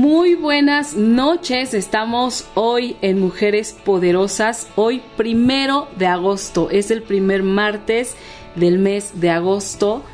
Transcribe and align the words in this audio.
Muy 0.00 0.36
buenas 0.36 0.94
noches, 0.94 1.74
estamos 1.74 2.46
hoy 2.54 2.94
en 3.02 3.18
Mujeres 3.18 3.76
Poderosas, 3.84 4.68
hoy 4.76 5.02
primero 5.16 5.88
de 5.98 6.06
agosto, 6.06 6.70
es 6.70 6.92
el 6.92 7.02
primer 7.02 7.42
martes 7.42 8.14
del 8.54 8.78
mes 8.78 9.20
de 9.20 9.30
agosto, 9.30 10.04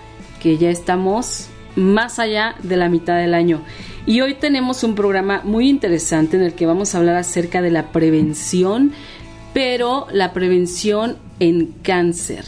que 0.40 0.56
ya 0.56 0.70
estamos 0.70 1.50
más 1.76 2.18
allá 2.18 2.54
de 2.62 2.78
la 2.78 2.88
mitad 2.88 3.18
del 3.18 3.34
año. 3.34 3.60
Y 4.06 4.22
hoy 4.22 4.32
tenemos 4.32 4.84
un 4.84 4.94
programa 4.94 5.42
muy 5.44 5.68
interesante 5.68 6.38
en 6.38 6.44
el 6.44 6.54
que 6.54 6.64
vamos 6.64 6.94
a 6.94 6.98
hablar 6.98 7.16
acerca 7.16 7.60
de 7.60 7.70
la 7.70 7.92
prevención, 7.92 8.92
pero 9.52 10.06
la 10.12 10.32
prevención 10.32 11.18
en 11.40 11.74
cáncer 11.82 12.46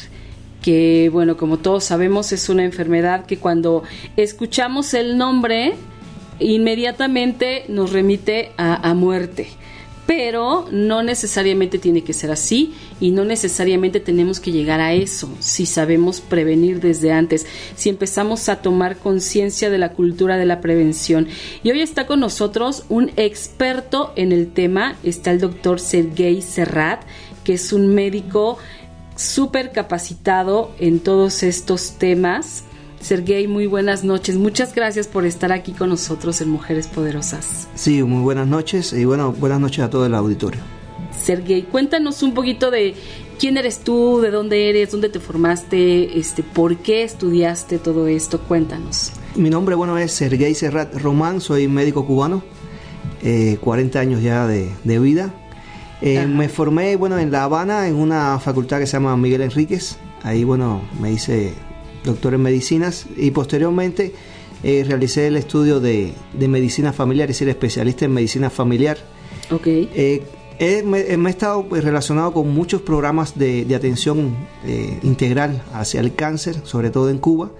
que 0.62 1.10
bueno, 1.12 1.36
como 1.36 1.58
todos 1.58 1.84
sabemos 1.84 2.32
es 2.32 2.48
una 2.48 2.64
enfermedad 2.64 3.24
que 3.26 3.36
cuando 3.36 3.84
escuchamos 4.16 4.94
el 4.94 5.16
nombre, 5.16 5.74
inmediatamente 6.38 7.64
nos 7.68 7.92
remite 7.92 8.52
a, 8.56 8.94
muerte. 8.94 9.48
Pero 10.06 10.66
no 10.70 11.02
necesariamente 11.02 11.78
tiene 11.78 12.04
que 12.04 12.12
ser 12.12 12.30
así 12.30 12.74
y 13.00 13.10
no 13.10 13.24
necesariamente 13.24 13.98
tenemos 13.98 14.38
que 14.38 14.52
llegar 14.52 14.80
a 14.80 14.92
eso 14.92 15.28
si 15.40 15.66
sabemos 15.66 16.20
prevenir 16.20 16.78
desde 16.80 17.10
antes, 17.10 17.44
si 17.74 17.88
empezamos 17.88 18.48
a 18.48 18.62
tomar 18.62 18.98
conciencia 18.98 19.68
de 19.68 19.78
la 19.78 19.94
cultura 19.94 20.36
de 20.36 20.46
la 20.46 20.60
prevención. 20.60 21.26
Y 21.64 21.72
hoy 21.72 21.80
está 21.80 22.06
con 22.06 22.20
nosotros 22.20 22.84
un 22.88 23.10
experto 23.16 24.12
en 24.14 24.30
el 24.30 24.52
tema, 24.52 24.96
está 25.02 25.32
el 25.32 25.40
doctor 25.40 25.80
Sergei 25.80 26.40
Serrat, 26.40 27.02
que 27.42 27.54
es 27.54 27.72
un 27.72 27.92
médico 27.92 28.58
súper 29.16 29.72
capacitado 29.72 30.70
en 30.78 31.00
todos 31.00 31.42
estos 31.42 31.98
temas 31.98 32.65
Sergey, 33.06 33.46
muy 33.46 33.68
buenas 33.68 34.02
noches. 34.02 34.34
Muchas 34.34 34.74
gracias 34.74 35.06
por 35.06 35.26
estar 35.26 35.52
aquí 35.52 35.70
con 35.70 35.90
nosotros 35.90 36.40
en 36.40 36.48
Mujeres 36.48 36.88
Poderosas. 36.88 37.68
Sí, 37.76 38.02
muy 38.02 38.20
buenas 38.20 38.48
noches 38.48 38.92
y 38.92 39.04
bueno, 39.04 39.30
buenas 39.30 39.60
noches 39.60 39.84
a 39.84 39.90
todo 39.90 40.06
el 40.06 40.14
auditorio. 40.16 40.60
Sergey, 41.16 41.62
cuéntanos 41.62 42.24
un 42.24 42.34
poquito 42.34 42.72
de 42.72 42.96
quién 43.38 43.58
eres 43.58 43.78
tú, 43.78 44.20
de 44.20 44.32
dónde 44.32 44.70
eres, 44.70 44.90
dónde 44.90 45.08
te 45.08 45.20
formaste, 45.20 46.18
este, 46.18 46.42
por 46.42 46.78
qué 46.78 47.04
estudiaste 47.04 47.78
todo 47.78 48.08
esto. 48.08 48.40
Cuéntanos. 48.40 49.12
Mi 49.36 49.50
nombre, 49.50 49.76
bueno, 49.76 49.96
es 49.98 50.10
Sergey 50.10 50.56
Serrat 50.56 50.92
Román, 50.96 51.40
soy 51.40 51.68
médico 51.68 52.04
cubano, 52.04 52.42
40 53.22 53.22
eh, 53.22 54.02
años 54.02 54.20
ya 54.20 54.48
de, 54.48 54.98
vida. 54.98 55.32
Eh, 56.02 56.26
me 56.26 56.48
formé, 56.48 56.96
bueno, 56.96 57.20
en 57.20 57.30
La 57.30 57.44
Habana, 57.44 57.86
en 57.86 57.94
una 57.94 58.40
facultad 58.40 58.80
que 58.80 58.86
se 58.88 58.94
llama 58.94 59.16
Miguel 59.16 59.42
Enríquez. 59.42 59.96
Ahí, 60.24 60.42
bueno, 60.42 60.82
me 61.00 61.12
hice 61.12 61.54
doctor 62.06 62.32
en 62.32 62.40
medicinas, 62.40 63.06
y 63.16 63.30
posteriormente 63.32 64.14
eh, 64.62 64.84
realicé 64.88 65.26
el 65.26 65.36
estudio 65.36 65.80
de, 65.80 66.14
medicina 66.38 66.92
familiar, 66.92 67.30
es 67.30 67.36
decir, 67.36 67.48
especialista 67.48 68.06
en 68.06 68.12
medicina 68.12 68.48
familiar. 68.48 68.96
Ok. 69.50 69.66
Eh, 70.58 70.82
me, 70.84 71.00
he 71.00 71.30
estado 71.30 71.68
pues, 71.68 71.84
relacionado 71.84 72.32
con 72.32 72.48
muchos 72.48 72.80
programas 72.80 73.38
de, 73.38 73.66
atención 73.74 74.34
eh, 74.64 74.98
integral 75.02 75.62
hacia 75.74 76.00
el 76.00 76.14
cáncer, 76.14 76.56
sobre 76.64 76.90
todo 76.90 77.10
en 77.10 77.18
Cuba, 77.18 77.50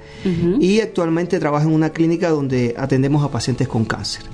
y 0.58 0.80
actualmente 0.80 1.38
trabajo 1.38 1.68
en 1.68 1.74
una 1.74 1.90
clínica 1.90 2.30
donde 2.30 2.74
atendemos 2.78 3.22
a 3.22 3.30
pacientes 3.30 3.68
con 3.68 3.84
cáncer. 3.84 4.24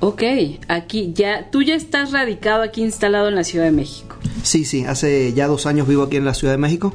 Ok, 0.00 0.22
aquí 0.68 1.12
ya, 1.14 1.50
tú 1.50 1.62
ya 1.62 1.74
estás 1.74 2.12
radicado 2.12 2.62
aquí 2.62 2.82
instalado 2.82 3.28
en 3.28 3.34
la 3.34 3.44
Ciudad 3.44 3.64
de 3.64 3.72
México. 3.72 4.16
Sí, 4.42 4.64
sí, 4.64 4.84
hace 4.84 5.32
ya 5.32 5.46
dos 5.46 5.66
años 5.66 5.88
vivo 5.88 6.04
aquí 6.04 6.16
en 6.16 6.24
la 6.24 6.34
Ciudad 6.34 6.54
de 6.54 6.58
México 6.58 6.92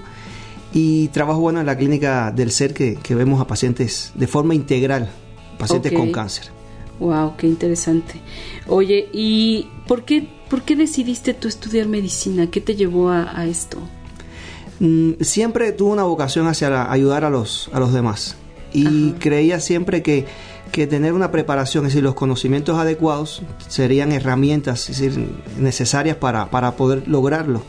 y 0.74 1.09
trabajo 1.09 1.40
bueno 1.40 1.59
en 1.59 1.66
la 1.66 1.78
clínica 1.78 2.32
del 2.32 2.52
ser 2.52 2.74
que, 2.74 2.98
vemos 3.09 3.42
a 3.42 3.48
pacientes 3.48 4.12
de 4.16 4.28
forma 4.28 4.56
integral, 4.56 5.09
pacientes 5.58 5.92
con 5.92 6.12
cáncer. 6.12 6.52
Wow, 7.00 7.36
qué 7.36 7.48
interesante. 7.48 8.22
Oye, 8.68 9.09
¿y 9.12 9.68
por 9.88 10.06
qué, 10.06 10.30
por 10.50 10.62
qué 10.62 10.76
decidiste 10.76 11.34
tú 11.34 11.48
estudiar 11.48 11.88
medicina? 11.88 12.48
¿Qué 12.52 12.62
te 12.62 12.76
llevó 12.76 13.09
a, 13.09 13.46
esto? 13.48 13.80
Mm, 14.80 15.14
siempre 15.22 15.72
tuve 15.72 15.94
una 15.94 16.04
vocación 16.04 16.48
hacia 16.48 16.92
ayudar 16.92 17.26
a 17.26 17.30
los, 17.30 17.70
a 17.74 17.80
los 17.80 17.92
demás. 17.92 18.38
Y 18.74 19.12
creía 19.14 19.59
siempre 19.59 20.02
que, 20.02 20.26
que, 20.72 20.88
tener 20.88 21.12
una 21.12 21.30
preparación, 21.32 21.86
es 21.86 21.92
decir, 21.92 22.03
los 22.03 22.14
conocimientos 22.14 22.78
adecuados 22.78 23.42
serían 23.68 24.14
herramientas 24.14 24.90
es 24.90 25.00
decir, 25.00 25.28
necesarias 25.59 26.16
para, 26.16 26.50
para 26.52 26.78
poder 26.78 27.06
lograrlo. 27.08 27.64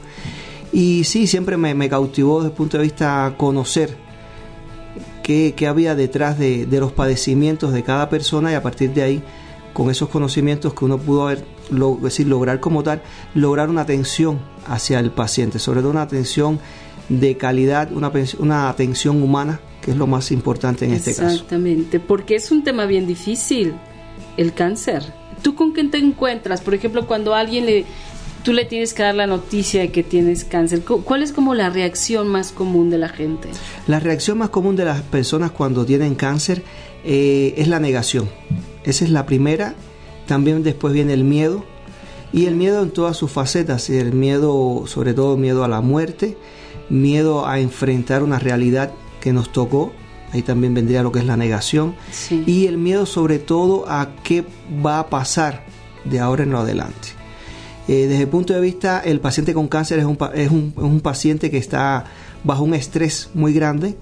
Y 0.72 1.04
sí, 1.04 1.26
siempre 1.26 1.56
me, 1.56 1.88
cautivó 1.88 2.38
desde 2.38 2.50
el 2.50 2.56
punto 2.56 2.78
de 2.78 2.84
vista 2.84 3.34
conocer 3.36 3.94
qué, 5.22 5.54
había 5.68 5.94
detrás 5.94 6.38
de, 6.38 6.66
los 6.70 6.92
padecimientos 6.92 7.72
de 7.72 7.82
cada 7.82 8.08
persona 8.08 8.50
y 8.50 8.54
a 8.54 8.62
partir 8.62 8.92
de 8.94 9.02
ahí, 9.02 9.22
con 9.74 9.90
esos 9.90 10.08
conocimientos 10.08 10.74
que 10.74 10.84
uno 10.84 10.98
pudo 10.98 11.28
haber, 11.28 11.44
decir, 12.02 12.26
lograr 12.26 12.60
como 12.60 12.82
tal, 12.82 13.02
lograr 13.34 13.68
una 13.68 13.82
atención 13.82 14.40
hacia 14.66 14.98
el 14.98 15.10
paciente, 15.10 15.58
sobre 15.58 15.80
todo 15.80 15.90
una 15.90 16.02
atención 16.02 16.58
de 17.08 17.36
calidad, 17.36 17.92
una, 17.92 18.10
una 18.38 18.68
atención 18.70 19.22
humana, 19.22 19.60
que 19.82 19.90
es 19.90 19.96
lo 19.96 20.06
más 20.06 20.30
importante 20.32 20.86
en 20.86 20.92
este 20.92 21.14
caso. 21.14 21.26
Exactamente, 21.34 22.00
porque 22.00 22.36
es 22.36 22.50
un 22.50 22.64
tema 22.64 22.86
bien 22.86 23.06
difícil, 23.06 23.74
el 24.38 24.54
cáncer. 24.54 25.02
¿Tú 25.42 25.54
con 25.54 25.72
quién 25.72 25.90
te 25.90 25.98
encuentras? 25.98 26.60
Por 26.60 26.74
ejemplo, 26.74 27.06
cuando 27.06 27.34
alguien 27.34 27.66
le, 27.66 27.84
tú 28.42 28.52
le 28.52 28.64
tienes 28.64 28.94
que 28.94 29.02
dar 29.02 29.14
la 29.14 29.26
noticia 29.26 29.80
de 29.80 29.90
que 29.90 30.02
tienes 30.02 30.44
cáncer. 30.44 30.82
¿Cuál 30.82 31.22
es 31.22 31.32
como 31.32 31.54
la 31.54 31.70
reacción 31.70 32.28
más 32.28 32.52
común 32.52 32.90
de 32.90 32.98
la 32.98 33.08
gente? 33.08 33.48
La 33.86 34.00
reacción 34.00 34.38
más 34.38 34.50
común 34.50 34.76
de 34.76 34.84
las 34.84 35.02
personas 35.02 35.50
cuando 35.50 35.84
tienen 35.84 36.14
cáncer 36.14 36.62
eh, 37.04 37.54
es 37.56 37.68
la 37.68 37.80
negación. 37.80 38.28
Esa 38.84 39.04
es 39.04 39.10
la 39.10 39.26
primera. 39.26 39.74
También 40.26 40.62
después 40.62 40.92
viene 40.92 41.12
el 41.12 41.24
miedo. 41.24 41.64
Y 42.32 42.46
el 42.46 42.54
miedo 42.54 42.82
en 42.82 42.90
todas 42.90 43.16
sus 43.16 43.30
facetas. 43.30 43.90
El 43.90 44.12
miedo, 44.12 44.84
sobre 44.86 45.14
todo 45.14 45.36
miedo 45.36 45.64
a 45.64 45.68
la 45.68 45.80
muerte, 45.80 46.36
miedo 46.88 47.46
a 47.46 47.60
enfrentar 47.60 48.22
una 48.22 48.38
realidad 48.38 48.92
que 49.20 49.32
nos 49.32 49.52
tocó. 49.52 49.92
Ahí 50.32 50.42
también 50.42 50.72
vendría 50.72 51.02
lo 51.02 51.12
que 51.12 51.18
es 51.18 51.26
la 51.26 51.36
negación. 51.36 51.94
Y 52.46 52.66
el 52.66 52.78
miedo 52.78 53.04
sobre 53.06 53.38
todo 53.38 53.84
a 53.86 54.14
qué 54.22 54.44
va 54.84 54.98
a 54.98 55.10
pasar 55.10 55.64
de 56.04 56.20
ahora 56.20 56.44
en 56.44 56.52
lo 56.52 56.60
adelante. 56.60 57.21
Eh, 57.88 58.06
desde 58.06 58.22
el 58.22 58.28
punto 58.28 58.52
de 58.54 58.60
vista, 58.60 59.00
el 59.00 59.18
paciente 59.18 59.54
con 59.54 59.66
cáncer 59.66 59.98
es 59.98 60.04
un, 60.04 60.16
es 60.34 60.50
un, 60.50 61.00
paciente 61.00 61.50
que 61.50 61.58
está 61.58 62.04
bajo 62.44 62.62
un 62.62 62.74
estrés 62.74 63.30
muy 63.34 63.52
grande, 63.52 63.96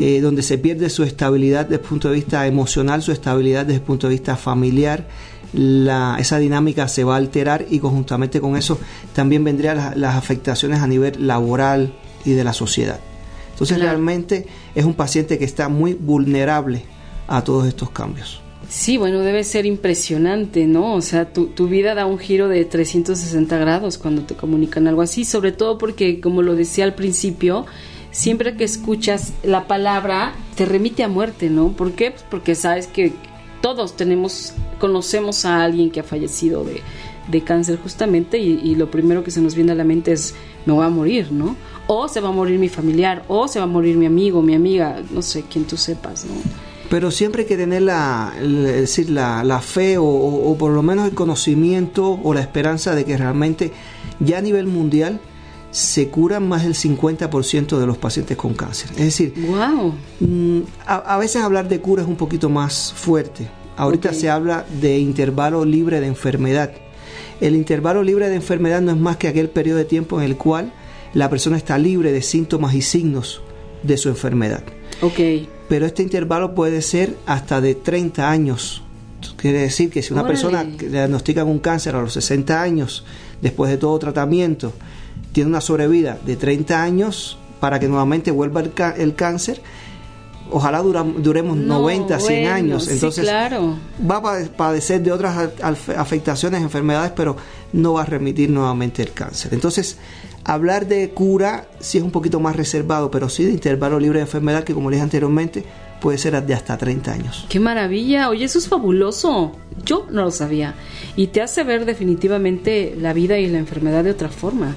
eh, 0.00 0.20
donde 0.20 0.42
se 0.42 0.56
pierde 0.58 0.88
su 0.88 1.02
estabilidad 1.02 1.64
desde 1.64 1.82
el 1.82 1.88
punto 1.88 2.08
de 2.08 2.14
vista 2.14 2.46
emocional, 2.46 3.02
su 3.02 3.10
estabilidad 3.10 3.66
desde 3.66 3.80
el 3.80 3.84
punto 3.84 4.06
de 4.06 4.14
vista 4.14 4.36
familiar, 4.36 5.06
esa 5.52 6.38
dinámica 6.38 6.88
se 6.88 7.04
va 7.04 7.14
a 7.14 7.16
alterar 7.16 7.66
y 7.70 7.78
conjuntamente 7.78 8.40
con 8.40 8.56
eso 8.56 8.78
también 9.14 9.42
vendrían 9.44 9.92
las, 10.00 10.16
afectaciones 10.16 10.80
a 10.80 10.86
nivel 10.86 11.26
laboral 11.26 11.94
y 12.24 12.32
de 12.32 12.44
la 12.44 12.52
sociedad. 12.52 13.00
Entonces 13.52 13.80
realmente 13.80 14.46
es 14.74 14.84
un 14.84 14.94
paciente 14.94 15.38
que 15.38 15.44
está 15.44 15.68
muy 15.68 15.94
vulnerable 15.94 16.84
a 17.26 17.42
todos 17.42 17.66
estos 17.66 17.90
cambios. 17.90 18.42
Sí, 18.68 18.98
bueno, 18.98 19.20
debe 19.20 19.44
ser 19.44 19.64
impresionante, 19.64 20.66
¿no? 20.66 20.94
O 20.94 21.00
sea, 21.00 21.32
tu, 21.32 21.46
tu, 21.46 21.68
vida 21.68 21.94
da 21.94 22.04
un 22.04 22.18
giro 22.18 22.48
de 22.48 22.66
360 22.66 23.56
grados 23.56 23.96
cuando 23.96 24.22
te 24.22 24.34
comunican 24.34 24.86
algo 24.86 25.00
así, 25.00 25.24
sobre 25.24 25.52
todo 25.52 25.78
porque, 25.78 26.20
como 26.20 26.42
lo 26.42 26.54
decía 26.54 26.84
al 26.84 26.94
principio, 26.94 27.64
siempre 28.10 28.56
que 28.56 28.64
escuchas 28.64 29.32
la 29.42 29.66
palabra 29.66 30.34
te 30.54 30.66
remite 30.66 31.02
a 31.02 31.08
muerte, 31.08 31.48
¿no? 31.48 31.68
¿Por 31.72 31.92
qué? 31.92 32.10
Pues 32.10 32.24
porque 32.28 32.54
sabes 32.54 32.86
que 32.86 33.14
todos 33.62 33.96
tenemos, 33.96 34.52
conocemos 34.78 35.46
a 35.46 35.64
alguien 35.64 35.90
que 35.90 36.00
ha 36.00 36.04
fallecido 36.04 36.62
de, 36.62 36.82
de 37.28 37.40
cáncer 37.42 37.78
justamente 37.82 38.36
y, 38.36 38.60
y, 38.62 38.74
lo 38.74 38.90
primero 38.90 39.24
que 39.24 39.30
se 39.30 39.40
nos 39.40 39.54
viene 39.54 39.72
a 39.72 39.76
la 39.76 39.84
mente 39.84 40.12
es 40.12 40.34
me 40.66 40.74
voy 40.74 40.84
a 40.84 40.90
morir, 40.90 41.32
¿no? 41.32 41.56
O 41.86 42.06
se 42.06 42.20
va 42.20 42.28
a 42.28 42.32
morir 42.32 42.58
mi 42.58 42.68
familiar, 42.68 43.24
o 43.28 43.48
se 43.48 43.60
va 43.60 43.64
a 43.64 43.68
morir 43.68 43.96
mi 43.96 44.04
amigo, 44.04 44.42
mi 44.42 44.54
amiga, 44.54 45.02
no 45.10 45.22
sé, 45.22 45.44
quien 45.50 45.64
tú 45.64 45.78
sepas, 45.78 46.26
¿no? 46.26 46.77
Pero 46.90 47.10
siempre 47.10 47.42
hay 47.42 47.48
que 47.48 47.56
tener 47.56 47.82
la, 47.82 48.32
decir, 48.40 49.10
la, 49.10 49.44
la 49.44 49.60
fe 49.60 49.96
o, 49.98 50.56
por 50.58 50.72
lo 50.72 50.82
menos 50.82 51.06
el 51.06 51.14
conocimiento 51.14 52.18
o 52.22 52.32
la 52.32 52.40
esperanza 52.40 52.94
de 52.94 53.04
que 53.04 53.16
realmente 53.16 53.72
ya 54.20 54.38
a 54.38 54.40
nivel 54.40 54.66
mundial 54.66 55.20
se 55.70 56.08
curan 56.08 56.48
más 56.48 56.62
del 56.64 56.74
50% 56.74 57.78
de 57.78 57.86
los 57.86 57.98
pacientes 57.98 58.36
con 58.38 58.54
cáncer. 58.54 58.90
Es 58.92 59.04
decir, 59.04 59.34
wow. 59.46 59.94
Mm, 60.20 60.60
a, 60.86 61.18
veces 61.18 61.42
hablar 61.42 61.68
de 61.68 61.80
cura 61.80 62.02
es 62.02 62.08
un 62.08 62.16
poquito 62.16 62.48
más 62.48 62.92
fuerte. 62.94 63.48
Ahorita 63.76 64.12
se 64.12 64.30
habla 64.30 64.64
de 64.80 64.98
intervalo 64.98 65.64
libre 65.64 66.00
de 66.00 66.06
enfermedad. 66.06 66.72
El 67.40 67.54
intervalo 67.54 68.02
libre 68.02 68.28
de 68.28 68.34
enfermedad 68.34 68.80
no 68.80 68.92
es 68.92 68.96
más 68.96 69.18
que 69.18 69.28
aquel 69.28 69.50
periodo 69.50 69.78
de 69.78 69.84
tiempo 69.84 70.18
en 70.18 70.24
el 70.24 70.36
cual 70.36 70.72
la 71.12 71.30
persona 71.30 71.56
está 71.56 71.78
libre 71.78 72.12
de 72.12 72.22
síntomas 72.22 72.74
y 72.74 72.82
signos 72.82 73.42
de 73.82 73.96
su 73.96 74.08
enfermedad. 74.08 74.64
Ok. 75.02 75.20
Pero 75.68 75.86
este 75.86 76.02
intervalo 76.02 76.54
puede 76.54 76.82
ser 76.82 77.16
hasta 77.26 77.60
de 77.60 77.74
30 77.74 78.28
años. 78.28 78.82
Quiere 79.36 79.60
decir 79.60 79.90
que 79.90 80.02
si 80.02 80.12
una 80.12 80.26
persona 80.26 80.64
le 80.64 80.88
diagnostica 80.88 81.44
un 81.44 81.58
cáncer 81.58 81.94
a 81.94 82.00
los 82.00 82.12
60 82.12 82.60
años, 82.60 83.04
después 83.42 83.70
de 83.70 83.76
todo 83.76 83.98
tratamiento, 83.98 84.72
tiene 85.32 85.50
una 85.50 85.60
sobrevida 85.60 86.18
de 86.24 86.36
30 86.36 86.82
años 86.82 87.38
para 87.60 87.78
que 87.80 87.88
nuevamente 87.88 88.30
vuelva 88.30 88.62
el, 88.96 89.14
cáncer, 89.14 89.60
ojalá 90.50 90.80
duremos 90.82 91.56
90, 91.56 92.18
100 92.18 92.46
años. 92.48 92.88
Entonces 92.88 93.24
claro. 93.24 93.76
va 94.08 94.16
a 94.16 94.44
padecer 94.56 95.02
de 95.02 95.12
otras 95.12 95.50
afectaciones, 95.60 96.62
enfermedades, 96.62 97.12
pero 97.14 97.36
no 97.72 97.94
va 97.94 98.02
a 98.02 98.06
remitir 98.06 98.50
nuevamente 98.50 99.02
el 99.02 99.12
cáncer. 99.12 99.52
Entonces, 99.54 99.98
hablar 100.48 100.86
de 100.86 101.10
cura 101.10 101.68
sí 101.78 101.98
es 101.98 102.04
un 102.04 102.10
poquito 102.10 102.40
más 102.40 102.56
reservado, 102.56 103.10
pero 103.10 103.28
sí 103.28 103.44
de 103.44 103.52
intervalo 103.52 104.00
libre 104.00 104.18
de 104.18 104.24
enfermedad, 104.24 104.64
que 104.64 104.74
como 104.74 104.90
le 104.90 104.96
dije 104.96 105.04
anteriormente, 105.04 105.62
puede 106.00 106.16
ser 106.16 106.42
de 106.42 106.54
hasta 106.54 106.78
30 106.78 107.12
años. 107.12 107.46
¡Qué 107.48 107.60
maravilla! 107.60 108.30
Oye, 108.30 108.46
eso 108.46 108.58
es 108.58 108.66
fabuloso. 108.66 109.52
Yo 109.84 110.06
no 110.10 110.22
lo 110.22 110.30
sabía. 110.30 110.74
Y 111.16 111.28
te 111.28 111.42
hace 111.42 111.64
ver 111.64 111.84
definitivamente 111.84 112.96
la 112.98 113.12
vida 113.12 113.38
y 113.38 113.46
la 113.46 113.58
enfermedad 113.58 114.04
de 114.04 114.10
otra 114.10 114.30
forma. 114.30 114.74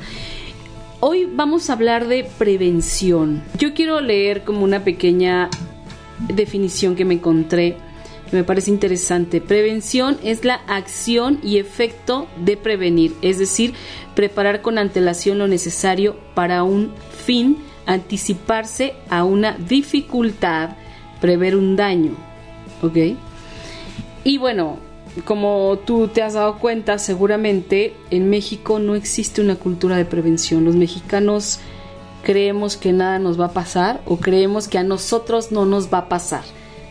Hoy 1.00 1.28
vamos 1.34 1.70
a 1.70 1.74
hablar 1.74 2.08
de 2.08 2.28
prevención. 2.38 3.42
Yo 3.58 3.74
quiero 3.74 4.02
leer 4.02 4.44
como 4.44 4.64
una 4.64 4.84
pequeña 4.84 5.50
definición 6.28 6.96
que 6.96 7.06
me 7.06 7.16
encontré 7.16 7.78
me 8.32 8.44
parece 8.44 8.72
interesante. 8.72 9.42
Prevención 9.42 10.18
es 10.24 10.46
la 10.46 10.56
acción 10.68 11.40
y 11.44 11.58
efecto 11.58 12.28
de 12.38 12.58
prevenir, 12.58 13.14
es 13.22 13.40
decir, 13.40 13.74
preparar 14.16 14.62
con 14.62 14.78
antelación 14.78 15.38
lo 15.38 15.48
necesario 15.48 16.16
para 16.34 16.64
un 16.64 16.94
fin, 17.26 17.58
anticiparse 17.86 18.94
a 19.10 19.24
una 19.24 19.54
dificultad, 19.54 20.78
prever 21.20 21.56
un 21.56 21.76
daño. 21.76 22.16
¿Ok? 22.82 22.98
Y 24.24 24.38
bueno, 24.38 24.78
como 25.26 25.80
tú 25.86 26.08
te 26.08 26.22
has 26.22 26.34
dado 26.34 26.58
cuenta, 26.60 26.98
seguramente 26.98 27.94
en 28.12 28.30
México 28.30 28.80
no 28.80 28.96
existe 28.96 29.42
una 29.42 29.56
cultura 29.56 29.98
de 29.98 30.06
prevención. 30.06 30.64
Los 30.64 30.76
mexicanos 30.76 31.60
creemos 32.24 32.78
que 32.78 32.94
nada 32.94 33.20
nos 33.20 33.40
va 33.40 33.48
a 33.48 33.54
pasar 33.54 34.02
o 34.06 34.18
creemos 34.18 34.68
que 34.68 34.78
a 34.78 34.84
nosotros 34.84 35.52
no 35.52 35.66
nos 35.66 35.94
va 35.94 36.00
a 36.00 36.10
pasar. 36.10 36.44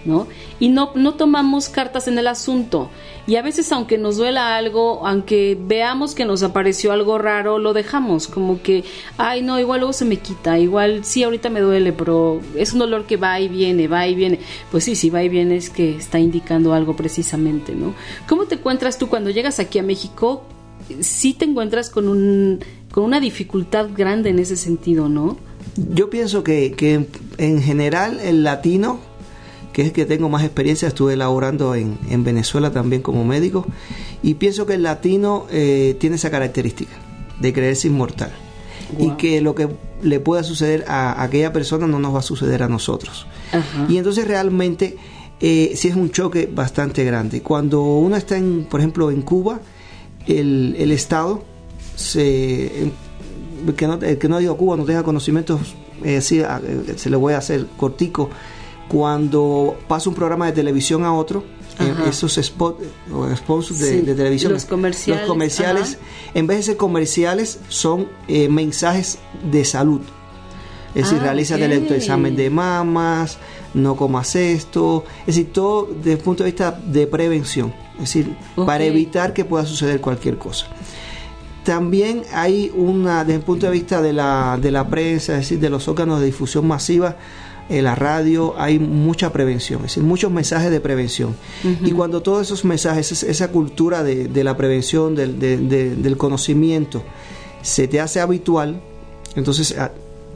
¿No? 0.05 0.27
Y 0.59 0.69
no, 0.69 0.93
no 0.95 1.15
tomamos 1.15 1.69
cartas 1.69 2.09
en 2.09 2.19
el 2.19 2.27
asunto. 2.27 2.91
Y 3.27 3.37
a 3.37 3.43
veces 3.43 3.71
aunque 3.73 3.99
nos 3.99 4.17
duela 4.17 4.57
algo, 4.57 5.07
aunque 5.07 5.57
veamos 5.61 6.15
que 6.15 6.25
nos 6.25 6.43
apareció 6.43 6.93
algo 6.93 7.19
raro, 7.19 7.59
lo 7.59 7.73
dejamos, 7.73 8.27
como 8.27 8.63
que, 8.63 8.85
ay 9.19 9.43
no, 9.43 9.61
igual 9.61 9.81
luego 9.81 9.93
se 9.93 10.05
me 10.05 10.17
quita, 10.17 10.59
igual 10.59 11.05
sí, 11.05 11.23
ahorita 11.23 11.51
me 11.51 11.61
duele, 11.61 11.93
pero 11.93 12.41
es 12.57 12.73
un 12.73 12.81
dolor 12.81 13.07
que 13.07 13.17
va 13.17 13.39
y 13.41 13.49
viene, 13.49 13.89
va 13.89 14.07
y 14.09 14.15
viene. 14.15 14.41
Pues 14.71 14.85
sí, 14.85 14.97
si 14.97 15.11
va 15.11 15.23
y 15.23 15.29
viene 15.29 15.57
es 15.57 15.71
que 15.71 15.97
está 15.97 16.19
indicando 16.19 16.73
algo 16.75 16.97
precisamente, 16.97 17.75
¿no? 17.75 17.95
¿Cómo 18.29 18.47
te 18.47 18.57
encuentras 18.57 18.99
tú 18.99 19.09
cuando 19.09 19.31
llegas 19.31 19.61
aquí 19.61 19.79
a 19.79 19.83
México? 19.83 20.43
Sí 21.01 21.35
te 21.35 21.45
encuentras 21.45 21.91
con, 21.91 22.09
un, 22.09 22.61
con 22.91 23.05
una 23.05 23.21
dificultad 23.21 23.91
grande 23.97 24.31
en 24.31 24.39
ese 24.39 24.57
sentido, 24.57 25.09
¿no? 25.09 25.37
Yo 25.77 26.11
pienso 26.11 26.43
que, 26.43 26.73
que 26.73 27.07
en 27.39 27.63
general 27.63 28.19
el 28.21 28.43
latino 28.43 29.10
que 29.73 29.83
es 29.83 29.93
que 29.93 30.07
tengo 30.07 30.29
más 30.29 30.43
experiencia, 30.43 30.89
estuve 30.89 31.17
laborando 31.17 31.75
en, 31.75 31.99
en 32.09 32.25
Venezuela 32.25 32.71
también 32.71 33.03
como 33.03 33.25
médico 33.25 33.67
y 34.23 34.35
pienso 34.35 34.67
que 34.67 34.75
el 34.75 34.83
latino 34.83 35.47
eh, 35.51 35.97
tiene 36.01 36.17
esa 36.17 36.31
característica 36.31 36.93
de 37.39 37.53
creerse 37.53 37.89
inmortal 37.89 38.33
y 38.99 39.11
que 39.13 39.41
lo 39.41 39.55
que 39.55 39.69
le 40.03 40.21
pueda 40.21 40.43
suceder 40.43 40.85
a, 40.89 41.23
aquella 41.23 41.53
persona 41.53 41.87
no 41.87 41.99
nos 41.99 42.15
va 42.15 42.19
a 42.19 42.23
suceder 42.23 42.63
a 42.63 42.69
nosotros. 42.69 43.27
Y 43.89 43.99
entonces 43.99 44.27
realmente 44.27 44.97
eh, 45.41 45.73
sí 45.77 45.89
es 45.89 45.95
un 45.95 46.11
choque 46.11 46.51
bastante 46.53 47.05
grande. 47.05 47.43
Cuando 47.43 47.83
uno 47.83 48.17
está, 48.17 48.37
en, 48.37 48.65
por 48.65 48.81
ejemplo, 48.81 49.11
en 49.11 49.23
Cuba, 49.23 49.61
el, 50.27 50.75
el 50.79 50.93
Estado, 50.93 51.43
se, 51.97 52.91
que 53.77 53.87
no, 53.87 53.95
el 53.95 54.19
que 54.19 54.29
no 54.29 54.37
ha 54.37 54.43
ido 54.43 54.53
a 54.53 54.57
Cuba 54.57 54.77
no 54.77 54.85
tenga 54.85 55.03
conocimientos, 55.03 55.61
eh, 56.05 56.21
se 56.21 57.11
le 57.11 57.17
voy 57.17 57.35
a 57.35 57.39
hacer 57.39 57.67
cortico, 57.77 58.31
cuando 58.91 59.79
pasa 59.87 60.09
un 60.09 60.17
programa 60.17 60.47
de 60.47 60.53
televisión 60.53 61.05
a 61.05 61.15
otro, 61.15 61.45
eh, 61.79 61.95
esos 62.09 62.35
spots 62.35 62.83
o 63.15 63.25
spots 63.37 63.79
de, 63.79 64.03
televisión, 64.03 64.53
los 64.53 64.65
comerciales, 64.65 65.23
los 65.23 65.31
comerciales 65.31 65.99
en 66.35 66.49
vez 66.49 66.57
de 66.57 66.63
ser 66.65 66.77
comerciales, 66.77 67.61
son 67.69 68.09
eh, 68.27 68.49
mensajes 68.49 69.19
de 69.49 69.65
salud. 69.65 70.01
Es 70.93 71.05
decir, 71.05 71.19
ah, 71.21 71.23
realiza 71.23 71.55
el 71.55 71.71
examen 71.93 72.35
de 72.35 72.51
mamas, 72.51 73.39
no 73.75 73.95
comas 73.95 74.35
esto, 74.35 75.05
es 75.21 75.37
decir, 75.37 75.53
todo 75.53 75.89
desde 75.97 76.15
el 76.15 76.19
punto 76.19 76.43
de 76.43 76.51
vista 76.51 76.73
de 76.73 77.07
prevención, 77.07 77.73
es 77.95 78.01
decir, 78.01 78.37
para 78.57 78.83
evitar 78.83 79.33
que 79.33 79.45
pueda 79.45 79.65
suceder 79.67 80.01
cualquier 80.01 80.37
cosa. 80.37 80.67
También 81.63 82.23
hay 82.33 82.73
una, 82.75 83.21
desde 83.21 83.37
el 83.37 83.43
punto 83.43 83.67
de 83.67 83.73
vista 83.73 84.03
de 84.03 84.13
la, 84.13 84.59
de 84.61 84.73
la 84.73 84.89
prensa, 84.89 85.35
es 85.35 85.43
decir, 85.43 85.61
de 85.61 85.71
los 85.71 85.87
órganos 85.87 86.19
de 86.19 86.27
difusión 86.27 86.67
masiva, 86.67 87.17
en 87.71 87.85
la 87.85 87.95
radio 87.95 88.55
hay 88.59 88.79
mucha 88.79 89.33
prevención, 89.33 89.79
es 89.81 89.95
decir, 89.95 90.03
muchos 90.03 90.31
mensajes 90.31 90.71
de 90.71 90.81
prevención. 90.81 91.37
Y 91.83 91.93
cuando 91.93 92.21
todos 92.21 92.43
esos 92.43 92.65
mensajes, 92.65 93.23
esa 93.23 93.49
cultura 93.49 94.03
de, 94.03 94.45
la 94.45 94.57
prevención, 94.57 95.15
del, 95.15 96.17
conocimiento, 96.19 97.03
se 97.63 97.89
te 97.89 98.01
hace 98.01 98.21
habitual, 98.21 98.81
entonces 99.37 99.77
ah, 99.79 99.93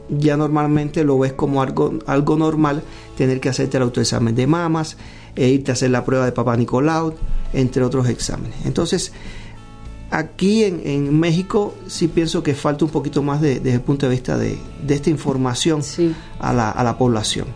ya 0.09 0.37
normalmente 0.37 1.03
lo 1.03 1.19
ves 1.19 1.33
como 1.33 1.61
algo, 1.61 1.99
algo 2.05 2.37
normal 2.37 2.83
tener 3.17 3.39
que 3.39 3.49
hacerte 3.49 3.77
el 3.77 3.83
autoexamen 3.83 4.35
de 4.35 4.47
mamas, 4.47 4.97
e 5.35 5.49
irte 5.49 5.71
a 5.71 5.73
hacer 5.73 5.91
la 5.91 6.05
prueba 6.05 6.25
de 6.25 6.31
Papá 6.31 6.55
Nicolau, 6.55 7.13
entre 7.51 7.83
otros 7.83 8.07
exámenes. 8.07 8.55
Entonces, 8.65 9.11
Aquí 10.11 10.63
en, 10.63 11.19
México 11.19 11.75
sí 11.87 12.07
pienso 12.07 12.43
que 12.43 12.53
falta 12.53 12.85
un 12.85 12.91
poquito 12.91 13.23
más 13.23 13.41
de, 13.41 13.59
desde 13.59 13.75
el 13.75 13.81
punto 13.81 14.07
de 14.07 14.11
vista 14.11 14.37
de, 14.37 14.57
esta 14.87 15.09
información 15.09 15.81
a, 16.39 16.53
la, 16.53 16.97
población. 16.97 17.47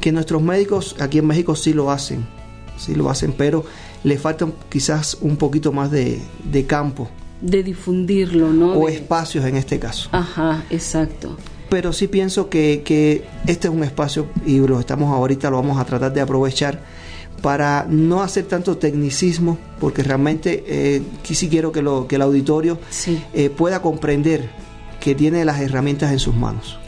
Que 0.00 0.12
nuestros 0.12 0.42
médicos 0.42 0.96
aquí 1.00 1.18
en 1.18 1.26
México 1.26 1.54
sí 1.54 1.72
lo 1.72 1.90
hacen, 1.90 2.26
sí 2.76 2.94
lo 2.94 3.08
hacen, 3.10 3.32
pero 3.32 3.64
le 4.04 4.18
falta 4.18 4.46
quizás 4.68 5.18
un 5.20 5.36
poquito 5.36 5.72
más 5.72 5.90
de, 5.90 6.20
campo. 6.66 7.08
De 7.40 7.62
difundirlo, 7.62 8.52
¿no? 8.52 8.72
O 8.72 8.88
espacios 8.88 9.44
en 9.44 9.56
este 9.56 9.78
caso. 9.78 10.08
Ajá, 10.12 10.64
exacto. 10.70 11.36
Pero 11.70 11.92
sí 11.92 12.08
pienso 12.08 12.48
que, 12.48 12.82
que 12.84 13.24
este 13.46 13.68
es 13.68 13.74
un 13.74 13.84
espacio 13.84 14.26
y 14.44 14.58
lo 14.58 14.80
estamos 14.80 15.14
ahorita, 15.14 15.50
lo 15.50 15.56
vamos 15.56 15.78
a 15.78 15.84
tratar 15.84 16.12
de 16.12 16.20
aprovechar 16.20 16.82
para 17.42 17.86
no 17.88 18.22
hacer 18.22 18.46
tanto 18.46 18.78
tecnicismo, 18.78 19.58
porque 19.80 20.02
realmente 20.02 20.64
eh, 20.66 21.02
sí 21.22 21.48
quiero 21.48 21.72
que, 21.72 21.82
lo, 21.82 22.06
que 22.06 22.16
el 22.16 22.22
auditorio 22.22 22.78
eh, 23.34 23.50
pueda 23.50 23.80
comprender 23.80 24.50
que 25.00 25.14
tiene 25.14 25.44
las 25.44 25.60
herramientas 25.60 26.12
en 26.12 26.18
sus 26.18 26.34
manos. 26.34 26.78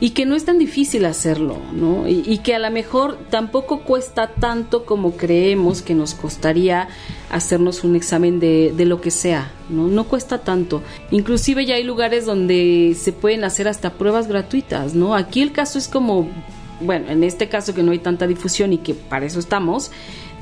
Y 0.00 0.10
que 0.10 0.26
no 0.26 0.36
es 0.36 0.44
tan 0.44 0.58
difícil 0.58 1.04
hacerlo, 1.04 1.58
¿no? 1.72 2.06
Y, 2.08 2.38
que 2.38 2.54
a 2.54 2.60
lo 2.60 2.70
mejor 2.70 3.18
tampoco 3.30 3.80
cuesta 3.80 4.28
tanto 4.28 4.86
como 4.86 5.16
creemos 5.16 5.82
que 5.82 5.94
nos 5.94 6.14
costaría 6.14 6.88
hacernos 7.30 7.82
un 7.82 7.96
examen 7.96 8.38
de, 8.38 8.72
de 8.76 8.84
lo 8.84 9.00
que 9.00 9.10
sea, 9.10 9.50
¿no? 9.68 9.88
No 9.88 10.04
cuesta 10.04 10.38
tanto. 10.38 10.82
Inclusive 11.10 11.66
ya 11.66 11.74
hay 11.74 11.82
lugares 11.82 12.26
donde 12.26 12.96
se 12.98 13.12
pueden 13.12 13.42
hacer 13.42 13.66
hasta 13.66 13.94
pruebas 13.94 14.28
gratuitas, 14.28 14.94
¿no? 14.94 15.16
Aquí 15.16 15.42
el 15.42 15.50
caso 15.50 15.78
es 15.78 15.88
como 15.88 16.28
bueno, 16.80 17.10
en 17.10 17.24
este 17.24 17.48
caso 17.48 17.74
que 17.74 17.82
no 17.82 17.92
hay 17.92 17.98
tanta 17.98 18.26
difusión 18.26 18.72
y 18.72 18.78
que 18.78 18.94
para 18.94 19.26
eso 19.26 19.38
estamos, 19.38 19.90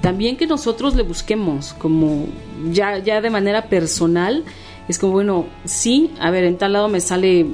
también 0.01 0.37
que 0.37 0.47
nosotros 0.47 0.95
le 0.95 1.03
busquemos 1.03 1.75
como 1.75 2.27
ya, 2.71 2.99
ya 2.99 3.21
de 3.21 3.31
manera 3.31 3.69
personal, 3.69 4.45
es 4.89 4.99
como, 4.99 5.15
bueno, 5.15 5.47
sí, 5.65 6.11
a 6.21 6.31
ver, 6.31 6.45
en 6.45 6.59
tal 6.59 6.75
lado 6.75 6.89
me 6.89 7.01
sale 7.01 7.47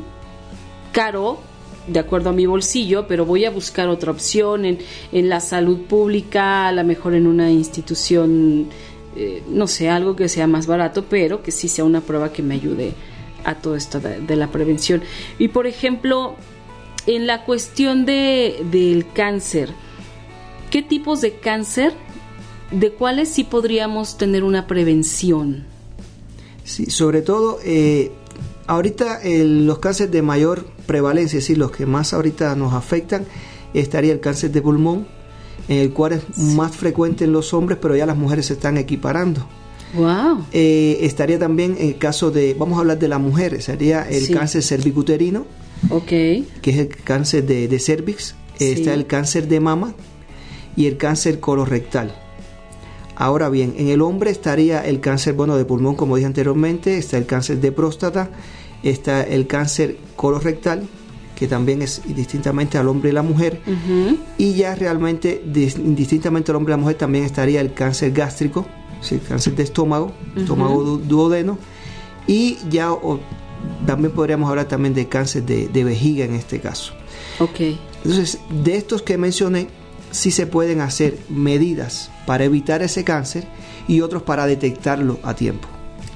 caro, 0.93 1.39
de 1.87 1.99
acuerdo 1.99 2.31
a 2.31 2.33
mi 2.33 2.47
bolsillo, 2.47 3.07
pero 3.09 3.25
voy 3.25 3.45
a 3.45 3.51
buscar 3.51 3.89
otra 3.89 4.13
opción 4.13 4.65
en, 4.65 4.79
en 5.11 5.29
la 5.29 5.41
salud 5.41 5.81
pública, 5.83 6.69
a 6.69 6.73
lo 6.73 6.85
mejor 6.85 7.15
en 7.15 7.27
una 7.27 7.51
institución, 7.51 8.69
eh, 9.17 9.43
no 9.49 9.67
sé, 9.67 9.89
algo 9.89 10.15
que 10.15 10.29
sea 10.29 10.47
más 10.47 10.67
barato, 10.67 11.07
pero 11.09 11.43
que 11.43 11.51
sí 11.51 11.69
sea 11.69 11.85
una 11.85 12.01
prueba 12.01 12.33
que 12.33 12.43
me 12.43 12.55
ayude 12.55 12.93
a 13.45 13.57
todo 13.57 13.75
esto 13.75 13.99
de 13.99 14.37
la 14.37 14.49
prevención. 14.49 15.03
Y 15.39 15.49
por 15.49 15.67
ejemplo, 15.67 16.37
en 17.07 17.27
la 17.27 17.45
cuestión 17.45 18.07
de, 18.07 18.65
del 18.71 19.07
cáncer, 19.13 19.71
¿qué 20.71 20.83
tipos 20.83 21.21
de 21.21 21.39
cáncer, 21.39 21.93
de 22.71 22.93
cuáles 22.93 23.29
sí 23.29 23.45
podríamos 23.45 24.17
tener 24.19 24.45
una 24.45 24.67
prevención? 24.67 25.65
Sí, 26.65 26.87
sobre 26.87 27.23
todo, 27.23 27.59
eh, 27.65 28.13
ahorita 28.67 29.21
los 29.25 29.79
cánceres 29.79 30.13
de 30.13 30.23
mayor 30.23 30.65
prevalencia, 30.87 31.39
es 31.39 31.45
decir, 31.45 31.59
los 31.59 31.71
que 31.71 31.87
más 31.87 32.13
ahorita 32.13 32.55
nos 32.55 32.73
afectan, 32.73 33.27
estaría 33.75 34.13
el 34.13 34.21
cáncer 34.21 34.53
de 34.53 34.63
pulmón, 34.63 35.07
el 35.69 35.93
cual 35.93 36.13
es 36.13 36.39
más 36.39 36.77
frecuente 36.77 37.25
en 37.25 37.33
los 37.33 37.55
hombres, 37.55 37.79
pero 37.81 37.97
ya 37.97 38.07
las 38.07 38.17
mujeres 38.17 38.47
se 38.47 38.55
están 38.55 38.77
equiparando. 38.77 39.47
Wow. 39.95 40.47
Eh, 40.53 40.99
estaría 41.03 41.39
también 41.39 41.77
el 41.79 41.99
caso 41.99 42.31
de, 42.31 42.55
vamos 42.55 42.79
a 42.79 42.81
hablar 42.81 42.99
de 42.99 43.09
las 43.09 43.21
mujeres, 43.21 43.65
sería 43.65 44.09
el 44.09 44.31
cáncer 44.31 44.63
cervicuterino, 44.63 45.47
okay. 45.91 46.49
que 46.61 46.71
es 46.71 46.79
el 46.79 46.89
cáncer 46.89 47.47
de, 47.47 47.69
de 47.69 47.79
cervix, 47.79 48.35
está 48.59 48.95
el 48.95 49.07
cáncer 49.07 49.49
de 49.49 49.61
mama 49.61 49.95
y 50.77 50.87
el 50.87 50.97
cáncer 50.97 51.41
colorectal. 51.41 52.15
Ahora 53.15 53.51
bien, 53.51 53.75
en 53.77 53.89
el 53.89 54.01
hombre 54.01 54.31
estaría 54.31 54.81
el 54.85 55.01
cáncer, 55.01 55.35
bueno, 55.35 55.57
de 55.57 55.65
pulmón, 55.65 55.95
como 55.95 56.17
dije 56.17 56.27
anteriormente, 56.27 56.97
está 56.97 57.19
el 57.19 57.27
cáncer 57.27 57.61
de 57.61 57.71
próstata, 57.71 58.31
está 58.83 59.23
el 59.23 59.47
cáncer 59.47 59.99
colorectal, 60.17 60.89
que 61.37 61.47
también 61.47 61.83
es 61.83 62.03
distintamente 62.15 62.79
al 62.79 62.89
hombre 62.89 63.11
y 63.11 63.13
la 63.13 63.23
mujer, 63.23 63.61
y 64.39 64.55
ya 64.55 64.75
realmente, 64.75 65.43
indistintamente 65.45 66.53
al 66.53 66.57
hombre 66.57 66.73
y 66.73 66.77
la 66.77 66.81
mujer, 66.81 66.97
también 66.97 67.25
estaría 67.25 67.61
el 67.61 67.75
cáncer 67.75 68.13
gástrico, 68.13 68.67
el 69.11 69.21
cáncer 69.21 69.57
de 69.57 69.65
estómago, 69.65 70.13
estómago 70.37 70.99
duodeno, 70.99 71.59
y 72.27 72.59
ya 72.71 72.93
también 73.87 74.13
podríamos 74.13 74.49
hablar 74.49 74.67
también 74.67 74.95
de 74.95 75.09
cáncer 75.09 75.45
de, 75.45 75.69
de 75.69 75.85
vejiga 75.85 76.25
en 76.25 76.35
este 76.35 76.61
caso. 76.61 76.95
Ok. 77.39 77.61
Entonces, 78.05 78.39
de 78.51 78.77
estos 78.77 79.03
que 79.03 79.19
mencioné, 79.19 79.69
sí 80.11 80.31
se 80.31 80.47
pueden 80.47 80.81
hacer 80.81 81.19
medidas 81.29 82.11
para 82.27 82.45
evitar 82.45 82.83
ese 82.83 83.05
cáncer 83.05 83.47
y 83.89 84.01
otros 84.01 84.23
para 84.23 84.47
detectarlo 84.47 85.19
a 85.23 85.35
tiempo. 85.35 85.69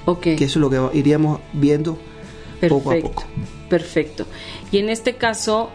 Ok. 0.05 0.21
Que 0.21 0.45
eso 0.45 0.45
es 0.45 0.57
lo 0.57 0.71
que 0.71 0.99
iríamos 0.99 1.41
viendo 1.53 1.99
poco 2.69 2.93
a 2.93 2.99
poco. 2.99 3.25
Perfecto. 3.69 4.26
Y 4.71 4.79
en 4.79 4.88
este 4.88 5.17
caso, 5.17 5.71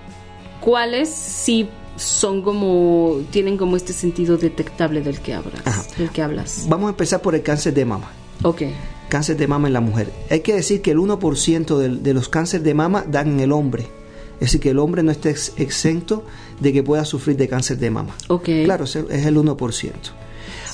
¿cuáles 0.61 1.09
sí 1.09 1.69
son 1.97 2.41
como 2.41 3.19
tienen 3.31 3.57
como 3.57 3.75
este 3.75 3.93
sentido 3.93 4.37
detectable 4.37 5.01
del 5.01 5.19
que 5.19 5.33
hablas, 5.33 5.97
del 5.97 6.09
que 6.09 6.21
hablas? 6.21 6.65
Vamos 6.69 6.87
a 6.87 6.89
empezar 6.91 7.21
por 7.21 7.35
el 7.35 7.43
cáncer 7.43 7.73
de 7.73 7.85
mama. 7.85 8.11
Ok. 8.43 8.63
Cáncer 9.11 9.35
de 9.35 9.45
mama 9.45 9.67
en 9.67 9.73
la 9.73 9.81
mujer. 9.81 10.09
Hay 10.29 10.39
que 10.39 10.55
decir 10.55 10.81
que 10.81 10.91
el 10.91 10.97
1% 10.97 11.77
de, 11.77 11.89
de 11.89 12.13
los 12.13 12.29
cánceres 12.29 12.63
de 12.63 12.73
mama 12.73 13.03
dan 13.05 13.33
en 13.33 13.39
el 13.41 13.51
hombre. 13.51 13.83
Es 14.35 14.47
decir, 14.47 14.61
que 14.61 14.69
el 14.69 14.79
hombre 14.79 15.03
no 15.03 15.11
esté 15.11 15.35
exento 15.57 16.23
de 16.61 16.71
que 16.71 16.81
pueda 16.81 17.03
sufrir 17.03 17.35
de 17.35 17.49
cáncer 17.49 17.77
de 17.77 17.91
mama. 17.91 18.15
Okay. 18.29 18.63
Claro, 18.63 18.85
es 18.85 18.95
el 18.95 19.35
1%. 19.35 19.91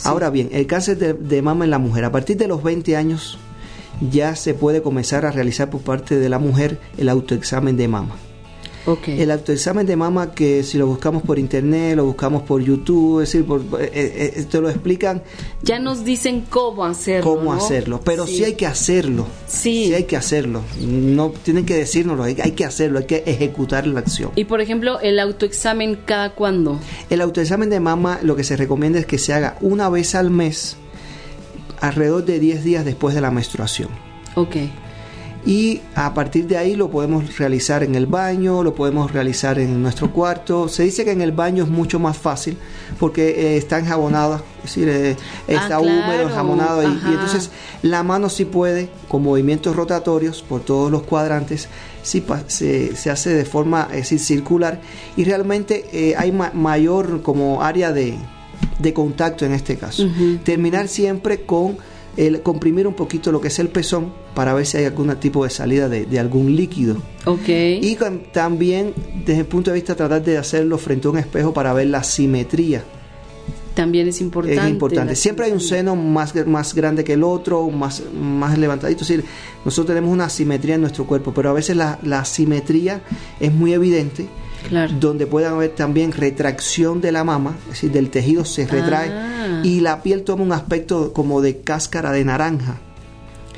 Ahora 0.03 0.29
bien, 0.29 0.50
el 0.51 0.67
cáncer 0.67 1.17
de, 1.17 1.41
mama 1.41 1.65
en 1.65 1.72
la 1.72 1.79
mujer, 1.79 2.06
a 2.06 2.12
partir 2.12 2.38
de 2.38 2.48
los 2.48 2.62
20 2.62 2.96
años 2.96 3.39
ya 4.12 4.36
se 4.36 4.53
puede 4.53 4.84
comenzar 4.84 5.25
a 5.25 5.32
realizar 5.32 5.72
por 5.72 5.82
parte 5.82 6.15
de 6.15 6.29
la 6.29 6.38
mujer 6.38 6.79
el 7.00 7.10
autoexamen 7.10 7.75
de 7.75 7.88
mama. 7.88 8.15
El 8.88 9.32
autoexamen 9.32 9.86
de 9.86 9.98
mama 9.98 10.32
que 10.32 10.63
si 10.63 10.77
lo 10.77 10.88
buscamos 10.88 11.22
por 11.22 11.38
internet, 11.38 11.98
lo 11.98 12.06
buscamos 12.06 12.44
por 12.44 12.62
YouTube, 12.62 13.22
es 13.22 13.32
decir, 13.32 13.46
por, 13.46 13.60
eh, 13.82 13.91
eh, 13.94 14.34
eh, 14.38 14.46
te 14.50 14.62
lo 14.62 14.70
explican. 14.70 15.24
Ya 15.62 15.77
nos 15.77 16.06
dicen 16.06 16.46
cómo 16.50 16.86
hacerlo. 16.86 17.36
Cómo 17.36 17.51
hacerlo, 17.51 18.00
pero 18.01 18.25
sí. 18.25 18.46
hay 18.46 18.53
que 18.53 18.65
hacerlo. 18.65 19.27
Sí. 19.46 19.88
sí. 19.88 19.94
hay 19.94 20.06
que 20.06 20.15
hacerlo. 20.15 20.62
No 20.79 21.34
tienen 21.44 21.65
que 21.65 21.75
decírnoslo, 21.75 22.24
hay, 22.24 22.38
hay, 22.41 22.51
que 22.51 22.63
hacerlo, 22.63 23.00
hay 23.00 23.06
que 23.06 23.24
ejecutar 23.25 23.86
la 23.86 24.00
acción. 24.00 24.32
Y 24.36 24.46
por 24.46 24.62
ejemplo, 24.62 25.01
el 25.01 25.20
autoexamen 25.20 26.00
cada 26.06 26.34
cuándo? 26.34 26.79
El 27.10 27.20
autoexamen 27.20 27.70
de 27.70 27.82
mama 27.82 28.20
lo 28.24 28.38
que 28.38 28.46
se 28.46 28.56
recomienda 28.56 29.00
es 29.00 29.06
que 29.06 29.17
se 29.17 29.34
haga 29.34 29.58
una 29.60 29.89
vez 29.89 30.15
al 30.15 30.29
mes, 30.29 30.77
alrededor 31.82 32.24
de 32.24 32.39
10 32.39 32.63
días 32.63 32.86
después 32.86 33.13
de 33.13 33.20
la 33.20 33.32
menstruación. 33.32 33.89
Ok 34.36 34.56
y 35.48 35.80
a 35.96 36.13
partir 36.13 36.46
de 36.46 36.58
ahí 36.58 36.75
lo 36.75 36.92
podemos 36.92 37.38
realizar 37.38 37.82
en 37.82 37.96
el 37.96 38.06
baño, 38.06 38.63
lo 38.63 38.75
podemos 38.75 39.13
realizar 39.13 39.58
en 39.60 39.82
nuestro 39.82 40.12
cuarto. 40.12 40.68
Se 40.68 40.84
dice 40.84 41.06
que 41.06 41.12
en 41.12 41.22
el 41.22 41.32
baño 41.32 41.63
es 41.63 41.70
mucho 41.70 42.00
más 42.00 42.18
fácil 42.18 42.58
porque 43.00 43.30
eh, 43.30 43.58
está 43.58 43.80
enjabonada, 43.80 44.44
es 44.58 44.63
decir, 44.63 44.89
eh, 44.89 45.16
está 45.48 45.75
ah, 45.75 45.80
húmedo, 45.80 46.24
enjabonado 46.24 46.84
y, 46.84 46.88
y, 46.88 47.13
entonces 47.13 47.50
la 47.82 48.04
mano 48.04 48.27
sí 48.27 48.44
puede, 48.44 48.89
con 49.08 49.24
movimientos 49.24 49.74
rotatorios 49.74 50.42
por 50.42 50.66
todos 50.66 50.92
los 50.92 51.04
cuadrantes, 51.04 51.70
sí 52.04 52.22
se, 52.48 52.94
se 52.98 53.10
hace 53.10 53.30
de 53.30 53.46
forma 53.46 53.88
es 53.92 54.10
decir, 54.10 54.20
circular 54.20 54.82
y 55.16 55.24
realmente 55.24 55.86
eh, 55.94 56.16
hay 56.18 56.34
ma 56.34 56.51
mayor 56.54 57.22
como 57.22 57.63
área 57.63 57.94
de, 57.94 58.16
de, 58.80 58.94
contacto 58.94 59.46
en 59.46 59.54
este 59.54 59.77
caso. 59.77 60.04
Uh 60.04 60.08
-huh. 60.08 60.44
Terminar 60.44 60.89
siempre 60.89 61.44
con 61.46 61.77
el 62.17 62.41
comprimir 62.41 62.88
un 62.88 62.95
poquito 62.95 63.31
lo 63.31 63.39
que 63.39 63.47
es 63.47 63.59
el 63.59 63.69
pezón 63.69 64.12
para 64.33 64.53
ver 64.53 64.65
si 64.65 64.77
hay 64.77 64.86
algún 64.86 65.15
tipo 65.17 65.43
de 65.43 65.50
salida 65.50 65.88
de, 65.88 66.05
de 66.05 66.19
algún 66.19 66.55
líquido. 66.55 66.97
Okay. 67.25 67.79
Y 67.81 67.95
con, 67.95 68.24
también 68.33 68.93
desde 69.25 69.41
el 69.41 69.45
punto 69.45 69.71
de 69.71 69.75
vista 69.75 69.95
tratar 69.95 70.24
de 70.24 70.38
hacerlo 70.38 70.77
frente 70.77 71.07
a 71.07 71.12
un 71.12 71.19
espejo 71.19 71.53
para 71.53 71.71
ver 71.74 71.88
la 71.88 72.03
simetría. 72.03 72.83
También 73.77 74.07
es 74.07 74.21
importante. 74.21 74.59
Es 74.59 74.69
importante. 74.69 75.15
Siempre 75.15 75.45
hay 75.45 75.51
un 75.51 75.59
seno 75.59 75.95
más, 75.95 76.33
más 76.47 76.74
grande 76.74 77.03
que 77.03 77.13
el 77.13 77.24
otro, 77.24 77.69
más, 77.69 78.01
más 78.12 78.57
levantadito. 78.57 79.03
Es 79.03 79.09
decir, 79.09 79.24
nosotros 79.63 79.95
tenemos 79.95 80.12
una 80.12 80.29
simetría 80.29 80.75
en 80.75 80.81
nuestro 80.81 81.05
cuerpo, 81.05 81.31
pero 81.31 81.51
a 81.51 81.53
veces 81.53 81.77
la, 81.77 82.00
la 82.01 82.25
simetría 82.25 83.01
es 83.39 83.53
muy 83.53 83.74
evidente. 83.74 84.27
Claro. 84.70 84.94
donde 85.00 85.28
puede 85.28 85.46
haber 85.46 85.70
también 85.76 86.12
retracción 86.12 87.00
de 87.00 87.12
la 87.12 87.24
mama, 87.24 87.56
es 87.68 87.74
decir, 87.76 87.92
del 87.92 88.10
tejido 88.10 88.44
se 88.44 88.66
retrae 88.68 89.10
ah. 89.12 89.62
y 89.64 89.80
la 89.80 90.04
piel 90.04 90.24
toma 90.24 90.44
un 90.44 90.52
aspecto 90.52 91.14
como 91.14 91.42
de 91.42 91.62
cáscara 91.62 92.12
de 92.12 92.26
naranja. 92.26 92.80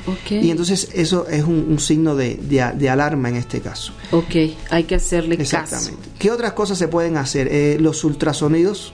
Okay. 0.05 0.45
Y 0.45 0.51
entonces 0.51 0.89
eso 0.93 1.27
es 1.27 1.43
un, 1.43 1.65
un 1.69 1.79
signo 1.79 2.15
de, 2.15 2.35
de, 2.35 2.63
de, 2.75 2.89
alarma 2.89 3.29
en 3.29 3.35
este 3.35 3.59
caso. 3.59 3.93
Ok, 4.11 4.35
hay 4.69 4.83
que 4.83 4.95
hacerle 4.95 5.35
Exactamente. 5.35 5.91
caso. 5.97 6.11
¿Qué 6.17 6.31
otras 6.31 6.53
cosas 6.53 6.77
se 6.77 6.87
pueden 6.87 7.17
hacer? 7.17 7.47
Eh, 7.51 7.77
los 7.79 8.03
ultrasonidos 8.03 8.93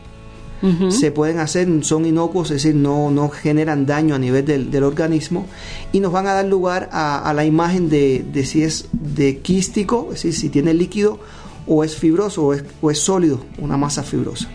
uh 0.61 0.67
-huh. 0.67 0.91
se 0.91 1.11
pueden 1.11 1.39
hacer, 1.39 1.67
son 1.83 2.05
inocuos, 2.05 2.51
es 2.51 2.63
decir, 2.63 2.75
no, 2.75 3.11
no 3.11 3.29
generan 3.29 3.85
daño 3.85 4.15
a 4.15 4.19
nivel 4.19 4.45
del, 4.45 4.71
del 4.71 4.83
organismo 4.83 5.45
y 5.91 5.99
nos 5.99 6.11
van 6.11 6.27
a 6.27 6.33
dar 6.33 6.45
lugar 6.45 6.89
a, 6.91 7.19
a 7.29 7.33
la 7.33 7.45
imagen 7.45 7.89
de, 7.89 8.25
de 8.33 8.45
si 8.45 8.63
es 8.63 8.87
de 8.91 9.39
quístico, 9.39 10.09
es 10.11 10.23
decir, 10.23 10.33
si 10.33 10.49
tiene 10.49 10.73
líquido 10.73 11.19
o 11.67 11.83
es 11.83 11.95
fibroso 11.95 12.45
o 12.45 12.53
es, 12.53 12.63
o 12.81 12.91
es, 12.91 12.99
sólido, 12.99 13.39
una 13.57 13.77
masa 13.77 14.03
fibrosa. 14.03 14.47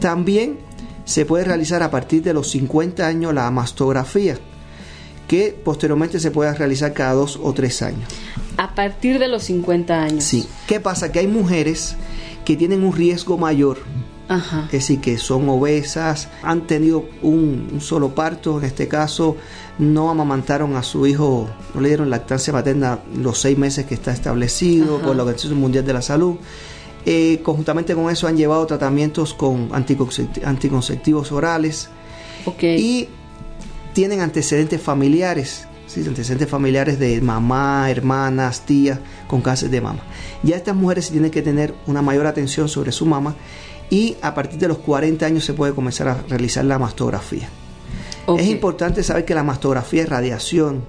También 0.00 0.58
se 1.04 1.26
puede 1.26 1.44
realizar 1.44 1.82
a 1.82 1.90
partir 1.90 2.22
de 2.22 2.34
los 2.34 2.50
50 2.50 3.06
años 3.06 3.34
la 3.34 3.50
mastografía, 3.50 4.38
que 5.26 5.58
posteriormente 5.64 6.20
se 6.20 6.30
puede 6.30 6.52
realizar 6.54 6.92
cada 6.92 7.14
dos 7.14 7.38
o 7.42 7.52
tres 7.52 7.82
años. 7.82 8.08
A 8.56 8.74
partir 8.74 9.18
de 9.18 9.28
los 9.28 9.44
50 9.44 10.02
años. 10.02 10.24
Sí. 10.24 10.46
¿Qué 10.66 10.80
pasa? 10.80 11.12
Que 11.12 11.20
hay 11.20 11.26
mujeres 11.26 11.96
que 12.44 12.56
tienen 12.56 12.84
un 12.84 12.92
riesgo 12.92 13.38
mayor. 13.38 13.78
Ajá. 14.30 14.66
Es 14.66 14.72
decir, 14.72 15.00
que 15.00 15.18
son 15.18 15.48
obesas, 15.48 16.28
han 16.42 16.68
tenido 16.68 17.04
un, 17.20 17.68
un 17.72 17.80
solo 17.80 18.14
parto, 18.14 18.60
en 18.60 18.64
este 18.64 18.86
caso, 18.86 19.36
no 19.80 20.08
amamantaron 20.08 20.76
a 20.76 20.84
su 20.84 21.04
hijo, 21.04 21.50
no 21.74 21.80
le 21.80 21.88
dieron 21.88 22.10
lactancia 22.10 22.52
materna 22.52 23.00
los 23.16 23.40
seis 23.40 23.58
meses 23.58 23.86
que 23.86 23.94
está 23.94 24.12
establecido 24.12 24.98
Ajá. 24.98 25.06
por 25.06 25.16
la 25.16 25.24
Organización 25.24 25.58
Mundial 25.58 25.84
de 25.84 25.92
la 25.92 26.00
Salud. 26.00 26.36
Eh, 27.06 27.40
conjuntamente 27.42 27.92
con 27.96 28.08
eso 28.08 28.28
han 28.28 28.36
llevado 28.36 28.64
tratamientos 28.66 29.34
con 29.34 29.70
anticonceptivos 29.72 31.32
orales 31.32 31.88
okay. 32.44 32.80
y 32.80 33.08
tienen 33.94 34.20
antecedentes 34.20 34.80
familiares, 34.80 35.66
¿sí? 35.88 36.04
antecedentes 36.06 36.48
familiares 36.48 37.00
de 37.00 37.20
mamá, 37.20 37.90
hermanas, 37.90 38.60
tías 38.64 39.00
con 39.26 39.40
cáncer 39.40 39.70
de 39.70 39.80
mama. 39.80 40.02
Ya 40.44 40.54
estas 40.54 40.76
mujeres 40.76 41.10
tienen 41.10 41.32
que 41.32 41.42
tener 41.42 41.74
una 41.88 42.00
mayor 42.00 42.28
atención 42.28 42.68
sobre 42.68 42.92
su 42.92 43.06
mama 43.06 43.34
y 43.90 44.16
a 44.22 44.34
partir 44.34 44.58
de 44.58 44.68
los 44.68 44.78
40 44.78 45.26
años 45.26 45.44
se 45.44 45.52
puede 45.52 45.74
comenzar 45.74 46.08
a 46.08 46.22
realizar 46.28 46.64
la 46.64 46.78
mastografía. 46.78 47.48
Okay. 48.26 48.44
Es 48.44 48.50
importante 48.50 49.02
saber 49.02 49.24
que 49.24 49.34
la 49.34 49.42
mastografía 49.42 50.04
es 50.04 50.08
radiación 50.08 50.84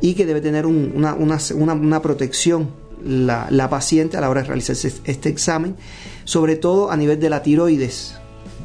y 0.00 0.14
que 0.14 0.26
debe 0.26 0.42
tener 0.42 0.66
un, 0.66 0.92
una, 0.94 1.14
una, 1.14 1.38
una, 1.54 1.72
una, 1.72 2.02
protección 2.02 2.70
la, 3.02 3.46
la, 3.50 3.70
paciente 3.70 4.18
a 4.18 4.20
la 4.20 4.28
hora 4.28 4.42
de 4.42 4.48
realizarse 4.48 4.92
este 5.04 5.30
examen, 5.30 5.76
sobre 6.24 6.56
todo 6.56 6.90
a 6.90 6.96
nivel 6.96 7.18
de 7.18 7.30
la 7.30 7.42
tiroides, 7.42 8.14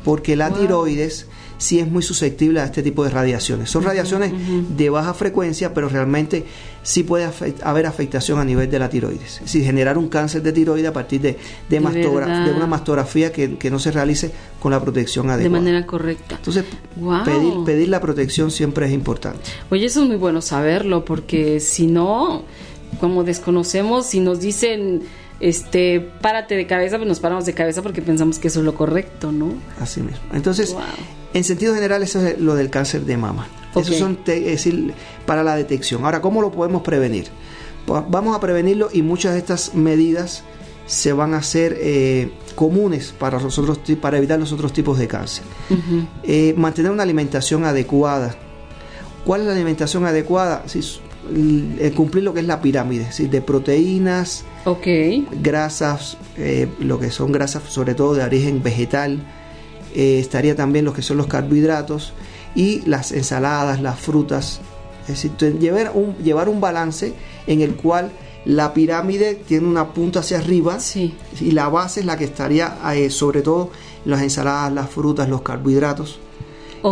porque 0.04 0.36
la 0.36 0.50
wow. 0.50 0.60
tiroides 0.60 1.28
sí 1.62 1.80
es 1.80 1.90
muy 1.90 2.02
susceptible 2.02 2.60
a 2.60 2.66
este 2.66 2.82
tipo 2.82 3.04
de 3.04 3.12
radiaciones. 3.12 3.70
Son 3.70 3.84
radiaciones 3.84 4.34
uh 4.34 4.36
-huh. 4.36 4.68
de 4.68 4.90
baja 4.90 5.14
frecuencia, 5.14 5.74
pero 5.74 5.90
realmente 5.90 6.44
sí 6.82 7.04
puede 7.04 7.26
afect 7.26 7.62
haber 7.64 7.86
afectación 7.86 8.40
a 8.40 8.44
nivel 8.44 8.70
de 8.70 8.80
la 8.80 8.90
tiroides. 8.90 9.36
Es 9.36 9.42
decir, 9.42 9.64
generar 9.64 9.98
un 10.00 10.10
cáncer 10.10 10.42
de 10.42 10.52
tiroides 10.52 10.90
a 10.90 10.94
partir 10.94 11.22
de, 11.22 11.38
de, 11.70 11.80
de, 11.80 12.02
de 12.02 12.52
una 12.52 12.66
mastografía 12.66 13.32
que, 13.32 13.58
que, 13.58 13.70
no 13.70 13.78
se 13.78 13.92
realice 13.92 14.32
con 14.60 14.72
la 14.72 14.82
protección 14.82 15.30
adecuada. 15.30 15.60
De 15.60 15.64
manera 15.64 15.86
correcta. 15.86 16.36
Entonces, 16.38 16.66
wow. 16.96 17.24
pedir, 17.24 17.54
pedir 17.64 17.90
la 17.90 18.02
protección 18.02 18.50
siempre 18.50 18.88
es 18.88 18.92
importante. 18.94 19.52
Oye, 19.70 19.86
eso 19.86 20.02
es 20.02 20.08
muy 20.08 20.18
bueno 20.18 20.42
saberlo, 20.42 21.06
porque 21.06 21.60
si 21.60 21.86
no, 21.86 22.44
como 23.00 23.24
desconocemos, 23.24 24.08
si 24.08 24.20
nos 24.20 24.40
dicen 24.40 25.04
este, 25.42 26.00
párate 26.00 26.56
de 26.56 26.68
cabeza, 26.68 26.98
pues 26.98 27.08
nos 27.08 27.20
paramos 27.20 27.46
de 27.46 27.54
cabeza 27.54 27.82
porque 27.82 28.02
pensamos 28.02 28.40
que 28.40 28.48
eso 28.48 28.60
es 28.60 28.66
lo 28.66 28.76
correcto, 28.76 29.32
¿no? 29.32 29.54
Así 29.80 30.02
mismo. 30.02 30.22
Entonces, 30.34 30.76
en 31.34 31.44
sentido 31.44 31.74
general, 31.74 32.04
eso 32.04 32.26
es 32.26 32.40
lo 32.40 32.56
del 32.56 32.70
cáncer 32.70 33.02
de 33.02 33.18
mama. 33.18 33.48
Eso 33.76 33.94
son, 33.94 34.20
es 34.26 34.46
decir, 34.46 34.94
para 35.26 35.44
la 35.44 35.56
detección. 35.56 36.06
Ahora, 36.06 36.22
¿cómo 36.22 36.42
lo 36.42 36.52
podemos 36.52 36.84
prevenir? 36.84 37.28
Pues 37.86 38.04
vamos 38.08 38.36
a 38.36 38.40
prevenirlo 38.40 38.90
y 38.94 39.02
muchas 39.02 39.34
de 39.34 39.40
estas 39.40 39.74
medidas 39.74 40.44
se 40.86 41.14
van 41.14 41.34
a 41.34 41.38
hacer 41.38 41.78
eh, 41.80 42.32
comunes 42.56 43.14
para, 43.18 43.40
nosotros, 43.40 43.80
para 44.00 44.18
evitar 44.18 44.40
los 44.40 44.52
otros 44.52 44.74
tipos 44.74 45.00
de 45.00 45.08
cáncer. 45.08 45.44
Eh, 46.24 46.54
mantener 46.58 46.92
una 46.92 47.04
alimentación 47.04 47.66
adecuada. 47.66 48.36
¿Cuál 49.26 49.42
es 49.42 49.48
la 49.48 49.54
alimentación 49.54 50.06
adecuada? 50.06 50.64
Cumplir 51.96 52.24
lo 52.24 52.34
que 52.34 52.42
es 52.42 52.46
la 52.46 52.62
pirámide, 52.62 53.08
de 53.18 53.42
proteínas, 53.42 54.44
grasas, 55.42 56.18
eh, 56.38 56.68
lo 56.80 57.00
que 57.00 57.12
son 57.12 57.32
grasas 57.32 57.64
sobre 57.68 57.96
todo 57.96 58.14
de 58.16 58.24
origen 58.24 58.62
vegetal, 58.64 59.24
estaría 59.94 60.56
también 60.56 60.86
lo 60.86 60.94
que 60.94 61.02
son 61.02 61.18
los 61.18 61.28
carbohidratos 61.28 62.14
y 62.56 62.82
las 62.86 63.12
ensaladas, 63.12 63.82
las 63.82 64.00
frutas. 64.00 64.62
Es 65.08 65.24
decir, 65.24 65.58
llevar 65.60 65.92
un, 65.94 66.16
llevar 66.18 66.48
un 66.48 66.62
balance 66.62 67.14
en 67.48 67.62
el 67.62 67.76
cual 67.76 68.12
la 68.46 68.74
pirámide 68.74 69.36
tiene 69.36 69.68
una 69.68 69.94
punta 69.94 70.20
hacia 70.20 70.40
arriba 70.40 70.78
y 71.40 71.52
la 71.52 71.70
base 71.70 72.00
es 72.00 72.06
la 72.06 72.18
que 72.18 72.26
estaría 72.26 72.78
eh, 72.94 73.10
sobre 73.10 73.42
todo 73.42 73.72
las 74.06 74.22
ensaladas, 74.22 74.74
las 74.74 74.90
frutas, 74.90 75.30
los 75.30 75.42
carbohidratos. 75.42 76.20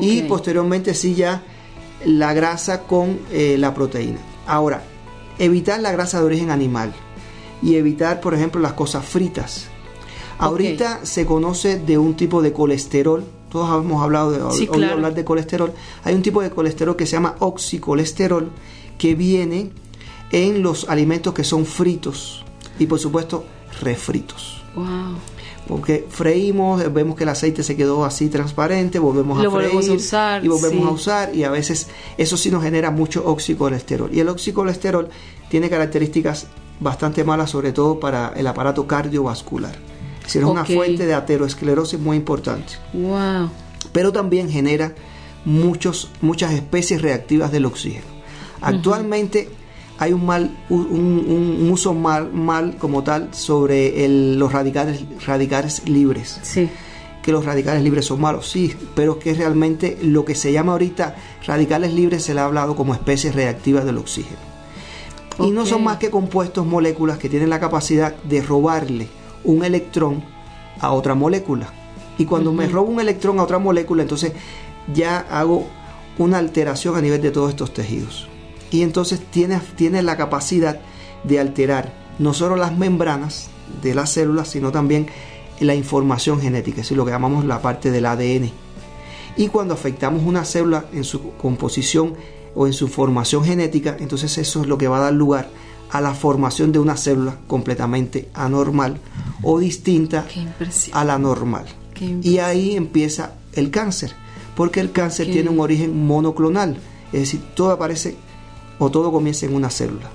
Y 0.02 0.22
posteriormente 0.24 0.94
sí 0.94 1.16
ya 1.16 1.42
la 2.06 2.34
grasa 2.34 2.84
con 2.84 3.20
eh, 3.32 3.58
la 3.58 3.74
proteína. 3.74 4.20
Ahora, 4.50 4.82
evitar 5.38 5.80
la 5.80 5.92
grasa 5.92 6.20
de 6.20 6.26
origen 6.26 6.50
animal 6.50 6.92
y 7.62 7.76
evitar, 7.76 8.20
por 8.20 8.34
ejemplo, 8.34 8.60
las 8.60 8.74
cosas 8.74 9.06
fritas. 9.06 9.68
Ahorita 10.40 11.06
se 11.06 11.28
conoce 11.28 11.78
de 11.78 12.00
un 12.00 12.16
tipo 12.16 12.42
de 12.42 12.52
colesterol, 12.52 13.24
todos 13.52 13.84
hemos 13.84 14.02
hablado 14.02 14.32
de 14.32 14.90
hablar 14.90 15.14
de 15.14 15.24
colesterol. 15.24 15.72
Hay 16.04 16.16
un 16.16 16.24
tipo 16.24 16.42
de 16.42 16.50
colesterol 16.50 16.96
que 16.96 17.06
se 17.06 17.12
llama 17.12 17.36
oxicolesterol 17.40 18.50
que 18.98 19.14
viene 19.14 19.72
en 20.32 20.64
los 20.64 20.90
alimentos 20.90 21.34
que 21.34 21.44
son 21.44 21.66
fritos 21.68 22.44
y 22.80 22.88
por 22.88 22.98
supuesto 22.98 23.46
refritos. 23.82 24.64
Wow. 24.76 24.86
Porque 25.70 26.04
freímos, 26.10 26.92
vemos 26.92 27.16
que 27.16 27.26
el 27.26 27.30
aceite 27.30 27.62
se 27.62 27.78
quedó 27.78 28.04
así 28.04 28.28
transparente, 28.28 28.98
volvemos 28.98 29.38
a 29.38 29.52
freír 29.52 29.92
usar, 29.92 30.44
y 30.44 30.48
volvemos 30.48 30.88
a 30.88 30.90
usar 30.90 31.36
y 31.36 31.44
a 31.44 31.52
veces 31.52 31.90
eso 32.18 32.38
sí 32.38 32.50
nos 32.50 32.64
genera 32.64 32.90
mucho 32.90 33.24
oxicolesterol. 33.24 34.10
Y 34.12 34.20
el 34.20 34.30
oxicolesterol 34.30 35.10
tiene 35.48 35.70
características 35.70 36.48
bastante 36.80 37.24
malas, 37.24 37.52
sobre 37.52 37.72
todo 37.72 38.00
para 38.00 38.34
el 38.36 38.48
aparato 38.48 38.88
cardiovascular. 38.88 39.76
Es 40.18 40.24
decir, 40.24 40.42
es 40.42 40.48
una 40.48 40.66
fuente 40.66 41.06
de 41.06 41.14
aterosclerosis 41.14 42.00
muy 42.00 42.18
importante. 42.18 42.74
Wow. 42.94 43.52
Pero 43.92 44.12
también 44.12 44.50
genera 44.50 44.96
muchos, 45.46 46.10
muchas 46.22 46.52
especies 46.52 47.00
reactivas 47.04 47.52
del 47.52 47.68
oxígeno. 47.68 48.08
Actualmente 48.60 49.50
hay 50.00 50.14
un 50.14 50.26
mal 50.26 50.50
un, 50.70 51.70
uso 51.72 51.94
mal, 51.94 52.32
mal 52.32 52.78
como 52.78 53.04
tal 53.04 53.34
sobre 53.34 54.08
los 54.08 54.52
radicales 54.52 55.04
radicales 55.26 55.88
libres. 55.88 56.40
Sí. 56.42 56.70
Que 57.22 57.34
los 57.34 57.44
radicales 57.44 57.84
libres 57.84 58.06
son 58.06 58.22
malos 58.22 58.50
sí 58.50 58.74
pero 58.96 59.20
que 59.20 59.34
realmente 59.34 59.98
lo 60.02 60.24
que 60.24 60.36
se 60.36 60.54
llama 60.54 60.72
ahorita 60.72 61.18
radicales 61.46 61.94
libres 61.94 62.24
se 62.24 62.34
le 62.34 62.40
ha 62.40 62.46
hablado 62.46 62.78
como 62.78 62.94
especies 62.94 63.36
reactivas 63.36 63.86
del 63.86 63.98
oxígeno. 63.98 64.50
Y 65.38 65.52
no 65.52 65.66
son 65.66 65.84
más 65.84 65.98
que 65.98 66.10
compuestos 66.10 66.66
moléculas 66.66 67.18
que 67.18 67.30
tienen 67.30 67.50
la 67.50 67.62
capacidad 67.62 68.14
de 68.24 68.42
robarle 68.42 69.08
un 69.46 69.64
electrón 69.64 70.22
a 70.82 70.92
otra 70.92 71.16
molécula. 71.16 71.68
Y 72.18 72.26
cuando 72.26 72.52
me 72.52 72.68
robo 72.68 72.92
un 72.92 73.00
electrón 73.00 73.40
a 73.40 73.44
otra 73.44 73.60
molécula 73.60 74.02
entonces 74.02 74.32
ya 74.94 75.20
hago 75.30 75.68
una 76.18 76.38
alteración 76.38 76.96
a 76.96 77.02
nivel 77.02 77.22
de 77.22 77.32
todos 77.32 77.50
estos 77.50 77.74
tejidos 77.74 78.30
y 78.72 78.82
entonces 78.82 79.20
tiene, 79.32 79.60
tiene 79.76 80.02
la 80.02 80.18
capacidad 80.18 80.80
de 81.24 81.40
alterar 81.40 81.94
no 82.20 82.34
solo 82.34 82.56
las 82.56 82.78
membranas 82.78 83.48
de 83.82 83.96
las 83.96 84.12
células, 84.12 84.50
sino 84.50 84.72
también 84.72 85.08
la 85.60 85.76
información 85.76 86.40
genética, 86.40 86.82
es 86.82 86.92
lo 86.92 87.06
que 87.06 87.12
llamamos 87.12 87.46
la 87.46 87.62
parte 87.62 87.92
del 87.92 88.06
ADN. 88.06 88.52
Y 89.38 89.48
cuando 89.48 89.74
afectamos 89.74 90.24
una 90.26 90.44
célula 90.46 90.86
en 90.94 91.04
su 91.04 91.34
composición 91.34 92.14
o 92.56 92.68
en 92.68 92.74
su 92.74 92.88
formación 92.88 93.44
genética, 93.46 93.96
entonces 94.00 94.38
eso 94.38 94.62
es 94.62 94.68
lo 94.68 94.78
que 94.78 94.88
va 94.88 94.98
a 94.98 95.02
dar 95.02 95.14
lugar 95.14 95.50
a 95.92 96.02
la 96.02 96.14
formación 96.14 96.72
de 96.72 96.80
una 96.80 96.98
célula 96.98 97.38
completamente 97.48 98.30
anormal 98.34 99.00
o 99.42 99.60
distinta 99.60 100.26
a 100.92 101.04
la 101.04 101.18
normal. 101.18 101.66
Y 102.22 102.38
ahí 102.38 102.76
empieza 102.76 103.34
el 103.54 103.72
cáncer, 103.72 104.14
porque 104.56 104.80
el 104.80 104.92
cáncer 104.92 105.32
tiene 105.32 105.50
un 105.50 105.60
origen 105.60 106.06
monoclonal, 106.06 106.78
es 107.12 107.20
decir, 107.22 107.42
todo 107.56 107.72
aparece 107.72 108.16
o 108.80 108.90
todo 108.90 109.12
comienza 109.12 109.46
en 109.46 109.54
una 109.54 109.70
célula. 109.70 110.10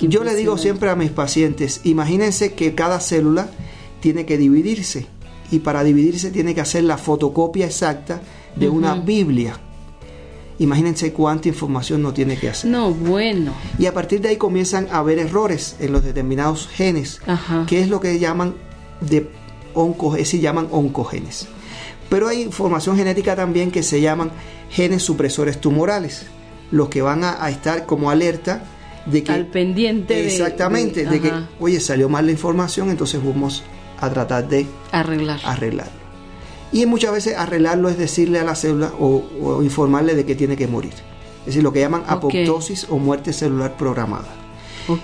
Yo 0.00 0.24
le 0.24 0.34
digo 0.34 0.58
siempre 0.58 0.90
a 0.90 0.96
mis 0.96 1.10
pacientes, 1.10 1.80
imagínense 1.84 2.54
que 2.54 2.74
cada 2.74 3.00
célula 3.00 3.48
tiene 4.00 4.26
que 4.26 4.36
dividirse 4.36 5.06
y 5.50 5.60
para 5.60 5.82
dividirse 5.82 6.30
tiene 6.30 6.54
que 6.54 6.60
hacer 6.60 6.84
la 6.84 6.98
fotocopia 6.98 7.66
exacta 7.66 8.20
de 8.56 8.68
una 8.68 8.94
Biblia. 8.94 9.58
Imagínense 10.58 11.12
cuánta 11.12 11.48
información 11.48 12.02
no 12.02 12.12
tiene 12.12 12.36
que 12.36 12.48
hacer. 12.50 12.70
No, 12.70 12.92
bueno. 12.92 13.52
Y 13.78 13.86
a 13.86 13.94
partir 13.94 14.20
de 14.20 14.28
ahí 14.28 14.36
comienzan 14.36 14.86
a 14.92 14.98
haber 14.98 15.18
errores 15.18 15.76
en 15.80 15.92
los 15.92 16.04
determinados 16.04 16.68
genes, 16.68 17.20
que 17.66 17.80
es 17.80 17.88
lo 17.88 18.00
que 18.00 18.18
llaman 18.18 18.54
de 19.00 19.28
onco, 19.72 20.16
llaman 20.16 20.68
oncogenes. 20.70 21.48
Pero 22.08 22.28
hay 22.28 22.42
información 22.42 22.96
genética 22.96 23.34
también 23.34 23.70
que 23.70 23.82
se 23.82 24.00
llaman 24.00 24.30
genes 24.70 25.02
supresores 25.02 25.60
tumorales 25.60 26.26
los 26.74 26.88
que 26.88 27.02
van 27.02 27.22
a, 27.22 27.48
estar 27.48 27.86
como 27.86 28.10
alerta 28.10 28.64
de 29.06 29.22
que... 29.22 29.32
Al 29.32 29.46
pendiente. 29.46 30.26
Exactamente, 30.26 31.06
de, 31.06 31.20
que, 31.20 31.32
oye, 31.60 31.78
salió 31.78 32.08
mal 32.08 32.26
la 32.26 32.32
información, 32.32 32.90
entonces 32.90 33.24
vamos 33.24 33.62
a 34.00 34.10
tratar 34.10 34.48
de 34.48 34.66
arreglar. 34.90 35.40
arreglarlo. 35.44 36.04
Y 36.72 36.84
muchas 36.86 37.12
veces 37.12 37.36
arreglarlo 37.36 37.88
es 37.88 37.96
decirle 37.96 38.40
a 38.40 38.44
la 38.44 38.56
célula 38.56 38.92
o, 38.98 39.62
informarle 39.62 40.16
de 40.16 40.26
que 40.26 40.34
tiene 40.34 40.56
que 40.56 40.66
morir. 40.66 40.94
Es 41.40 41.46
decir, 41.46 41.62
lo 41.62 41.72
que 41.72 41.78
llaman 41.78 42.02
apoptosis 42.08 42.88
o 42.90 42.98
muerte 42.98 43.32
celular 43.32 43.76
programada. 43.76 44.34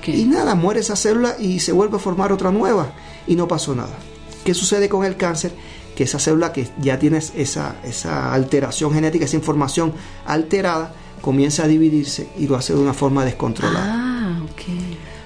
Y 0.07 0.25
nada, 0.25 0.57
muere 0.57 0.81
esa 0.81 0.97
célula 0.97 1.37
y 1.39 1.61
se 1.61 1.71
vuelve 1.71 1.97
a 1.97 2.01
formar 2.01 2.33
otra 2.33 2.51
nueva 2.51 2.91
y 3.29 3.37
no 3.37 3.47
pasó 3.47 3.77
nada. 3.77 3.97
¿Qué 4.45 4.55
sucede 4.55 4.89
con 4.89 5.05
el 5.05 5.17
cáncer? 5.17 5.53
Que 5.95 6.03
esa 6.03 6.19
célula 6.19 6.53
que 6.53 6.69
ya 6.81 6.99
tiene 6.99 7.19
esa, 7.19 7.77
esa 7.85 8.35
alteración 8.35 8.93
genética, 8.93 9.25
esa 9.25 9.37
información 9.37 9.93
alterada, 10.27 10.93
comienza 11.21 11.65
a 11.65 11.69
dividirse 11.69 12.29
y 12.39 12.47
lo 12.47 12.57
hace 12.57 12.75
de 12.75 12.81
una 12.81 12.95
forma 12.95 13.25
descontrolada. 13.25 13.95
Ah, 13.97 14.41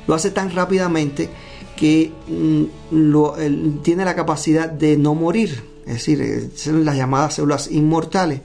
Lo 0.07 0.15
hace 0.15 0.31
tan 0.31 0.51
rápidamente 0.51 1.31
que 1.77 2.13
mm, 2.29 3.79
tiene 3.83 4.05
la 4.05 4.15
capacidad 4.15 4.69
de 4.69 4.97
no 4.97 5.15
morir, 5.15 5.65
es 5.87 5.95
decir, 5.95 6.21
eh, 6.21 6.51
son 6.55 6.85
las 6.85 6.97
llamadas 6.97 7.35
células 7.35 7.71
inmortales, 7.71 8.41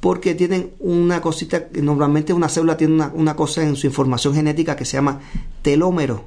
porque 0.00 0.34
tienen 0.34 0.70
una 0.78 1.20
cosita, 1.20 1.68
normalmente 1.74 2.32
una 2.32 2.48
célula 2.48 2.76
tiene 2.76 3.04
una, 3.14 3.36
cosa 3.36 3.62
en 3.62 3.76
su 3.76 3.86
información 3.86 4.34
genética 4.34 4.76
que 4.76 4.84
se 4.84 4.96
llama 4.96 5.20
telómero. 5.62 6.24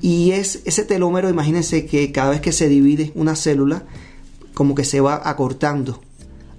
Y 0.00 0.30
es 0.30 0.62
ese 0.64 0.84
telómero, 0.84 1.28
imagínense 1.28 1.84
que 1.84 2.12
cada 2.12 2.30
vez 2.30 2.40
que 2.40 2.52
se 2.52 2.68
divide 2.68 3.10
una 3.16 3.34
célula, 3.34 3.82
como 4.54 4.76
que 4.76 4.84
se 4.84 5.00
va 5.00 5.28
acortando, 5.28 6.00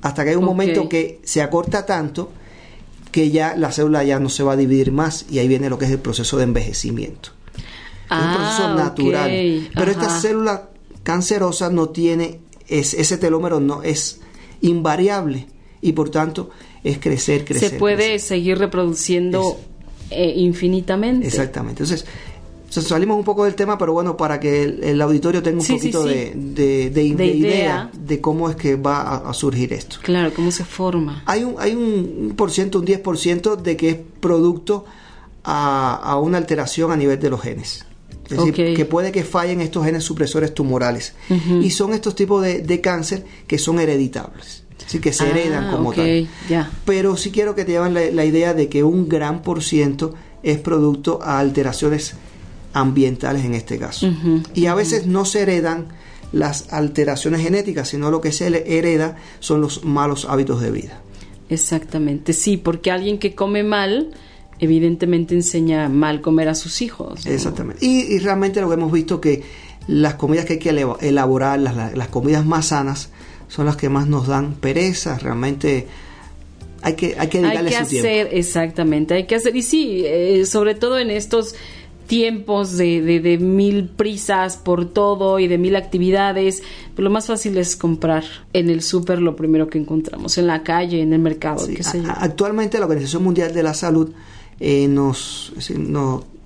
hasta 0.02 0.26
que 0.26 0.32
hay 0.32 0.36
un 0.36 0.44
momento 0.44 0.90
que 0.90 1.22
se 1.24 1.42
acorta 1.42 1.86
tanto 1.86 2.34
que 3.12 3.32
ya 3.32 3.56
la 3.56 3.72
célula 3.72 4.04
ya 4.04 4.20
no 4.20 4.30
se 4.30 4.44
va 4.44 4.54
a 4.54 4.58
dividir 4.58 4.92
más 4.92 5.26
y 5.30 5.40
ahí 5.40 5.48
viene 5.48 5.70
lo 5.70 5.78
que 5.78 5.86
es 5.86 5.92
el 5.92 6.00
proceso 6.00 6.38
de 6.38 6.44
envejecimiento. 6.44 7.32
es 8.10 8.18
un 8.18 8.34
proceso 8.34 8.64
ah, 8.64 8.76
natural. 8.76 9.70
Pero 9.74 9.92
esta 9.92 10.10
célula 10.10 10.70
cancerosa 11.04 11.70
no 11.70 11.90
tiene, 11.90 12.40
ese 12.68 13.18
telómero 13.18 13.60
no 13.60 13.84
es 13.84 14.20
invariable 14.62 15.48
y 15.82 15.94
por 15.94 16.10
tanto 16.10 16.50
es 16.84 17.00
crecer, 17.00 17.46
crecer. 17.46 17.72
Se 17.72 17.78
puede 17.78 18.20
seguir 18.20 18.58
reproduciendo 18.58 19.60
eh, 20.10 20.34
infinitamente. 20.36 21.28
Exactamente. 21.28 21.84
Entonces, 21.84 22.08
salimos 22.72 23.18
un 23.18 23.24
poco 23.24 23.44
del 23.44 23.56
tema, 23.56 23.78
pero 23.78 23.94
bueno, 23.94 24.16
para 24.16 24.40
que 24.40 24.64
el, 24.64 25.02
auditorio 25.02 25.44
tenga 25.44 25.60
un 25.60 25.68
poquito 25.68 26.04
De, 26.04 26.34
de, 26.90 27.04
idea. 27.04 27.90
de 27.94 28.22
cómo 28.22 28.50
es 28.50 28.56
que 28.56 28.76
va 28.76 29.18
a, 29.18 29.34
surgir 29.34 29.74
esto. 29.74 29.98
Claro, 30.02 30.32
cómo 30.34 30.52
se 30.52 30.64
forma. 30.64 31.24
Hay 31.26 31.44
un, 31.44 31.56
hay 31.60 31.74
un 31.76 32.34
por 32.36 32.52
ciento, 32.52 32.80
un 32.80 32.86
10% 32.86 33.58
de 33.58 33.78
que 33.78 33.90
es 33.90 33.98
producto 34.20 34.86
a, 35.44 36.18
una 36.22 36.38
alteración 36.38 36.92
a 36.92 36.96
nivel 36.96 37.20
de 37.20 37.30
los 37.30 37.42
genes. 37.42 37.86
Es 38.30 38.38
decir, 38.38 38.54
que 38.54 38.86
puede 38.86 39.12
que 39.12 39.26
fallen 39.26 39.60
estos 39.60 39.84
genes 39.84 40.06
supresores 40.06 40.54
tumorales. 40.54 41.16
Y 41.62 41.72
son 41.72 41.94
estos 41.94 42.16
tipos 42.16 42.42
de, 42.42 42.82
cáncer 42.82 43.26
que 43.48 43.58
son 43.58 43.80
hereditables. 43.80 44.64
Es 44.80 44.86
decir, 44.86 45.02
que 45.02 45.14
se 45.14 45.30
heredan 45.30 45.66
ah, 45.66 45.72
como 45.72 45.94
tal. 45.94 46.28
Pero 46.86 47.18
sí 47.18 47.32
quiero 47.32 47.54
que 47.54 47.66
te 47.66 47.74
lleven 47.74 47.94
la, 47.94 48.10
la 48.12 48.26
idea 48.26 48.54
de 48.54 48.70
que 48.70 48.84
un 48.84 49.10
gran 49.10 49.42
por 49.42 49.62
ciento 49.62 50.16
es 50.44 50.58
producto 50.58 51.20
a 51.22 51.40
alteraciones 51.40 52.16
ambientales 52.74 53.46
en 53.46 53.54
este 53.54 53.78
caso. 53.78 54.12
y 54.54 54.66
a 54.66 54.76
veces 54.76 55.08
no 55.08 55.26
se 55.26 55.42
heredan 55.42 55.88
las 56.32 56.72
alteraciones 56.72 57.42
genéticas, 57.42 57.90
sino 57.90 58.10
lo 58.12 58.22
que 58.22 58.32
se 58.32 58.48
hereda 58.48 59.18
son 59.40 59.62
los 59.62 59.84
malos 59.84 60.26
hábitos 60.26 60.62
de 60.62 60.72
vida. 60.72 61.02
Exactamente, 61.50 62.34
sí, 62.34 62.56
porque 62.58 62.92
alguien 62.92 63.20
que 63.20 63.36
come 63.36 63.64
mal, 63.64 64.12
evidentemente 64.60 65.36
enseña 65.36 65.90
mal 65.90 66.22
comer 66.22 66.48
a 66.48 66.56
sus 66.56 66.82
hijos. 66.82 67.26
Exactamente. 67.26 67.86
Y, 67.86 68.20
realmente 68.20 68.62
lo 68.62 68.70
que 68.70 68.76
hemos 68.76 68.92
visto 68.92 69.20
que 69.20 69.44
las 69.88 70.14
comidas 70.14 70.46
que 70.46 70.54
hay 70.54 70.60
que 70.60 70.70
elaborar, 70.70 71.60
las, 71.60 72.08
comidas 72.08 72.46
más 72.46 72.68
sanas, 72.68 73.10
son 73.50 73.66
las 73.66 73.76
que 73.76 73.90
más 73.90 74.08
nos 74.08 74.28
dan 74.28 74.54
pereza, 74.54 75.18
realmente 75.18 75.88
hay 76.82 76.96
que, 76.96 77.16
hay 77.20 77.28
que 77.28 77.40
hay 77.46 77.66
que 77.66 77.76
hacer, 77.76 78.30
Exactamente, 78.32 79.14
hay 79.16 79.26
que 79.26 79.36
hacer. 79.36 79.54
Y 79.54 79.64
sí, 79.64 80.04
eh, 80.06 80.46
sobre 80.46 80.76
todo 80.76 80.98
en 81.00 81.10
estos 81.10 81.56
tiempos 82.08 82.78
de, 82.78 83.02
de, 83.02 83.38
mil 83.38 83.88
prisas 83.88 84.58
por 84.58 84.86
todo 84.86 85.40
y 85.40 85.48
de 85.48 85.58
mil 85.58 85.76
actividades, 85.76 86.62
pues 86.94 87.04
lo 87.04 87.10
más 87.10 87.28
fácil 87.28 87.58
es 87.58 87.76
comprar 87.76 88.24
en 88.54 88.70
el 88.70 88.82
súper 88.82 89.20
lo 89.20 89.36
primero 89.36 89.68
que 89.68 89.78
encontramos, 89.78 90.38
en 90.38 90.48
la 90.48 90.64
calle, 90.64 91.02
en 91.02 91.14
el 91.14 91.20
mercado, 91.20 91.66
qué 91.68 91.84
sé 91.84 92.02
yo. 92.02 92.10
Actualmente 92.10 92.80
la 92.80 92.86
Organización 92.86 93.24
Mundial 93.24 93.54
de 93.54 93.64
la 93.64 93.74
Salud 93.74 94.12
eh, 94.60 94.88
nos, 94.88 95.54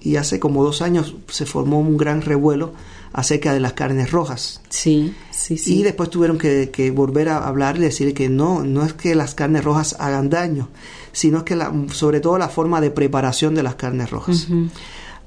y 0.01 0.15
hace 0.17 0.39
como 0.39 0.63
dos 0.63 0.81
años 0.81 1.15
se 1.27 1.45
formó 1.45 1.79
un 1.79 1.97
gran 1.97 2.21
revuelo 2.21 2.73
acerca 3.11 3.53
de 3.53 3.59
las 3.59 3.73
carnes 3.73 4.11
rojas. 4.11 4.61
Sí, 4.69 5.13
sí, 5.31 5.57
sí. 5.57 5.79
Y 5.79 5.83
después 5.83 6.09
tuvieron 6.09 6.37
que, 6.37 6.91
volver 6.93 7.29
a 7.29 7.47
hablar 7.47 7.77
y 7.77 7.79
decir 7.79 8.13
que 8.13 8.29
no, 8.29 8.63
no 8.63 8.85
es 8.85 8.93
que 8.93 9.15
las 9.15 9.35
carnes 9.35 9.63
rojas 9.63 9.95
hagan 9.99 10.29
daño, 10.29 10.69
sino 11.11 11.43
que 11.43 11.55
la, 11.55 11.73
sobre 11.91 12.19
todo 12.19 12.37
la 12.37 12.49
forma 12.49 12.81
de 12.81 12.91
preparación 12.91 13.55
de 13.55 13.63
las 13.63 13.75
carnes 13.75 14.11
rojas. 14.11 14.47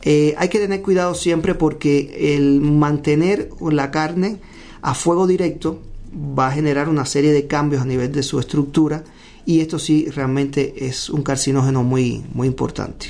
Eh, 0.03 0.35
hay 0.39 0.49
que 0.49 0.59
tener 0.59 0.83
cuidado 0.83 1.15
siempre 1.15 1.55
porque 1.55 2.37
el 2.37 2.61
mantener 2.61 3.51
la 3.61 3.91
carne 3.91 4.39
a 4.83 4.95
fuego 4.95 5.27
directo 5.27 5.81
va 6.15 6.49
a 6.49 6.53
generar 6.53 6.89
una 6.89 7.05
serie 7.05 7.33
de 7.33 7.47
cambios 7.47 7.83
a 7.83 7.85
nivel 7.85 8.13
de 8.13 8.23
su 8.23 8.39
estructura 8.39 9.05
y 9.49 9.61
esto 9.61 9.79
sí 9.79 10.11
realmente 10.11 10.87
es 10.87 11.09
un 11.09 11.23
carcinógeno 11.23 11.83
muy, 11.83 12.23
muy 12.35 12.47
importante. 12.47 13.07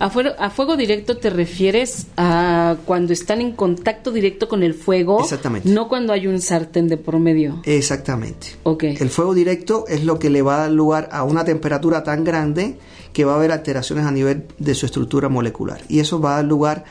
A 0.00 0.10
fuego, 0.10 0.30
a 0.36 0.50
fuego 0.50 0.76
directo 0.76 1.16
te 1.16 1.30
refieres 1.30 2.08
a 2.16 2.76
cuando 2.84 3.12
están 3.12 3.40
en 3.40 3.52
contacto 3.52 4.10
directo 4.10 4.48
con 4.48 4.64
el 4.64 4.74
fuego, 4.74 5.20
Exactamente. 5.20 5.68
no 5.68 5.88
cuando 5.88 6.12
hay 6.12 6.26
un 6.26 6.40
sartén 6.40 6.88
de 6.88 6.96
promedio. 6.96 7.62
Exactamente. 7.64 8.48
Okay. 8.64 8.96
El 8.98 9.10
fuego 9.10 9.32
directo 9.32 9.84
es 9.86 10.02
lo 10.02 10.18
que 10.18 10.28
le 10.28 10.42
va 10.42 10.56
a 10.56 10.60
dar 10.62 10.72
lugar 10.72 11.08
a 11.12 11.22
una 11.22 11.44
temperatura 11.44 12.02
tan 12.02 12.24
grande 12.24 12.78
que 13.16 13.24
va 13.24 13.32
a 13.32 13.36
haber 13.36 13.50
alteraciones 13.50 14.04
a 14.04 14.10
nivel 14.10 14.44
de 14.58 14.74
su 14.74 14.84
estructura 14.84 15.30
molecular 15.30 15.80
y 15.88 16.00
eso 16.00 16.20
va 16.20 16.32
a 16.32 16.36
dar 16.36 16.44
lugar 16.44 16.84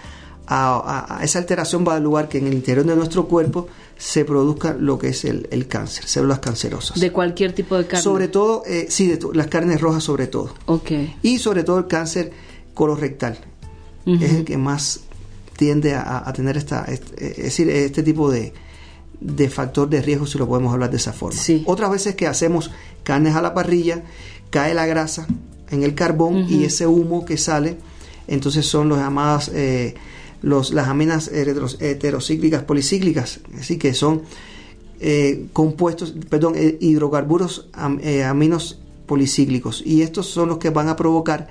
a, 0.47 1.19
esa 1.21 1.38
alteración 1.38 1.85
va 1.88 1.91
a 1.91 1.95
dar 1.95 2.01
lugar 2.01 2.29
que 2.29 2.39
en 2.39 2.47
el 2.47 2.55
interior 2.55 2.83
de 2.83 2.95
nuestro 2.95 3.27
cuerpo 3.27 3.67
se 3.95 4.25
produzca 4.25 4.73
lo 4.73 4.97
que 4.97 5.09
es 5.09 5.23
el, 5.23 5.67
cáncer, 5.67 6.07
células 6.07 6.39
cancerosas. 6.39 6.99
¿De 6.99 7.11
cualquier 7.11 7.53
tipo 7.53 7.77
de 7.77 7.85
carne? 7.85 8.01
Sobre 8.01 8.27
todo, 8.27 8.63
eh, 8.65 8.88
sí, 8.89 9.07
de 9.07 9.19
las 9.35 9.45
carnes 9.45 9.79
rojas 9.79 10.03
sobre 10.03 10.25
todo. 10.25 10.55
Ok. 10.65 10.91
Y 11.21 11.38
sobre 11.38 11.63
todo 11.63 11.77
el 11.77 11.85
cáncer 11.85 12.31
colorectal. 12.73 13.38
Es 14.07 14.33
el 14.33 14.45
que 14.45 14.57
más 14.57 15.01
tiende 15.57 15.93
a, 15.93 16.33
tener 16.33 16.57
esta, 16.57 16.85
este, 16.85 17.29
es 17.29 17.43
decir, 17.43 17.69
este 17.69 18.01
tipo 18.01 18.31
de, 18.31 18.51
de 19.19 19.49
factor 19.51 19.88
de 19.88 20.01
riesgo, 20.01 20.25
si 20.25 20.39
lo 20.39 20.47
podemos 20.47 20.73
hablar 20.73 20.89
de 20.89 20.97
esa 20.97 21.13
forma. 21.13 21.39
Sí. 21.39 21.63
Otras 21.67 21.91
veces 21.91 22.15
que 22.15 22.25
hacemos 22.25 22.71
carnes 23.03 23.35
a 23.35 23.43
la 23.43 23.53
parrilla, 23.53 24.03
cae 24.49 24.73
la 24.73 24.88
grasa 24.88 25.27
en 25.71 25.84
el 25.84 25.95
carbón 25.95 26.45
y 26.49 26.63
ese 26.63 26.88
humo 26.88 27.25
que 27.25 27.38
sale, 27.38 27.78
entonces 28.28 28.65
son 28.65 28.89
los 28.89 28.97
llamadas... 28.97 29.49
Eh, 29.54 29.95
las 30.45 30.88
aminas 30.88 31.28
heterocíclicas 31.28 32.63
policíclicas, 32.63 33.39
así 33.60 33.78
que 33.78 33.95
son 33.95 34.21
eh, 34.99 35.47
compuestos, 35.54 36.13
perdón, 36.30 36.54
eh, 36.56 36.78
hidrocarburos 36.80 37.67
eh, 38.01 38.23
aminos 38.23 38.80
policíclicos 39.06 39.84
y 39.86 40.04
estos 40.04 40.28
son 40.28 40.49
los 40.49 40.58
que 40.58 40.69
van 40.69 40.88
a 40.88 40.95
provocar 40.95 41.47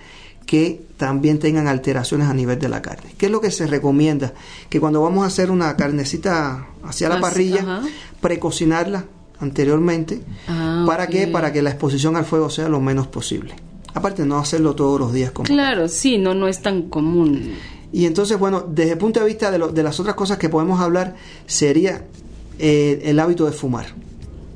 que 0.46 0.82
también 0.96 1.38
tengan 1.38 1.66
alteraciones 1.66 2.28
a 2.28 2.34
nivel 2.34 2.58
de 2.58 2.68
la 2.68 2.82
carne. 2.82 3.14
¿Qué 3.16 3.26
es 3.26 3.32
lo 3.32 3.40
que 3.40 3.50
se 3.50 3.66
recomienda? 3.66 4.34
Que 4.68 4.80
cuando 4.80 5.02
vamos 5.02 5.24
a 5.24 5.26
hacer 5.26 5.50
una 5.50 5.76
carnecita 5.76 6.68
hacia 6.84 7.08
la 7.08 7.20
parrilla, 7.20 7.82
precocinarla 8.20 9.06
anteriormente. 9.40 10.20
Ah, 10.46 10.84
¿Para 10.86 11.06
qué? 11.06 11.26
Para 11.26 11.52
que 11.52 11.62
la 11.62 11.70
exposición 11.70 12.16
al 12.16 12.26
fuego 12.26 12.50
sea 12.50 12.68
lo 12.68 12.80
menos 12.80 13.06
posible. 13.06 13.54
Aparte, 13.94 14.26
no 14.26 14.38
hacerlo 14.38 14.74
todos 14.74 15.00
los 15.00 15.12
días 15.12 15.30
como. 15.30 15.46
Claro, 15.46 15.88
sí, 15.88 16.18
no, 16.18 16.34
no 16.34 16.48
es 16.48 16.60
tan 16.60 16.88
común. 16.88 17.54
Y 17.92 18.06
entonces, 18.06 18.38
bueno, 18.38 18.66
desde 18.68 18.92
el 18.92 18.98
punto 18.98 19.20
de 19.20 19.26
vista 19.26 19.50
de, 19.52 19.58
de 19.58 19.82
las 19.82 20.00
otras 20.00 20.16
cosas 20.16 20.36
que 20.36 20.48
podemos 20.48 20.80
hablar, 20.80 21.14
sería 21.46 22.04
eh, 22.58 23.02
el 23.04 23.20
hábito 23.20 23.46
de 23.46 23.52
fumar. 23.52 23.86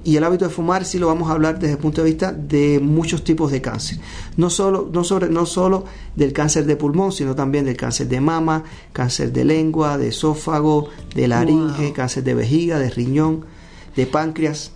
Y 0.05 0.16
el 0.16 0.24
hábito 0.24 0.46
de 0.46 0.51
fumar 0.51 0.85
sí 0.85 0.98
lo 0.98 1.09
vamos 1.09 1.29
a 1.29 1.33
hablar 1.33 1.59
desde 1.59 1.74
el 1.74 1.79
punto 1.79 2.03
de 2.03 2.11
vista 2.11 2.33
de 2.33 2.81
muchos 2.81 3.24
tipos 3.24 3.51
de 3.51 3.61
cáncer. 3.61 3.98
No 4.37 4.48
solo, 4.48 4.88
no 4.92 5.05
sobre, 5.05 5.29
no 5.29 5.44
solo 5.44 5.85
del 6.16 6.33
cáncer 6.33 6.64
de 6.66 6.77
pulmón, 6.77 7.12
sino 7.12 7.35
también 7.35 7.64
del 7.64 7.77
cáncer 7.77 8.09
de 8.09 8.20
mama, 8.20 8.64
cáncer 8.92 9.33
de 9.33 9.44
lengua, 9.44 9.98
de 9.98 10.09
esófago, 10.09 10.88
de 11.14 11.29
laringe, 11.29 11.92
cáncer 11.92 12.24
de 12.24 12.35
vejiga, 12.35 12.79
de 12.79 12.90
riñón, 12.90 13.44
de 13.96 14.07
páncreas. 14.07 14.72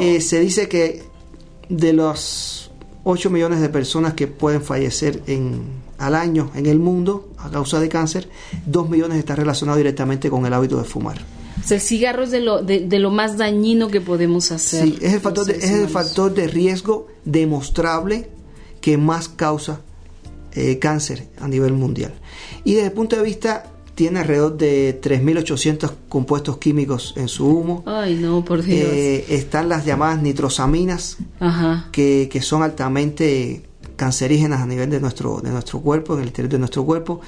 Eh, 0.00 0.20
se 0.20 0.40
dice 0.40 0.68
que 0.68 1.04
de 1.68 1.92
los 1.92 2.70
8 3.04 3.30
millones 3.30 3.60
de 3.60 3.68
personas 3.68 4.14
que 4.14 4.26
pueden 4.26 4.62
fallecer 4.62 5.22
en, 5.26 5.62
al 5.98 6.14
año 6.14 6.50
en 6.54 6.66
el 6.66 6.78
mundo 6.78 7.28
a 7.38 7.50
causa 7.50 7.78
de 7.78 7.88
cáncer, 7.88 8.28
2 8.66 8.88
millones 8.88 9.18
está 9.18 9.36
relacionado 9.36 9.78
directamente 9.78 10.30
con 10.30 10.46
el 10.46 10.52
hábito 10.52 10.78
de 10.78 10.84
fumar. 10.84 11.20
O 11.62 11.66
sea, 11.66 11.76
el 11.76 11.82
cigarro 11.82 12.24
es 12.24 12.30
de 12.30 12.40
lo, 12.40 12.62
de, 12.62 12.86
lo 12.98 13.10
más 13.10 13.38
dañino 13.38 13.88
que 13.88 14.00
podemos 14.00 14.50
hacer. 14.50 14.84
Sí, 14.84 14.98
es 15.00 15.14
el, 15.14 15.20
factor 15.20 15.46
de, 15.46 15.56
es 15.56 15.70
el 15.70 15.88
factor 15.88 16.34
de 16.34 16.48
riesgo 16.48 17.06
demostrable 17.24 18.28
que 18.80 18.98
más 18.98 19.28
causa 19.28 19.80
eh, 20.52 20.78
cáncer 20.78 21.28
a 21.40 21.48
nivel 21.48 21.72
mundial. 21.72 22.14
Y 22.64 22.74
desde 22.74 22.88
el 22.88 22.92
punto 22.92 23.16
de 23.16 23.22
vista 23.22 23.73
tiene 23.94 24.20
alrededor 24.20 24.56
de 24.56 25.00
3.800 25.00 25.92
compuestos 26.08 26.58
químicos 26.58 27.14
en 27.16 27.28
su 27.28 27.46
humo. 27.46 27.82
Ay, 27.86 28.16
no, 28.16 28.44
por 28.44 28.62
Dios. 28.62 28.88
Eh, 28.88 29.24
están 29.28 29.68
las 29.68 29.84
llamadas 29.84 30.20
nitrosaminas, 30.20 31.18
Que, 31.92 32.28
que, 32.30 32.42
son 32.42 32.62
altamente 32.62 33.62
cancerígenas 33.96 34.60
a 34.60 34.66
nivel 34.66 34.90
de 34.90 35.00
nuestro, 35.00 35.40
de 35.40 35.50
nuestro 35.50 35.80
cuerpo, 35.80 36.14
en 36.14 36.22
el 36.22 36.26
interior 36.28 36.52
de 36.52 36.58
nuestro 36.58 36.84
cuerpo, 36.84 37.20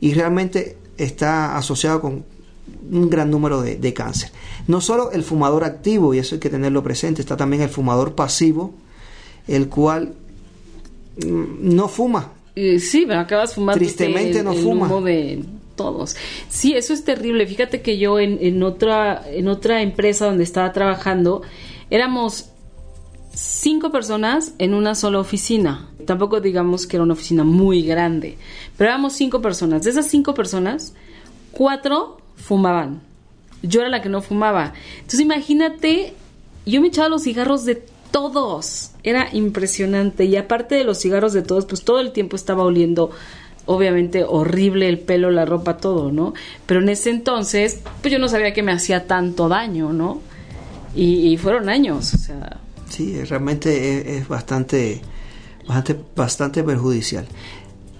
y 0.00 0.14
realmente 0.14 0.78
está 0.96 1.56
asociado 1.56 2.00
con 2.00 2.24
un 2.90 3.10
gran 3.10 3.30
número 3.30 3.60
de, 3.60 3.94
cáncer. 3.94 4.30
No 4.66 4.80
solo 4.80 5.12
el 5.12 5.22
fumador 5.22 5.64
activo, 5.64 6.14
y 6.14 6.18
eso 6.18 6.36
hay 6.36 6.40
que 6.40 6.50
tenerlo 6.50 6.82
presente, 6.82 7.20
está 7.20 7.36
también 7.36 7.62
el 7.62 7.68
fumador 7.68 8.14
pasivo, 8.14 8.72
el 9.46 9.68
cual 9.68 10.14
mm, 11.22 11.74
no 11.74 11.88
fuma. 11.88 12.32
Sí, 12.54 13.04
pero 13.06 13.20
acabas 13.20 13.54
fumando. 13.54 13.78
Tristemente 13.78 14.42
no 14.42 14.54
fuma. 14.54 14.88
de 15.00 15.44
todos. 15.76 16.16
Sí, 16.48 16.74
eso 16.74 16.92
es 16.92 17.04
terrible. 17.04 17.46
Fíjate 17.46 17.82
que 17.82 17.98
yo 17.98 18.18
en, 18.18 18.38
en, 18.40 18.62
otra, 18.62 19.22
en 19.26 19.48
otra 19.48 19.82
empresa 19.82 20.26
donde 20.26 20.44
estaba 20.44 20.72
trabajando, 20.72 21.42
éramos 21.90 22.50
cinco 23.32 23.90
personas 23.90 24.54
en 24.58 24.74
una 24.74 24.94
sola 24.94 25.18
oficina. 25.18 25.88
Tampoco 26.06 26.40
digamos 26.40 26.86
que 26.86 26.96
era 26.96 27.04
una 27.04 27.14
oficina 27.14 27.44
muy 27.44 27.82
grande, 27.82 28.38
pero 28.76 28.90
éramos 28.90 29.14
cinco 29.14 29.40
personas. 29.40 29.82
De 29.82 29.90
esas 29.90 30.06
cinco 30.06 30.34
personas, 30.34 30.94
cuatro 31.50 32.18
fumaban. 32.36 33.02
Yo 33.62 33.80
era 33.80 33.88
la 33.88 34.02
que 34.02 34.08
no 34.08 34.20
fumaba. 34.20 34.74
Entonces 34.96 35.20
imagínate, 35.20 36.14
yo 36.66 36.80
me 36.80 36.88
echaba 36.88 37.08
los 37.08 37.22
cigarros 37.22 37.64
de 37.64 37.82
todos. 38.10 38.92
Era 39.02 39.28
impresionante. 39.32 40.24
Y 40.26 40.36
aparte 40.36 40.74
de 40.74 40.84
los 40.84 41.00
cigarros 41.00 41.32
de 41.32 41.42
todos, 41.42 41.66
pues 41.66 41.82
todo 41.82 42.00
el 42.00 42.12
tiempo 42.12 42.36
estaba 42.36 42.62
oliendo 42.62 43.10
obviamente 43.66 44.24
horrible 44.26 44.88
el 44.88 44.98
pelo, 44.98 45.30
la 45.30 45.44
ropa, 45.44 45.76
todo, 45.76 46.12
¿no? 46.12 46.34
Pero 46.66 46.80
en 46.80 46.88
ese 46.88 47.10
entonces, 47.10 47.80
pues 48.00 48.12
yo 48.12 48.18
no 48.18 48.28
sabía 48.28 48.52
que 48.52 48.62
me 48.62 48.72
hacía 48.72 49.06
tanto 49.06 49.48
daño, 49.48 49.92
¿no? 49.92 50.20
Y, 50.94 51.28
y 51.28 51.36
fueron 51.36 51.68
años, 51.68 52.14
o 52.14 52.18
sea, 52.18 52.60
Sí, 52.94 53.20
realmente 53.24 54.18
es, 54.18 54.28
bastante, 54.28 55.00
bastante, 55.66 56.00
bastante 56.14 56.62
perjudicial. 56.62 57.26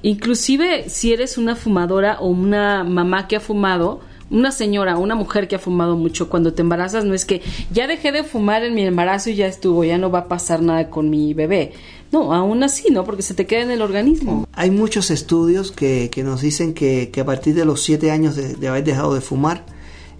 Inclusive 0.03 0.89
si 0.89 1.13
eres 1.13 1.37
una 1.37 1.57
fumadora 1.57 2.19
o 2.21 2.29
una 2.29 2.85
mamá 2.85 3.27
que 3.27 3.35
ha 3.35 3.41
fumado, 3.41 4.03
una 4.31 4.53
señora, 4.53 4.97
una 4.97 5.15
mujer 5.15 5.49
que 5.49 5.57
ha 5.57 5.59
fumado 5.59 5.97
mucho, 5.97 6.29
cuando 6.29 6.55
te 6.55 6.63
embarazas 6.63 7.05
no 7.05 7.15
es 7.15 7.25
que 7.25 7.43
ya 7.71 7.87
dejé 7.87 8.13
de 8.13 8.25
fumar 8.25 8.65
en 8.65 8.75
mi 8.75 8.83
embarazo 8.83 9.31
y 9.31 9.37
ya 9.37 9.47
estuvo, 9.47 9.85
ya 9.85 9.99
no 9.99 10.11
va 10.11 10.21
a 10.21 10.29
pasar 10.29 10.63
nada 10.63 10.91
con 10.91 11.11
mi 11.11 11.35
bebé. 11.35 11.73
No, 12.13 12.33
aún 12.33 12.63
así, 12.63 12.91
¿no? 12.91 13.05
Porque 13.05 13.23
se 13.23 13.35
te 13.35 13.47
queda 13.47 13.63
en 13.63 13.71
el 13.71 13.83
organismo. 13.83 14.47
Hay 14.53 14.71
muchos 14.71 15.11
estudios 15.11 15.73
que, 15.73 16.11
que 16.11 16.23
nos 16.23 16.43
dicen 16.43 16.73
que, 16.73 17.11
que, 17.11 17.21
a 17.21 17.25
partir 17.25 17.55
de 17.55 17.65
los 17.65 17.83
siete 17.83 18.11
años 18.11 18.37
de, 18.37 18.55
de, 18.55 18.69
haber 18.69 18.85
dejado 18.85 19.15
de 19.15 19.21
fumar 19.21 19.65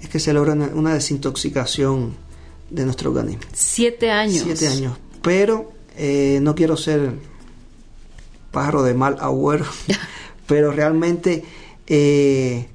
es 0.03 0.09
que 0.09 0.19
se 0.19 0.33
logra 0.33 0.55
una 0.55 0.93
desintoxicación 0.93 2.15
de 2.71 2.85
nuestro 2.85 3.11
organismo. 3.11 3.43
Siete 3.53 4.11
años. 4.11 4.43
Siete 4.45 4.67
años. 4.67 4.99
Pero 5.23 5.73
eh, 5.97 6.41
no 6.43 6.55
quiero 6.55 6.77
ser 6.77 7.13
pájaro 8.51 8.83
de 8.83 8.95
mal 8.95 9.17
agüero, 9.21 9.67
pero 10.47 10.73
realmente 10.73 11.45
eh, 11.87 12.69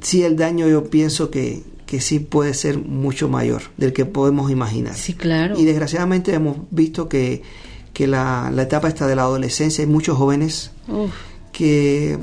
sí 0.00 0.22
el 0.22 0.36
daño 0.36 0.68
yo 0.68 0.84
pienso 0.90 1.30
que, 1.30 1.62
que 1.86 2.00
sí 2.00 2.18
puede 2.20 2.54
ser 2.54 2.78
mucho 2.78 3.28
mayor 3.28 3.62
del 3.76 3.92
que 3.92 4.04
podemos 4.04 4.50
imaginar. 4.50 4.94
Sí, 4.94 5.14
claro. 5.14 5.58
Y 5.58 5.64
desgraciadamente 5.64 6.32
hemos 6.34 6.56
visto 6.70 7.08
que, 7.08 7.42
que 7.92 8.06
la, 8.06 8.50
la 8.54 8.62
etapa 8.62 8.88
esta 8.88 9.06
de 9.06 9.16
la 9.16 9.22
adolescencia 9.22 9.82
hay 9.84 9.90
muchos 9.90 10.16
jóvenes 10.16 10.70
Uf, 10.88 11.10
que 11.52 12.18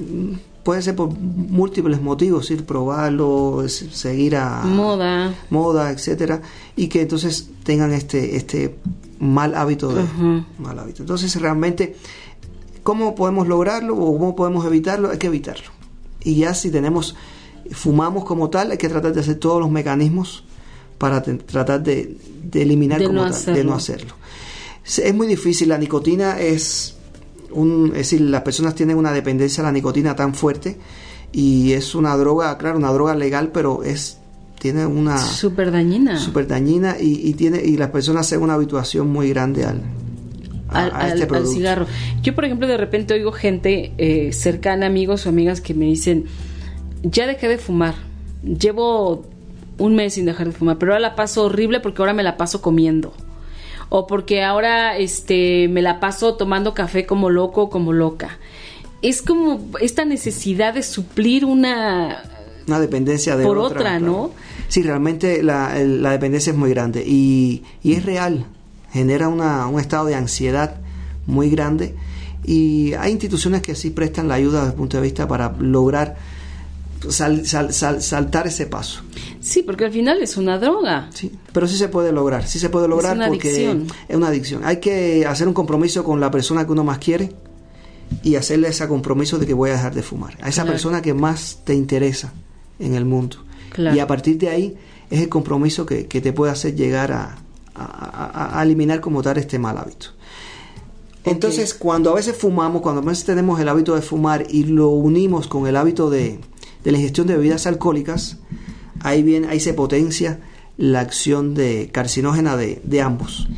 puede 0.63 0.81
ser 0.81 0.95
por 0.95 1.17
múltiples 1.17 2.01
motivos, 2.01 2.51
ir 2.51 2.65
probarlo, 2.65 3.63
seguir 3.67 4.35
a 4.35 4.63
moda. 4.63 5.33
moda, 5.49 5.91
etcétera, 5.91 6.41
y 6.75 6.87
que 6.87 7.01
entonces 7.01 7.49
tengan 7.63 7.93
este 7.93 8.35
este 8.35 8.75
mal 9.19 9.55
hábito 9.55 9.93
de 9.93 10.03
mal 10.59 10.77
hábito. 10.77 11.03
Entonces 11.03 11.39
realmente 11.39 11.95
cómo 12.83 13.15
podemos 13.15 13.47
lograrlo 13.47 13.95
o 13.97 14.17
cómo 14.17 14.35
podemos 14.35 14.65
evitarlo, 14.65 15.09
hay 15.09 15.17
que 15.17 15.27
evitarlo. 15.27 15.71
Y 16.23 16.35
ya 16.35 16.53
si 16.53 16.69
tenemos 16.69 17.15
fumamos 17.71 18.25
como 18.25 18.49
tal, 18.49 18.71
hay 18.71 18.77
que 18.77 18.89
tratar 18.89 19.13
de 19.13 19.19
hacer 19.21 19.35
todos 19.35 19.59
los 19.59 19.69
mecanismos 19.71 20.43
para 20.97 21.21
tratar 21.21 21.83
de, 21.83 22.17
de 22.43 22.61
eliminar 22.61 22.99
De 22.99 23.05
como 23.05 23.19
no 23.19 23.29
tal, 23.29 23.31
de 23.31 23.37
hacerlo. 23.51 23.71
no 23.71 23.75
hacerlo. 23.77 24.13
Es 24.85 25.13
muy 25.13 25.27
difícil, 25.27 25.69
la 25.69 25.77
nicotina 25.77 26.39
es 26.39 26.95
un, 27.51 27.87
es 27.91 27.97
decir, 28.09 28.21
las 28.21 28.41
personas 28.41 28.73
tienen 28.75 28.97
una 28.97 29.11
dependencia 29.11 29.61
a 29.61 29.65
la 29.65 29.71
nicotina 29.71 30.15
tan 30.15 30.33
fuerte 30.33 30.77
y 31.31 31.73
es 31.73 31.93
una 31.95 32.15
droga, 32.17 32.57
claro, 32.57 32.77
una 32.77 32.91
droga 32.91 33.13
legal, 33.15 33.51
pero 33.53 33.83
es 33.83 34.17
tiene 34.59 34.85
una 34.87 35.19
Súper 35.19 35.71
dañina. 35.71 36.17
súper 36.19 36.47
dañina 36.47 36.95
y, 36.99 37.27
y 37.29 37.33
tiene 37.33 37.61
y 37.63 37.77
las 37.77 37.91
personas 37.91 38.25
hacen 38.25 38.41
una 38.41 38.55
habituación 38.55 39.07
muy 39.07 39.29
grande 39.29 39.65
al 39.65 39.81
a, 40.69 40.83
al, 40.85 40.91
a 40.91 40.97
al- 41.11 41.21
este 41.21 41.35
al 41.35 41.45
cigarro. 41.47 41.85
Yo, 42.23 42.33
por 42.33 42.43
ejemplo, 42.45 42.65
de 42.67 42.75
repente 42.77 43.13
oigo 43.13 43.31
gente 43.31 43.91
eh, 43.99 44.33
cercana, 44.33 44.87
amigos 44.87 45.25
o 45.25 45.29
amigas 45.29 45.61
que 45.61 45.73
me 45.75 45.85
dicen, 45.85 46.25
ya 47.03 47.27
dejé 47.27 47.47
de 47.47 47.57
fumar, 47.57 47.95
llevo 48.43 49.25
un 49.77 49.95
mes 49.95 50.13
sin 50.15 50.25
dejar 50.25 50.47
de 50.47 50.53
fumar, 50.53 50.77
pero 50.77 50.93
ahora 50.93 50.99
la 51.01 51.15
paso 51.15 51.43
horrible 51.45 51.79
porque 51.79 52.01
ahora 52.01 52.13
me 52.13 52.23
la 52.23 52.37
paso 52.37 52.61
comiendo. 52.61 53.13
O 53.89 54.05
porque 54.07 54.43
ahora 54.43 54.97
este, 54.97 55.67
me 55.69 55.81
la 55.81 55.99
paso 55.99 56.35
tomando 56.35 56.73
café 56.73 57.05
como 57.05 57.29
loco 57.29 57.63
o 57.63 57.69
como 57.69 57.93
loca. 57.93 58.37
Es 59.01 59.21
como 59.21 59.61
esta 59.79 60.03
necesidad 60.03 60.73
de 60.73 60.83
suplir 60.83 61.45
una... 61.45 62.21
Una 62.67 62.79
dependencia 62.81 63.37
de 63.37 63.45
Por 63.45 63.57
otra. 63.59 63.97
¿no? 63.99 64.31
Sí, 64.67 64.81
realmente 64.83 65.41
la, 65.41 65.79
el- 65.79 66.03
la 66.03 66.11
dependencia 66.11 66.51
es 66.51 66.57
muy 66.57 66.69
grande 66.71 67.03
y, 67.07 67.63
y 67.81 67.93
es 67.93 68.03
real. 68.03 68.45
Genera 68.91 69.29
una, 69.29 69.67
un 69.67 69.79
estado 69.79 70.05
de 70.07 70.15
ansiedad 70.15 70.75
muy 71.25 71.49
grande 71.49 71.95
y 72.43 72.93
hay 72.95 73.11
instituciones 73.11 73.61
que 73.61 73.75
sí 73.75 73.89
prestan 73.91 74.27
la 74.27 74.33
ayuda 74.35 74.59
desde 74.59 74.71
el 74.71 74.77
punto 74.77 74.97
de 74.97 75.03
vista 75.03 75.27
para 75.29 75.53
lograr 75.59 76.15
sal- 77.09 77.45
sal- 77.45 77.73
sal- 77.73 78.01
saltar 78.01 78.47
ese 78.47 78.65
paso. 78.67 79.01
Sí, 79.39 79.63
porque 79.63 79.85
al 79.85 79.91
final 79.91 80.21
es 80.21 80.37
una 80.37 80.57
droga. 80.59 81.09
Sí, 81.13 81.31
pero 81.53 81.67
sí 81.67 81.77
se 81.77 81.87
puede 81.89 82.11
lograr, 82.11 82.45
sí 82.47 82.59
se 82.59 82.69
puede 82.69 82.87
lograr 82.87 83.15
una 83.15 83.27
porque 83.27 83.49
adicción. 83.49 83.87
es 84.07 84.15
una 84.15 84.27
adicción. 84.27 84.61
Hay 84.65 84.77
que 84.79 85.25
hacer 85.25 85.47
un 85.47 85.53
compromiso 85.53 86.03
con 86.03 86.19
la 86.19 86.29
persona 86.31 86.65
que 86.65 86.71
uno 86.71 86.83
más 86.83 86.97
quiere 86.99 87.31
y 88.23 88.35
hacerle 88.35 88.69
ese 88.69 88.87
compromiso 88.87 89.37
de 89.37 89.45
que 89.45 89.53
voy 89.53 89.69
a 89.69 89.73
dejar 89.73 89.93
de 89.93 90.03
fumar. 90.03 90.33
A 90.41 90.49
esa 90.49 90.61
Claro. 90.63 90.71
persona 90.73 91.01
que 91.01 91.13
más 91.13 91.59
te 91.63 91.73
interesa 91.73 92.33
en 92.79 92.93
el 92.95 93.05
mundo. 93.05 93.37
Claro. 93.71 93.95
Y 93.95 93.99
a 93.99 94.07
partir 94.07 94.37
de 94.37 94.49
ahí 94.49 94.77
es 95.09 95.21
el 95.21 95.29
compromiso 95.29 95.85
que, 95.85 96.07
que 96.07 96.19
te 96.21 96.33
puede 96.33 96.51
hacer 96.51 96.75
llegar 96.75 97.11
a, 97.11 97.37
a- 97.75 97.81
a- 98.55 98.59
a 98.59 98.63
eliminar 98.63 98.99
como 99.01 99.21
tal 99.21 99.37
este 99.37 99.59
mal 99.59 99.77
hábito. 99.77 100.07
Entonces, 101.23 101.73
cuando 101.73 102.11
a 102.11 102.15
veces 102.15 102.37
fumamos, 102.37 102.81
cuando 102.81 103.01
a 103.01 103.03
veces 103.05 103.25
tenemos 103.25 103.59
el 103.59 103.67
hábito 103.67 103.93
de 103.95 104.01
fumar 104.01 104.45
y 104.49 104.63
lo 104.63 104.89
unimos 104.89 105.47
con 105.47 105.67
el 105.67 105.75
hábito 105.75 106.09
de, 106.09 106.39
de 106.87 106.91
la 106.93 106.99
ingestión 106.99 107.27
de 107.27 107.35
bebidas 107.35 107.67
alcohólicas, 107.67 108.37
ahí 109.01 109.21
viene, 109.21 109.49
ahí 109.49 109.59
se 109.59 109.73
potencia 109.73 110.39
la 110.77 111.01
acción 111.01 111.53
de 111.53 111.89
carcinógena 111.91 112.55
de, 112.55 112.79
de 112.85 113.01
ambos. 113.01 113.49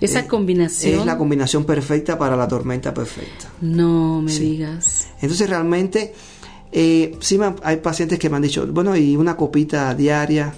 Esa 0.00 0.20
Eh, 0.20 0.26
combinación... 0.28 1.00
Es 1.00 1.04
la 1.06 1.18
combinación 1.18 1.64
perfecta 1.64 2.16
para 2.16 2.36
la 2.36 2.46
tormenta 2.46 2.94
perfecta. 2.94 3.48
No 3.60 4.22
me 4.22 4.30
Sí. 4.30 4.40
digas. 4.50 5.08
Entonces 5.20 5.50
realmente 5.50 6.14
eh, 6.70 7.16
sí 7.20 7.38
me 7.38 7.54
hay 7.64 7.78
pacientes 7.78 8.18
que 8.20 8.30
me 8.30 8.36
han 8.36 8.42
dicho, 8.42 8.64
bueno, 8.68 8.94
y 8.96 9.16
una 9.16 9.36
copita 9.36 9.92
diaria. 9.94 10.54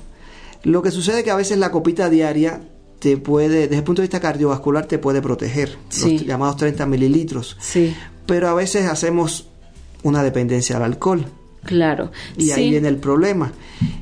Lo 0.65 0.83
que 0.83 0.91
sucede 0.91 1.19
es 1.19 1.25
que 1.25 1.31
a 1.31 1.37
veces 1.37 1.57
la 1.57 1.71
copita 1.71 2.11
diaria 2.11 2.61
te 2.99 3.17
puede, 3.17 3.61
desde 3.69 3.77
el 3.77 3.85
punto 3.85 4.03
de 4.03 4.09
vista 4.09 4.21
cardiovascular, 4.21 4.85
te 4.87 4.99
puede 4.99 5.23
proteger, 5.23 5.79
Sí. 5.89 6.19
los 6.19 6.27
llamados 6.27 6.57
30 6.59 6.85
mililitros. 6.85 7.57
Sí, 7.59 7.95
Pero 8.27 8.49
a 8.49 8.55
veces 8.55 8.87
hacemos 8.87 9.47
una 10.03 10.23
dependencia 10.23 10.77
al 10.77 10.83
alcohol 10.83 11.25
claro. 11.65 12.11
y 12.37 12.51
ahí 12.51 12.71
viene 12.71 12.89
el 12.89 12.97
problema. 12.97 13.53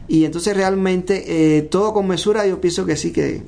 Y 0.08 0.24
entonces 0.24 0.56
realmente 0.56 1.56
eh, 1.58 1.62
todo 1.62 1.92
con 1.92 2.06
mesura 2.06 2.46
yo 2.46 2.60
pienso 2.60 2.86
que 2.86 2.96
sí 2.96 3.12
que, 3.12 3.42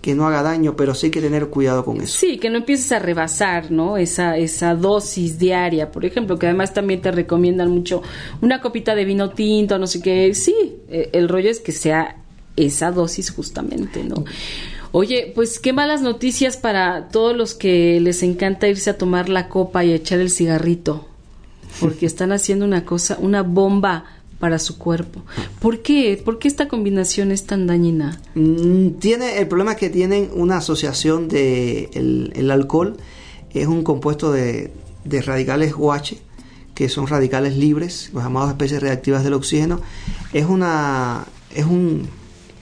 que 0.00 0.14
no 0.14 0.26
haga 0.26 0.42
daño, 0.42 0.76
pero 0.76 0.94
sí 0.94 1.06
hay 1.06 1.10
que 1.10 1.20
tener 1.20 1.48
cuidado 1.48 1.84
con 1.84 2.00
eso. 2.00 2.18
Sí, 2.18 2.38
que 2.38 2.50
no 2.50 2.58
empieces 2.58 2.92
a 2.92 2.98
rebasar, 2.98 3.70
¿no? 3.70 3.96
Esa, 3.96 4.36
esa 4.36 4.74
dosis 4.74 5.38
diaria, 5.38 5.90
por 5.90 6.04
ejemplo, 6.04 6.38
que 6.38 6.46
además 6.46 6.74
también 6.74 7.00
te 7.00 7.10
recomiendan 7.10 7.70
mucho 7.70 8.02
una 8.42 8.60
copita 8.60 8.94
de 8.94 9.04
vino 9.04 9.30
tinto, 9.30 9.78
no 9.78 9.86
sé 9.86 10.02
qué. 10.02 10.34
Sí, 10.34 10.54
eh, 10.88 11.10
el 11.12 11.28
rollo 11.28 11.50
es 11.50 11.60
que 11.60 11.72
sea 11.72 12.16
esa 12.56 12.90
dosis 12.90 13.30
justamente, 13.30 14.04
¿no? 14.04 14.24
Oye, 14.92 15.32
pues 15.34 15.58
qué 15.58 15.72
malas 15.72 16.02
noticias 16.02 16.56
para 16.56 17.08
todos 17.08 17.36
los 17.36 17.54
que 17.54 17.98
les 18.00 18.22
encanta 18.22 18.68
irse 18.68 18.90
a 18.90 18.98
tomar 18.98 19.28
la 19.28 19.48
copa 19.48 19.84
y 19.84 19.92
a 19.92 19.96
echar 19.96 20.20
el 20.20 20.30
cigarrito, 20.30 21.08
porque 21.80 22.06
están 22.06 22.32
haciendo 22.32 22.64
una 22.64 22.84
cosa, 22.84 23.16
una 23.20 23.42
bomba 23.42 24.04
para 24.38 24.58
su 24.58 24.76
cuerpo. 24.78 25.22
¿Por 25.60 25.80
qué? 25.80 26.20
¿Por 26.22 26.38
qué 26.38 26.48
esta 26.48 26.68
combinación 26.68 27.30
es 27.32 27.44
tan 27.44 27.66
dañina? 27.66 28.20
Mm, 28.34 28.90
Tiene, 28.98 29.38
el 29.38 29.48
problema 29.48 29.74
que 29.76 29.90
tienen 29.90 30.30
una 30.34 30.58
asociación 30.58 31.28
de 31.28 31.88
el, 31.94 32.50
alcohol, 32.50 32.96
es 33.52 33.66
un 33.66 33.82
compuesto 33.84 34.32
de, 34.32 34.72
radicales 35.24 35.74
OH, 35.78 36.16
que 36.74 36.88
son 36.88 37.06
radicales 37.06 37.56
libres, 37.56 38.10
los 38.12 38.22
llamados 38.24 38.50
especies 38.50 38.82
reactivas 38.82 39.22
del 39.24 39.34
oxígeno. 39.34 39.80
Es 40.32 40.46
una, 40.46 41.24
es 41.54 41.64
un- 41.64 42.08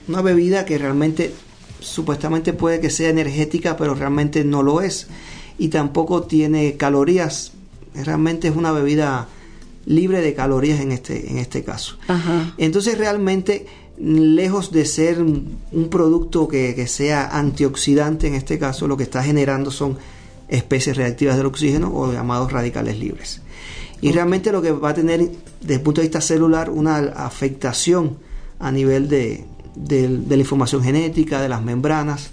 una 0.07 0.21
bebida 0.21 0.65
que 0.65 0.77
realmente 0.77 1.33
supuestamente 1.79 2.53
puede 2.53 2.79
que 2.79 2.89
sea 2.89 3.09
energética, 3.09 3.75
pero 3.75 3.95
realmente 3.95 4.43
no 4.43 4.61
lo 4.63 4.81
es. 4.81 5.07
Y 5.57 5.69
tampoco 5.69 6.23
tiene 6.23 6.77
calorías. 6.77 7.52
Realmente 7.95 8.47
es 8.47 8.55
una 8.55 8.71
bebida 8.71 9.27
libre 9.85 10.21
de 10.21 10.33
calorías 10.33 10.79
en 10.79 10.91
este, 10.91 11.29
en 11.29 11.37
este 11.37 11.63
caso. 11.63 11.97
Ajá. 12.07 12.53
Entonces 12.57 12.97
realmente, 12.97 13.65
lejos 13.97 14.71
de 14.71 14.85
ser 14.85 15.21
un 15.21 15.89
producto 15.89 16.47
que, 16.47 16.73
que 16.75 16.87
sea 16.87 17.37
antioxidante 17.37 18.27
en 18.27 18.35
este 18.35 18.57
caso, 18.57 18.87
lo 18.87 18.97
que 18.97 19.03
está 19.03 19.21
generando 19.23 19.71
son 19.71 19.97
especies 20.47 20.97
reactivas 20.97 21.37
del 21.37 21.45
oxígeno 21.47 21.91
o 21.93 22.11
llamados 22.11 22.51
radicales 22.51 22.97
libres. 22.99 23.41
Y 24.01 24.11
realmente 24.11 24.51
lo 24.51 24.61
que 24.61 24.71
va 24.71 24.89
a 24.89 24.93
tener 24.93 25.29
desde 25.61 25.75
el 25.75 25.81
punto 25.81 26.01
de 26.01 26.07
vista 26.07 26.21
celular 26.21 26.69
una 26.69 26.97
afectación 26.97 28.17
a 28.59 28.71
nivel 28.71 29.07
de, 29.09 29.45
de- 29.75 30.07
de 30.17 30.35
la 30.37 30.41
información 30.41 30.83
genética, 30.83 31.41
de 31.41 31.49
las 31.49 31.63
membranas, 31.63 32.31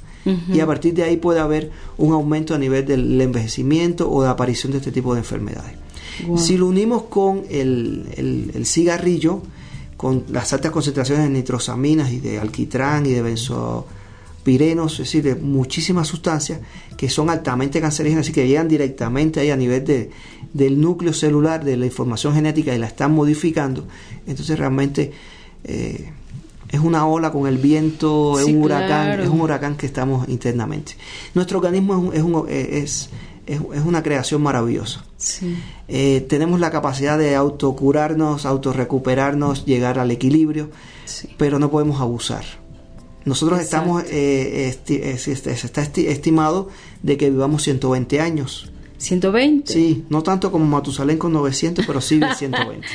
y 0.52 0.60
a 0.60 0.66
partir 0.66 0.92
de 0.94 1.02
ahí 1.04 1.16
puede 1.16 1.40
haber 1.40 1.70
un 1.98 2.12
aumento 2.12 2.54
a 2.54 2.58
nivel 2.58 2.84
del 2.86 3.20
envejecimiento 3.20 4.10
o 4.10 4.22
de 4.22 4.28
aparición 4.28 4.72
de 4.72 4.78
este 4.78 4.92
tipo 4.92 5.14
de 5.14 5.20
enfermedades. 5.20 5.72
Si 6.36 6.56
lo 6.58 6.66
unimos 6.66 7.04
con 7.04 7.42
el, 7.48 8.04
el- 8.16 8.50
el 8.54 8.66
cigarrillo, 8.66 9.40
con 9.96 10.24
las 10.30 10.52
altas 10.52 10.70
concentraciones 10.72 11.24
de 11.24 11.30
nitrosaminas 11.30 12.12
y 12.12 12.20
de 12.20 12.38
alquitrán 12.38 13.06
y 13.06 13.10
de 13.12 13.22
benzopirenos, 13.22 14.92
es 14.94 14.98
decir, 14.98 15.22
de 15.22 15.34
muchísimas 15.34 16.08
sustancias 16.08 16.60
que 16.96 17.08
son 17.08 17.30
altamente 17.30 17.80
cancerígenas 17.80 18.28
y 18.28 18.32
que 18.32 18.46
llegan 18.46 18.68
directamente 18.68 19.40
ahí 19.40 19.50
a 19.50 19.56
nivel 19.56 19.84
de, 19.84 20.10
del 20.52 20.80
núcleo 20.80 21.12
celular, 21.12 21.64
de 21.64 21.76
la 21.76 21.86
información 21.86 22.34
genética 22.34 22.74
y 22.74 22.78
la 22.78 22.86
están 22.86 23.12
modificando, 23.12 23.86
entonces 24.26 24.58
realmente 24.58 25.12
eh, 25.64 26.10
es 26.70 26.80
una 26.80 27.06
ola 27.06 27.32
con 27.32 27.46
el 27.46 27.58
viento, 27.58 28.38
es 28.38 28.46
un 28.46 28.62
huracán, 28.62 29.06
claro. 29.06 29.22
es 29.24 29.28
un 29.28 29.40
huracán 29.40 29.76
que 29.76 29.86
estamos 29.86 30.28
internamente. 30.28 30.92
Nuestro 31.34 31.58
organismo 31.58 31.94
es, 31.94 32.00
un- 32.00 32.14
es, 32.14 32.22
un- 32.22 32.46
es, 32.48 33.10
es, 33.46 33.60
una 33.84 34.02
creación 34.02 34.40
maravillosa. 34.42 35.04
Sí. 35.16 35.56
Eh, 35.88 36.24
tenemos 36.28 36.60
la 36.60 36.70
capacidad 36.70 37.18
de 37.18 37.34
autocurarnos, 37.34 38.46
autorrecuperarnos, 38.46 39.64
llegar 39.66 39.98
al 39.98 40.10
equilibrio, 40.12 40.70
Sí. 41.04 41.28
pero 41.36 41.58
no 41.58 41.70
podemos 41.70 42.00
abusar. 42.00 42.44
Nosotros 43.24 43.60
Exacto. 43.60 43.98
estamos, 43.98 44.04
eh, 44.10 44.70
esti- 44.72 45.00
es- 45.02 45.28
es- 45.28 45.40
se 45.40 45.52
está 45.66 45.82
esti- 45.82 46.06
estimado 46.06 46.68
de 47.02 47.16
que 47.16 47.28
vivamos 47.30 47.62
120 47.62 48.20
años. 48.20 48.70
120. 49.00 49.72
Sí, 49.72 50.04
no 50.10 50.22
tanto 50.22 50.52
como 50.52 50.64
Matusalén 50.66 51.18
con 51.18 51.32
900, 51.32 51.84
pero 51.86 52.00
sí 52.00 52.18
de 52.18 52.34
120. 52.38 52.86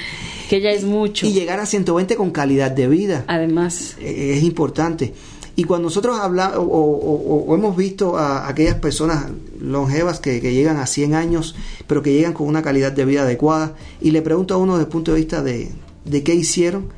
Que 0.49 0.61
ya 0.61 0.69
es 0.71 0.83
mucho. 0.83 1.25
y 1.25 1.33
llegar 1.33 1.59
a 1.59 1.65
120 1.65 2.15
con 2.15 2.29
calidad 2.31 2.69
de 2.71 2.87
vida 2.87 3.25
Además, 3.27 3.95
eh, 3.99 4.35
es 4.37 4.43
importante. 4.43 5.13
Y 5.57 5.63
cuando 5.63 5.87
nosotros 5.87 6.19
hablamos 6.19 6.57
o, 6.57 6.61
o- 6.61 7.25
o- 7.25 7.45
o 7.47 7.55
hemos 7.55 7.75
visto 7.77 8.17
a 8.17 8.47
aquellas 8.47 8.75
personas 8.75 9.25
longevas 9.59 10.19
que, 10.19 10.41
que 10.41 10.53
llegan 10.53 10.77
a 10.77 10.85
100 10.85 11.15
años, 11.15 11.55
pero 11.87 12.01
que 12.03 12.11
llegan 12.13 12.33
con 12.33 12.47
una 12.47 12.61
calidad 12.61 12.91
de 12.91 13.05
vida 13.05 13.21
adecuada, 13.23 13.73
y 14.01 14.11
le 14.11 14.21
pregunto 14.21 14.53
a 14.53 14.57
uno 14.57 14.73
desde 14.73 14.85
el 14.85 14.91
punto 14.91 15.13
de 15.13 15.17
vista 15.19 15.41
de, 15.41 15.71
de 16.03 16.23
qué 16.23 16.35
hicieron, 16.35 16.89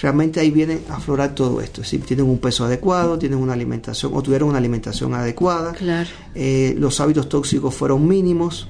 realmente 0.00 0.40
ahí 0.40 0.50
viene 0.50 0.80
a 0.88 0.96
aflorar 0.96 1.34
todo 1.34 1.60
esto. 1.60 1.84
Si 1.84 1.98
tienen 1.98 2.26
un 2.26 2.38
peso 2.38 2.64
adecuado, 2.64 3.18
tienen 3.18 3.38
una 3.38 3.52
alimentación 3.52 4.12
o 4.14 4.22
tuvieron 4.22 4.48
una 4.48 4.58
alimentación 4.58 5.14
adecuada, 5.14 5.72
Claro. 5.72 6.08
eh, 6.34 6.74
los 6.78 7.00
hábitos 7.00 7.28
tóxicos 7.28 7.74
fueron 7.74 8.06
mínimos, 8.08 8.68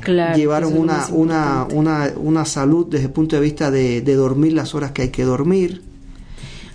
Claro. 0.00 0.36
llevaron 0.36 0.78
una, 0.78 1.06
una, 1.10 1.66
una, 1.72 2.12
una 2.16 2.44
salud 2.44 2.86
desde 2.88 3.06
el 3.06 3.12
punto 3.12 3.36
de 3.36 3.42
vista 3.42 3.70
de, 3.70 4.00
de 4.00 4.14
dormir 4.14 4.52
las 4.52 4.74
horas 4.74 4.92
que 4.92 5.02
hay 5.02 5.08
que 5.10 5.24
dormir. 5.24 5.82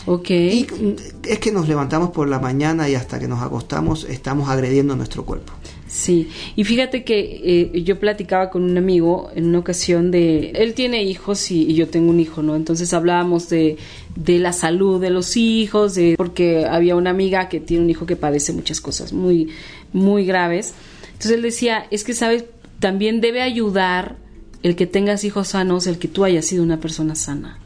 Ok. 0.06 0.30
Y 0.32 0.68
mm, 0.70 0.96
es 1.30 1.40
que 1.40 1.52
nos 1.54 1.68
levantamos 1.70 2.10
por 2.12 2.28
la 2.28 2.40
mañana 2.40 2.90
y 2.90 2.96
hasta 2.96 3.20
que 3.20 3.28
nos 3.30 3.42
acostamos 3.42 4.04
estamos 4.04 4.50
agrediendo 4.50 4.96
nuestro 4.98 5.24
cuerpo. 5.24 5.54
Sí, 5.94 6.28
y 6.56 6.64
fíjate 6.64 7.04
que 7.04 7.70
eh, 7.76 7.84
yo 7.84 8.00
platicaba 8.00 8.50
con 8.50 8.64
un 8.64 8.76
amigo 8.80 9.30
en 9.36 9.46
una 9.46 9.60
ocasión 9.60 10.10
de, 10.10 10.50
él 10.56 10.74
tiene 10.74 11.04
hijos 11.04 11.52
y, 11.52 11.70
y 11.70 11.76
yo 11.76 11.88
tengo 11.88 12.10
un 12.10 12.20
hijo, 12.20 12.42
¿no? 12.42 12.56
Entonces 12.56 12.96
hablábamos 12.96 13.48
de, 13.50 13.78
de 14.16 14.40
la 14.40 14.54
salud 14.54 15.00
de 15.00 15.12
los 15.12 15.38
hijos, 15.38 15.94
de, 15.94 16.16
porque 16.18 16.66
había 16.66 16.96
una 16.96 17.12
amiga 17.12 17.48
que 17.48 17.60
tiene 17.60 17.84
un 17.84 17.92
hijo 17.92 18.08
que 18.08 18.16
padece 18.16 18.54
muchas 18.54 18.82
cosas 18.82 19.14
muy, 19.14 19.50
muy 19.94 20.26
graves. 20.26 20.74
Entonces 21.06 21.34
él 21.34 21.44
decía, 21.44 21.86
es 21.92 22.04
que, 22.04 22.16
¿sabes? 22.16 22.46
También 22.80 23.22
debe 23.22 23.44
ayudar 23.44 24.16
el 24.64 24.76
que 24.76 24.88
tengas 24.88 25.24
hijos 25.24 25.50
sanos, 25.50 25.86
el 25.86 26.00
que 26.00 26.08
tú 26.08 26.24
hayas 26.24 26.46
sido 26.46 26.64
una 26.64 26.80
persona 26.80 27.14
sana. 27.14 27.60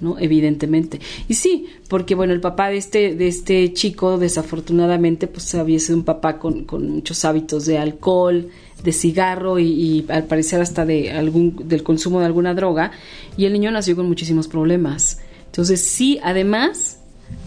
¿No? 0.00 0.18
Evidentemente. 0.18 1.00
Y 1.28 1.34
sí, 1.34 1.66
porque 1.88 2.14
bueno, 2.14 2.32
el 2.32 2.40
papá 2.40 2.68
de 2.68 2.76
este, 2.76 3.14
de 3.14 3.28
este 3.28 3.72
chico, 3.72 4.18
desafortunadamente, 4.18 5.26
pues 5.26 5.54
había 5.54 5.78
sido 5.78 5.98
un 5.98 6.04
papá 6.04 6.38
con, 6.38 6.64
con 6.64 6.90
muchos 6.90 7.24
hábitos 7.24 7.66
de 7.66 7.78
alcohol, 7.78 8.50
de 8.82 8.92
cigarro 8.92 9.58
y, 9.58 10.06
al 10.08 10.24
parecer 10.24 10.60
hasta 10.60 10.84
de 10.84 11.10
algún, 11.12 11.68
del 11.68 11.82
consumo 11.82 12.20
de 12.20 12.26
alguna 12.26 12.54
droga, 12.54 12.92
y 13.36 13.44
el 13.44 13.52
niño 13.52 13.70
nació 13.70 13.96
con 13.96 14.06
muchísimos 14.06 14.48
problemas. 14.48 15.18
Entonces, 15.46 15.80
sí, 15.80 16.18
además, 16.22 16.98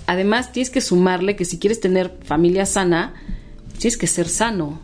además 0.08 0.52
tienes 0.52 0.70
que 0.70 0.82
sumarle 0.82 1.36
que 1.36 1.46
si 1.46 1.58
quieres 1.58 1.80
tener 1.80 2.18
familia 2.24 2.66
sana, 2.66 3.14
tienes 3.78 3.98
que 3.98 4.08
ser 4.08 4.28
sano. 4.28 4.80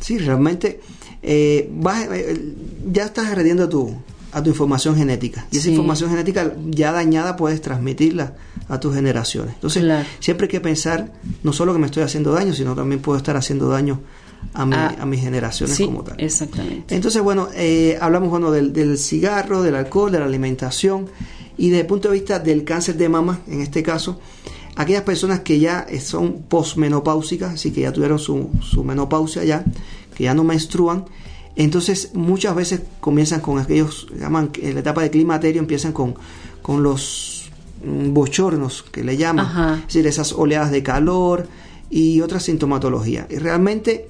Sí, 0.00 0.18
realmente 0.18 0.80
eh, 1.22 1.68
vas, 1.72 2.06
eh, 2.12 2.54
ya 2.92 3.06
estás 3.06 3.26
agrediendo 3.26 3.64
a 3.64 3.68
tu, 3.68 3.96
a 4.32 4.42
tu 4.42 4.50
información 4.50 4.96
genética. 4.96 5.46
Y 5.50 5.56
esa 5.56 5.64
Sí. 5.64 5.70
información 5.70 6.10
genética 6.10 6.52
ya 6.70 6.92
dañada 6.92 7.36
puedes 7.36 7.60
transmitirla 7.62 8.34
a 8.68 8.78
tus 8.80 8.94
generaciones. 8.94 9.54
Entonces, 9.54 9.82
Claro. 9.84 10.06
siempre 10.20 10.46
hay 10.46 10.50
que 10.50 10.60
pensar 10.60 11.12
no 11.42 11.52
solo 11.52 11.72
que 11.72 11.78
me 11.78 11.86
estoy 11.86 12.02
haciendo 12.02 12.32
daño, 12.32 12.52
sino 12.54 12.74
también 12.74 13.00
puedo 13.00 13.16
estar 13.16 13.36
haciendo 13.36 13.68
daño 13.68 14.00
a, 14.54 14.66
mi- 14.66 14.74
Ah, 14.76 14.94
a 15.00 15.06
mis 15.06 15.20
generaciones 15.20 15.74
Sí, 15.76 15.84
como 15.86 16.02
tal. 16.04 16.20
exactamente. 16.20 16.94
Entonces, 16.94 17.20
bueno, 17.22 17.48
eh, 17.54 17.96
hablamos 18.00 18.28
bueno, 18.30 18.50
del, 18.50 18.72
del 18.72 18.96
cigarro, 18.98 19.62
del 19.62 19.74
alcohol, 19.74 20.12
de 20.12 20.18
la 20.20 20.26
alimentación 20.26 21.06
y 21.56 21.70
desde 21.70 21.80
el 21.80 21.86
punto 21.86 22.08
de 22.08 22.14
vista 22.14 22.38
del 22.38 22.62
cáncer 22.64 22.96
de 22.96 23.08
mama, 23.08 23.40
en 23.48 23.62
este 23.62 23.82
caso, 23.82 24.20
aquellas 24.76 25.02
personas 25.02 25.40
que 25.40 25.58
ya 25.58 25.86
son 26.00 26.42
posmenopáusicas, 26.48 27.54
así 27.54 27.72
que 27.72 27.80
ya 27.80 27.92
tuvieron 27.92 28.18
su, 28.20 28.50
su 28.62 28.84
menopausia 28.84 29.42
ya, 29.42 29.64
que 30.14 30.24
ya 30.24 30.34
no 30.34 30.44
menstruan, 30.44 31.06
entonces 31.58 32.12
muchas 32.14 32.54
veces 32.54 32.82
comienzan 33.00 33.40
con 33.40 33.58
aquellos, 33.58 34.06
llaman, 34.16 34.50
en 34.62 34.74
la 34.74 34.80
etapa 34.80 35.02
de 35.02 35.10
climaterio 35.10 35.60
empiezan 35.60 35.92
con, 35.92 36.14
con 36.62 36.84
los 36.84 37.50
mm, 37.84 38.14
bochornos 38.14 38.84
que 38.84 39.02
le 39.02 39.16
llaman, 39.16 39.44
Ajá. 39.44 39.74
es 39.74 39.86
decir, 39.86 40.06
esas 40.06 40.32
oleadas 40.32 40.70
de 40.70 40.84
calor 40.84 41.48
y 41.90 42.20
otra 42.20 42.38
sintomatología. 42.38 43.26
Y 43.28 43.38
realmente 43.38 44.08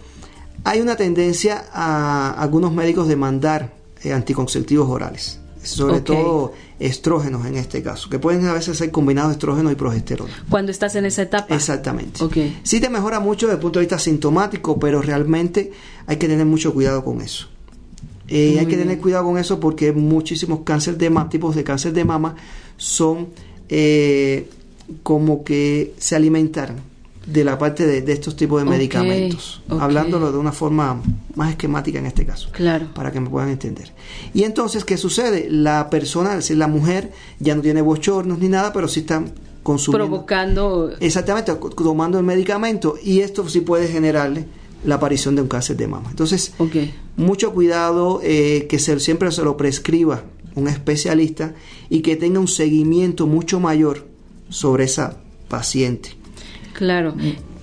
hay 0.64 0.82
una 0.82 0.96
tendencia 0.96 1.64
a 1.72 2.32
algunos 2.32 2.70
médicos 2.74 3.08
de 3.08 3.16
mandar 3.16 3.72
eh, 4.02 4.12
anticonceptivos 4.12 4.86
orales, 4.90 5.40
sobre 5.62 6.00
todo 6.00 6.52
estrógenos 6.78 7.46
en 7.46 7.56
este 7.56 7.82
caso, 7.82 8.08
que 8.08 8.18
pueden 8.18 8.46
a 8.46 8.52
veces 8.52 8.78
ser 8.78 8.90
combinados 8.90 9.32
estrógeno 9.32 9.70
y 9.70 9.74
progesterona. 9.74 10.32
Cuando 10.48 10.70
estás 10.70 10.94
en 10.94 11.04
esa 11.04 11.22
etapa. 11.22 11.54
Exactamente. 11.54 12.22
Ok. 12.22 12.36
Sí 12.62 12.80
te 12.80 12.88
mejora 12.88 13.20
mucho 13.20 13.46
desde 13.46 13.56
el 13.56 13.60
punto 13.60 13.78
de 13.78 13.86
vista 13.86 13.98
sintomático, 13.98 14.78
pero 14.78 15.02
realmente 15.02 15.72
hay 16.06 16.16
que 16.16 16.28
tener 16.28 16.46
mucho 16.46 16.72
cuidado 16.72 17.04
con 17.04 17.20
eso. 17.20 17.48
Eh, 18.28 18.58
hay 18.60 18.66
que 18.66 18.76
tener 18.76 18.98
cuidado 18.98 19.24
con 19.24 19.38
eso 19.38 19.58
porque 19.58 19.92
muchísimos 19.92 20.60
cáncer 20.60 20.98
de 20.98 21.08
mama, 21.08 21.30
tipos 21.30 21.56
de 21.56 21.64
cáncer 21.64 21.94
de 21.94 22.04
mama 22.04 22.36
son 22.76 23.28
eh, 23.70 24.48
como 25.02 25.44
que 25.44 25.94
se 25.98 26.14
alimentan 26.14 26.76
de 27.32 27.44
la 27.44 27.58
parte 27.58 27.86
de, 27.86 28.00
de 28.02 28.12
estos 28.12 28.36
tipos 28.36 28.62
de 28.62 28.68
medicamentos, 28.68 29.60
hablándolo 29.68 30.32
de 30.32 30.38
una 30.38 30.52
forma 30.52 31.02
más 31.34 31.50
esquemática 31.50 31.98
en 31.98 32.06
este 32.06 32.24
caso 32.24 32.48
Claro. 32.52 32.86
para 32.94 33.12
que 33.12 33.20
me 33.20 33.28
puedan 33.28 33.50
entender. 33.50 33.92
Y 34.32 34.44
entonces, 34.44 34.84
¿qué 34.84 34.96
sucede? 34.96 35.48
La 35.50 35.90
persona, 35.90 36.30
es 36.30 36.36
decir, 36.36 36.56
la 36.56 36.68
mujer, 36.68 37.12
ya 37.38 37.54
no 37.54 37.60
tiene 37.62 37.82
bochornos 37.82 38.38
ni 38.38 38.48
nada, 38.48 38.72
pero 38.72 38.88
sí 38.88 39.00
está 39.00 39.22
consumiendo. 39.62 40.06
Provocando. 40.06 40.90
Exactamente, 41.00 41.52
tomando 41.76 42.18
el 42.18 42.24
medicamento 42.24 42.94
y 43.02 43.20
esto 43.20 43.46
sí 43.48 43.60
puede 43.60 43.88
generarle 43.88 44.46
la 44.84 44.94
aparición 44.94 45.34
de 45.34 45.42
un 45.42 45.48
cáncer 45.48 45.76
de 45.76 45.86
mama. 45.86 46.08
Entonces, 46.10 46.52
mucho 47.16 47.52
cuidado 47.52 48.20
eh, 48.22 48.66
que 48.70 48.78
se, 48.78 48.98
siempre 49.00 49.30
se 49.32 49.42
lo 49.42 49.56
prescriba 49.56 50.22
un 50.54 50.68
especialista 50.68 51.54
y 51.90 52.00
que 52.00 52.16
tenga 52.16 52.40
un 52.40 52.48
seguimiento 52.48 53.26
mucho 53.26 53.60
mayor 53.60 54.06
sobre 54.48 54.84
esa 54.84 55.18
paciente. 55.48 56.17
Claro. 56.78 57.14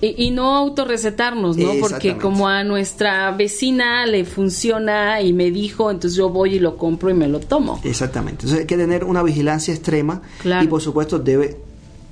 Y, 0.02 0.26
y 0.26 0.32
no 0.32 0.56
autorrecetarnos, 0.58 1.56
¿no? 1.58 1.72
Porque 1.80 2.18
como 2.18 2.50
a 2.50 2.66
nuestra 2.66 3.32
vecina 3.32 4.06
le 4.06 4.26
funciona 4.26 5.22
y 5.22 5.32
me 5.32 5.52
dijo, 5.52 5.90
entonces 5.90 6.18
yo 6.18 6.30
voy 6.30 6.56
y 6.56 6.60
lo 6.60 6.76
compro 6.78 7.10
y 7.10 7.14
me 7.14 7.30
lo 7.30 7.40
tomo. 7.40 7.80
Exactamente. 7.84 8.44
Entonces 8.44 8.60
hay 8.60 8.66
que 8.68 8.78
tener 8.78 9.06
una 9.06 9.24
vigilancia 9.24 9.74
extrema 9.74 10.22
Claro. 10.42 10.66
y 10.66 10.68
por 10.68 10.82
supuesto 10.82 11.18
debe 11.18 11.58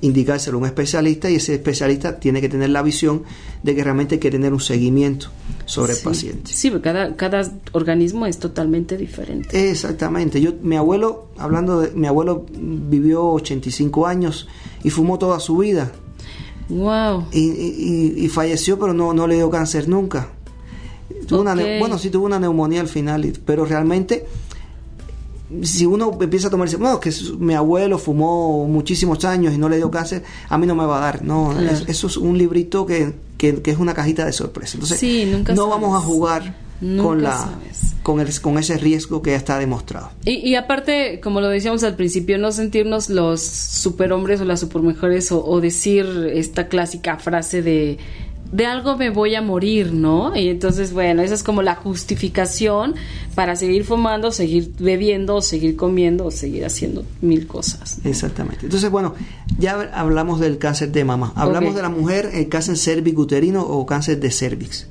indicárselo 0.00 0.56
a 0.56 0.60
un 0.60 0.66
especialista 0.66 1.30
y 1.30 1.36
ese 1.36 1.54
especialista 1.54 2.18
tiene 2.18 2.40
que 2.40 2.48
tener 2.48 2.68
la 2.70 2.82
visión 2.82 3.22
de 3.62 3.74
que 3.74 3.84
realmente 3.84 4.16
hay 4.16 4.18
que 4.18 4.30
tener 4.30 4.52
un 4.52 4.60
seguimiento 4.60 5.28
sobre 5.66 5.92
Sí. 5.94 5.98
el 6.00 6.04
paciente. 6.04 6.52
Sí, 6.52 6.70
porque 6.70 6.82
cada, 6.84 7.16
cada 7.16 7.50
organismo 7.72 8.26
es 8.26 8.38
totalmente 8.38 8.96
diferente. 8.98 9.70
Exactamente. 9.70 10.40
Yo, 10.40 10.52
mi 10.62 10.76
abuelo, 10.76 11.28
hablando 11.38 11.80
de, 11.80 11.90
mi 11.92 12.06
abuelo 12.06 12.44
vivió 12.54 13.26
85 13.30 14.06
años 14.06 14.48
y 14.82 14.90
fumó 14.90 15.18
toda 15.18 15.38
su 15.40 15.58
vida 15.58 15.92
Wow. 16.68 17.26
y, 17.32 17.40
y- 17.40 18.14
y- 18.24 18.28
falleció, 18.28 18.78
pero 18.78 18.92
no, 18.94 19.12
no 19.12 19.26
le 19.26 19.34
dio 19.36 19.50
cáncer 19.50 19.88
nunca. 19.88 20.28
Tuvo 21.28 21.40
una 21.42 21.54
neu- 21.54 21.74
Ok. 21.76 21.80
bueno, 21.80 21.98
sí 21.98 22.10
tuvo 22.10 22.26
una 22.26 22.38
neumonía 22.38 22.80
al 22.80 22.88
final, 22.88 23.32
pero 23.44 23.64
realmente 23.64 24.26
si 25.62 25.84
uno 25.86 26.16
empieza 26.20 26.48
a 26.48 26.50
tomarse, 26.50 26.76
bueno, 26.76 26.98
que 26.98 27.12
mi 27.38 27.54
abuelo 27.54 27.98
fumó 27.98 28.66
muchísimos 28.66 29.24
años 29.24 29.54
y 29.54 29.58
no 29.58 29.68
le 29.68 29.76
dio 29.76 29.90
cáncer, 29.90 30.24
a 30.48 30.58
mí 30.58 30.66
no 30.66 30.74
me 30.74 30.84
va 30.86 30.96
a 30.96 31.00
dar. 31.00 31.22
No, 31.22 31.50
Claro. 31.52 31.70
es- 31.70 31.84
eso 31.88 32.06
es 32.06 32.16
un 32.16 32.36
librito 32.38 32.86
que, 32.86 33.14
que- 33.36 33.60
que 33.62 33.70
es 33.70 33.78
una 33.78 33.94
cajita 33.94 34.24
de 34.24 34.32
sorpresa. 34.32 34.74
Entonces, 34.74 34.98
Sí, 34.98 35.26
no 35.30 35.44
sabes. 35.44 35.58
vamos 35.58 35.96
a 35.96 36.00
jugar 36.04 36.56
Nunca 36.80 37.02
con 37.02 37.22
la 37.22 37.36
sabes. 37.38 37.93
Con, 38.04 38.20
el, 38.20 38.40
con 38.40 38.56
ese 38.58 38.78
riesgo 38.78 39.20
que 39.22 39.32
ya 39.32 39.36
está 39.36 39.58
demostrado. 39.58 40.10
Y, 40.24 40.34
y 40.34 40.54
aparte, 40.54 41.18
como 41.20 41.40
lo 41.40 41.48
decíamos 41.48 41.82
al 41.82 41.96
principio, 41.96 42.38
no 42.38 42.52
sentirnos 42.52 43.10
los 43.10 43.40
superhombres 43.42 44.40
o 44.40 44.44
las 44.44 44.60
supermejores 44.60 45.32
o, 45.32 45.44
o 45.44 45.60
decir 45.60 46.06
esta 46.32 46.68
clásica 46.68 47.18
frase 47.18 47.62
de 47.62 47.98
de 48.52 48.66
algo 48.66 48.96
me 48.96 49.10
voy 49.10 49.34
a 49.34 49.42
morir, 49.42 49.92
¿no? 49.92 50.36
Y 50.36 50.48
entonces, 50.48 50.92
bueno, 50.92 51.22
esa 51.22 51.34
es 51.34 51.42
como 51.42 51.62
la 51.62 51.74
justificación 51.74 52.94
para 53.34 53.56
seguir 53.56 53.84
fumando, 53.84 54.30
seguir 54.30 54.70
bebiendo, 54.78 55.42
seguir 55.42 55.74
comiendo, 55.74 56.30
seguir 56.30 56.64
haciendo 56.64 57.04
mil 57.20 57.48
cosas. 57.48 57.98
Exactamente. 58.04 58.66
Entonces, 58.66 58.90
bueno, 58.90 59.14
ya 59.58 59.90
hablamos 59.94 60.38
del 60.38 60.58
cáncer 60.58 60.92
de 60.92 61.04
mama. 61.04 61.32
Hablamos 61.34 61.70
Ok. 61.70 61.76
de 61.76 61.82
la 61.82 61.88
mujer, 61.88 62.30
el 62.32 62.48
cáncer 62.48 62.76
cervicuterino 62.76 63.62
o 63.62 63.84
cáncer 63.86 64.20
de 64.20 64.30
cervix. 64.30 64.86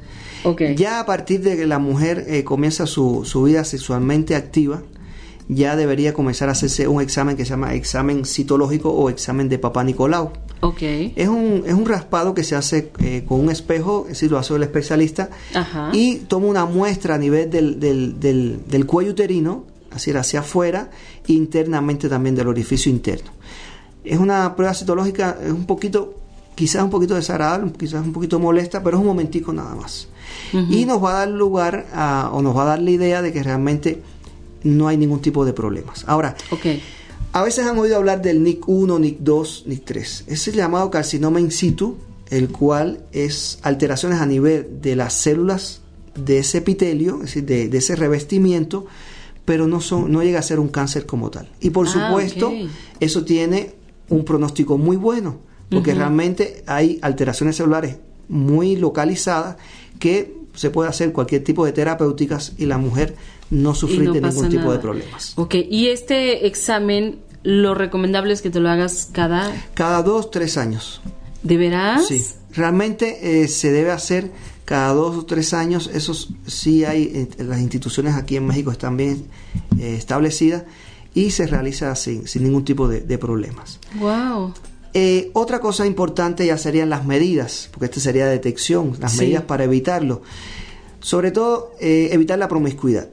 Ya 0.76 1.00
a 1.00 1.06
partir 1.06 1.42
de 1.42 1.56
que 1.56 1.66
la 1.66 1.80
mujer 1.80 2.26
eh, 2.28 2.44
comienza 2.44 2.86
su, 2.86 3.24
su 3.26 3.44
vida 3.44 3.64
sexualmente 3.64 4.36
activa, 4.36 4.82
ya 5.50 5.76
debería 5.76 6.14
comenzar 6.14 6.50
a 6.50 6.54
hacerse 6.54 6.88
un 6.88 7.02
examen 7.02 7.36
que 7.36 7.44
se 7.46 7.52
llama 7.52 7.74
examen 7.74 8.26
citológico 8.26 8.90
o 8.92 9.10
examen 9.10 9.50
de 9.50 9.60
Papá 9.60 9.84
Nicolau. 9.84 10.32
Ok. 10.62 10.82
Es 10.82 11.28
un, 11.28 11.64
es 11.66 11.74
un 11.74 11.86
raspado 11.86 12.34
que 12.34 12.44
se 12.44 12.56
hace 12.56 12.92
eh, 13.00 13.26
con 13.28 13.42
un 13.42 13.50
espejo, 13.50 14.04
es 14.04 14.14
decir, 14.14 14.32
lo 14.32 14.38
hace 14.38 14.56
el 14.56 14.64
especialista, 14.64 15.30
Ajá. 15.54 15.90
y 15.94 16.20
toma 16.28 16.48
una 16.48 16.66
muestra 16.66 17.16
a 17.16 17.18
nivel 17.18 17.50
del, 17.50 17.80
del, 17.80 18.20
del, 18.20 18.60
del 18.68 18.86
cuello 18.86 19.12
uterino, 19.12 19.66
así 19.92 20.12
hacia 20.12 20.40
afuera, 20.40 20.90
e 21.28 21.34
internamente 21.34 22.08
también 22.08 22.36
del 22.36 22.48
orificio 22.48 22.90
interno. 22.90 23.32
Es 24.06 24.20
una 24.20 24.56
prueba 24.56 24.74
citológica, 24.74 25.38
es 25.44 25.52
un 25.52 25.66
poquito, 25.66 26.16
quizás 26.56 26.84
un 26.84 26.90
poquito 26.90 27.16
desagradable, 27.16 27.72
quizás 27.74 28.06
un 28.06 28.14
poquito 28.14 28.40
molesta, 28.40 28.82
pero 28.82 28.98
es 28.98 29.02
un 29.02 29.08
momentico 29.08 29.52
nada 29.52 29.76
más. 29.76 30.08
Y 30.70 30.86
nos 30.86 31.04
va 31.04 31.12
a 31.16 31.20
dar 31.20 31.30
lugar 31.30 31.88
a, 31.94 32.30
o 32.34 32.42
nos 32.42 32.56
va 32.56 32.64
a 32.64 32.66
dar 32.66 32.82
la 32.82 32.92
idea 32.92 33.22
de 33.22 33.32
que 33.34 33.42
realmente 33.44 34.02
no 34.64 34.88
hay 34.88 34.98
ningún 34.98 35.20
tipo 35.20 35.46
de 35.46 35.54
problemas. 35.54 36.04
Ahora, 36.08 36.36
a 37.32 37.42
veces 37.44 37.66
han 37.66 37.78
oído 37.78 37.96
hablar 37.98 38.22
del 38.22 38.44
NIC 38.44 38.68
1, 38.68 39.00
NIC 39.00 39.18
2, 39.20 39.64
NIC 39.68 39.86
3. 39.86 40.24
Es 40.28 40.48
el 40.48 40.56
llamado 40.56 40.92
carcinoma 40.92 41.40
in 41.40 41.52
situ, 41.52 41.98
el 42.30 42.50
cual 42.50 43.04
es 43.12 43.60
alteraciones 43.64 44.20
a 44.22 44.26
nivel 44.26 44.80
de 44.82 44.96
las 44.96 45.14
células 45.14 45.82
de 46.16 46.38
ese 46.40 46.60
epitelio, 46.60 47.16
es 47.16 47.22
decir, 47.22 47.46
de, 47.46 47.68
de 47.70 47.78
ese 47.80 47.96
revestimiento, 47.96 48.86
pero 49.46 49.68
no, 49.68 49.82
son, 49.82 50.12
no 50.12 50.22
llega 50.24 50.40
a 50.40 50.44
ser 50.44 50.60
un 50.60 50.68
cáncer 50.70 51.06
como 51.06 51.30
tal. 51.32 51.50
Y 51.60 51.72
por 51.72 51.88
Ah, 51.88 51.90
supuesto, 51.90 52.54
eso 53.00 53.26
tiene 53.26 53.74
un 54.10 54.24
pronóstico 54.24 54.78
muy 54.78 54.96
bueno, 54.96 55.40
porque 55.72 55.96
realmente 55.96 56.64
hay 56.68 57.00
alteraciones 57.02 57.56
celulares 57.58 57.98
muy 58.30 58.76
localizadas 58.76 59.58
que 60.00 60.36
se 60.54 60.70
puede 60.70 60.90
hacer 60.90 61.12
cualquier 61.12 61.44
tipo 61.44 61.66
de 61.66 61.72
terapéuticas 61.72 62.54
y 62.58 62.66
la 62.66 62.78
mujer 62.78 63.16
no 63.50 63.74
sufrir 63.76 64.06
no 64.06 64.14
de 64.14 64.22
ningún 64.22 64.50
tipo 64.50 64.64
nada. 64.64 64.74
de 64.74 64.80
problemas. 64.80 65.34
Ok, 65.36 65.56
y 65.70 65.88
este 65.88 66.48
examen, 66.48 67.20
lo 67.44 67.74
recomendable 67.74 68.34
es 68.34 68.42
que 68.42 68.50
te 68.50 68.60
lo 68.60 68.70
hagas 68.70 69.10
cada... 69.12 69.52
Cada 69.74 70.04
dos, 70.04 70.32
tres 70.32 70.58
años. 70.58 71.02
¿De 71.42 71.58
veras? 71.58 72.08
Sí, 72.08 72.24
realmente 72.54 73.44
eh, 73.44 73.48
se 73.48 73.72
debe 73.72 73.92
hacer 73.92 74.32
cada 74.66 74.94
dos 74.94 75.18
o 75.18 75.26
tres 75.26 75.54
años. 75.54 75.90
Eso 75.94 76.14
sí 76.48 76.86
hay, 76.86 77.28
eh, 77.38 77.44
las 77.44 77.60
instituciones 77.60 78.16
aquí 78.16 78.38
en 78.38 78.48
México 78.48 78.72
están 78.72 78.96
bien 78.96 79.26
eh, 79.78 79.96
establecidas 79.98 80.64
y 81.14 81.32
se 81.32 81.48
realiza 81.48 81.96
sin, 81.96 82.28
sin 82.28 82.44
ningún 82.44 82.64
tipo 82.64 82.88
de, 82.88 83.02
de 83.02 83.18
problemas. 83.18 83.80
Wow. 84.00 84.54
Eh, 84.94 85.32
otra 85.34 85.60
cosa 85.60 85.86
importante 85.88 86.46
ya 86.46 86.58
serían 86.58 86.90
las 86.90 87.06
medidas, 87.06 87.68
porque 87.72 87.86
esta 87.86 88.00
sería 88.00 88.28
detección, 88.28 88.96
las 89.00 89.14
Sí. 89.14 89.20
medidas 89.20 89.44
para 89.44 89.64
evitarlo. 89.64 90.22
Sobre 91.00 91.32
todo, 91.32 91.72
eh, 91.82 92.10
evitar 92.12 92.38
la 92.40 92.48
promiscuidad. 92.48 93.08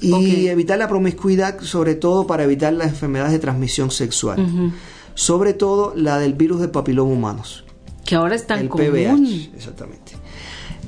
Y 0.00 0.46
evitar 0.46 0.78
la 0.78 0.86
promiscuidad, 0.88 1.60
sobre 1.60 1.96
todo 1.96 2.24
para 2.26 2.44
evitar 2.44 2.72
las 2.72 2.88
enfermedades 2.88 3.32
de 3.32 3.40
transmisión 3.40 3.90
sexual. 3.90 4.72
Sobre 5.14 5.54
todo 5.54 5.92
la 5.96 6.18
del 6.20 6.34
virus 6.34 6.60
del 6.60 6.70
papiloma 6.70 7.10
humanos 7.12 7.64
Que 8.04 8.14
ahora 8.14 8.36
es 8.36 8.46
tan 8.46 8.60
el 8.60 8.68
común. 8.68 8.86
PVH, 8.86 9.50
exactamente. 9.56 10.12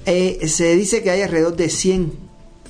Eh, 0.06 0.46
se 0.46 0.76
dice 0.76 1.02
que 1.02 1.10
hay 1.10 1.22
alrededor 1.22 1.56
de 1.56 1.68
100 1.68 2.12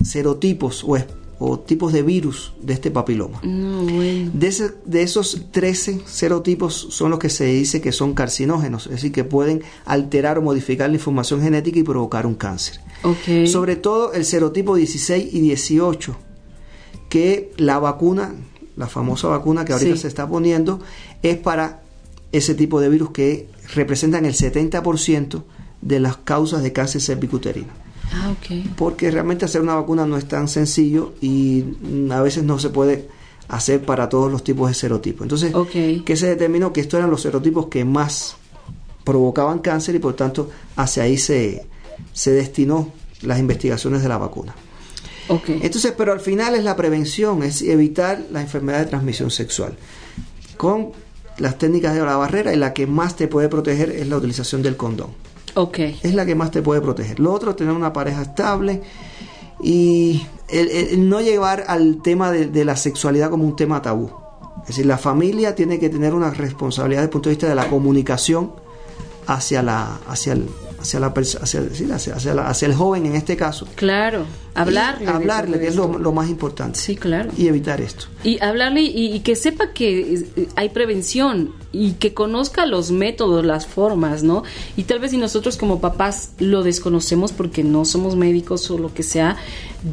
serotipos 0.03 0.83
o, 0.83 0.97
es- 0.97 1.05
o 1.43 1.59
tipos 1.59 1.93
de 1.95 2.03
virus 2.03 2.53
de 2.61 2.75
este 2.75 2.91
papiloma. 2.91 3.41
No, 3.43 3.83
bueno. 3.85 4.31
De, 4.35 4.47
ese- 4.47 4.75
de 4.85 5.03
esos 5.03 5.47
13 5.51 6.03
serotipos 6.07 6.89
son 6.91 7.11
los 7.11 7.19
que 7.19 7.31
se 7.31 7.47
dice 7.47 7.81
que 7.81 7.93
son 7.93 8.13
carcinógenos, 8.13 8.85
es 8.87 8.93
decir, 8.93 9.11
que 9.11 9.25
pueden 9.25 9.63
alterar 9.87 10.37
o 10.39 10.43
modificar 10.43 10.91
la 10.91 10.97
información 10.97 11.41
genética 11.41 11.79
y 11.79 11.83
provocar 11.83 12.27
un 12.27 12.35
cáncer. 12.35 12.81
Sobre 13.47 13.77
todo 13.77 14.13
el 14.13 14.27
serotipo 14.27 14.75
16 14.77 15.33
y 15.33 15.41
18, 15.41 16.15
que 17.09 17.53
la 17.57 17.79
vacuna, 17.79 18.35
la 18.77 18.87
famosa 18.87 19.29
vacuna 19.29 19.65
que 19.65 19.73
ahorita 19.73 19.95
Sí. 19.97 20.03
se 20.03 20.09
está 20.09 20.29
poniendo, 20.29 20.81
es 21.23 21.37
para 21.39 21.83
ese 22.33 22.55
tipo 22.55 22.81
de 22.81 22.89
virus 22.91 23.11
que 23.13 23.49
representan 23.75 24.25
el 24.27 24.35
70% 24.35 25.43
de 25.81 26.01
las 26.01 26.19
causas 26.19 26.63
de 26.63 26.73
cáncer 26.75 27.01
cervicuterino. 27.01 27.69
Ah, 28.13 28.31
ok. 28.31 28.75
Porque 28.77 29.11
realmente 29.11 29.45
hacer 29.45 29.61
una 29.61 29.75
vacuna 29.75 30.07
no 30.07 30.17
es 30.17 30.27
tan 30.27 30.49
sencillo 30.49 31.15
y 31.21 31.65
a 32.11 32.21
veces 32.21 32.43
no 32.45 32.59
se 32.59 32.71
puede 32.71 33.09
hacer 33.49 33.83
para 33.85 34.09
todos 34.09 34.31
los 34.31 34.43
tipos 34.45 34.69
de 34.69 34.75
serotipos. 34.75 35.23
Entonces, 35.23 35.55
Ok. 35.55 36.05
¿qué 36.05 36.17
se 36.17 36.27
determinó? 36.29 36.73
Que 36.73 36.81
estos 36.81 36.99
eran 36.99 37.11
los 37.11 37.23
serotipos 37.23 37.67
que 37.67 37.85
más 37.85 38.37
provocaban 39.05 39.61
cáncer 39.61 39.95
y 39.95 39.99
por 39.99 40.15
tanto 40.15 40.51
hacia 40.77 41.05
ahí 41.05 41.17
se, 41.19 41.67
se 42.13 42.33
destinó 42.33 42.93
las 43.23 43.39
investigaciones 43.39 44.03
de 44.03 44.09
la 44.09 44.19
vacuna. 44.19 44.55
Ok. 45.29 45.49
Entonces, 45.63 45.93
pero 45.97 46.13
al 46.13 46.21
final 46.21 46.55
es 46.55 46.65
la 46.65 46.77
prevención, 46.77 47.43
es 47.43 47.63
evitar 47.63 48.21
la 48.33 48.41
enfermedad 48.41 48.81
de 48.81 48.87
transmisión 48.87 49.31
sexual. 49.31 49.75
Con 50.57 50.91
las 51.39 51.57
técnicas 51.59 51.95
de 51.95 52.01
la 52.01 52.17
barrera 52.17 52.53
y 52.53 52.57
la 52.57 52.73
que 52.75 52.87
más 52.87 53.17
te 53.17 53.29
puede 53.29 53.49
proteger 53.49 53.91
es 53.91 54.07
la 54.09 54.17
utilización 54.17 54.63
del 54.63 54.77
condón. 54.77 55.11
Es 56.03 56.15
la 56.15 56.27
que 56.27 56.35
más 56.35 56.51
te 56.51 56.63
puede 56.63 56.81
proteger. 56.81 57.21
Lo 57.21 57.33
otro, 57.33 57.55
tener 57.55 57.75
una 57.75 57.93
pareja 57.93 58.23
estable 58.23 58.83
y 59.63 60.27
el 60.49 61.09
no 61.09 61.21
llevar 61.21 61.65
al 61.69 62.03
tema 62.03 62.31
de, 62.31 62.47
de 62.47 62.65
la 62.65 62.77
sexualidad 62.77 63.31
como 63.31 63.45
un 63.45 63.57
tema 63.57 63.83
tabú. 63.83 64.11
Es 64.63 64.69
decir, 64.69 64.87
la 64.87 64.99
familia 64.99 65.55
tiene 65.55 65.79
que 65.79 65.89
tener 65.89 66.15
una 66.15 66.31
responsabilidad 66.31 67.01
desde 67.01 67.09
el 67.09 67.11
punto 67.11 67.29
de 67.29 67.35
vista 67.35 67.49
de 67.49 67.55
la 67.55 67.69
comunicación 67.69 68.53
hacia 69.27 69.63
la 69.63 70.01
hacia 70.09 70.33
el 70.33 70.49
hacia 70.81 71.01
la 71.01 71.09
hacia, 71.09 71.43
sí, 71.73 71.89
hacia- 71.91 72.15
hacia 72.15 72.35
la- 72.35 72.49
hacia 72.49 72.67
el 72.67 72.75
joven 72.75 73.07
en 73.07 73.15
este 73.17 73.37
caso. 73.37 73.67
Claro. 73.77 74.25
Hablarle. 74.55 75.05
Y 75.05 75.09
hablarle, 75.09 75.61
que 75.61 75.69
es 75.69 75.77
lo 75.77 76.13
más 76.13 76.29
importante. 76.29 76.79
Sí, 76.79 76.97
claro. 76.97 77.31
Y 77.37 77.47
evitar 77.47 77.81
esto. 77.81 78.07
Y 78.25 78.43
hablarle 78.43 78.83
y, 78.83 79.15
y 79.15 79.21
que 79.21 79.37
sepa 79.37 79.73
que 79.73 80.15
eh, 80.37 80.49
hay 80.57 80.71
prevención 80.71 81.53
y 81.73 81.93
que 81.93 82.15
conozca 82.15 82.67
los 82.67 82.91
métodos, 82.91 83.45
las 83.45 83.67
formas, 83.69 84.25
¿no? 84.25 84.43
Y 84.77 84.83
tal 84.85 84.99
vez 84.99 85.13
si 85.13 85.19
nosotros 85.19 85.57
como 85.57 85.81
papás 85.81 86.33
lo 86.41 86.65
desconocemos 86.65 87.31
porque 87.33 87.63
no 87.63 87.85
somos 87.85 88.17
médicos 88.17 88.69
o 88.73 88.79
lo 88.79 88.93
que 88.93 89.05
sea, 89.05 89.37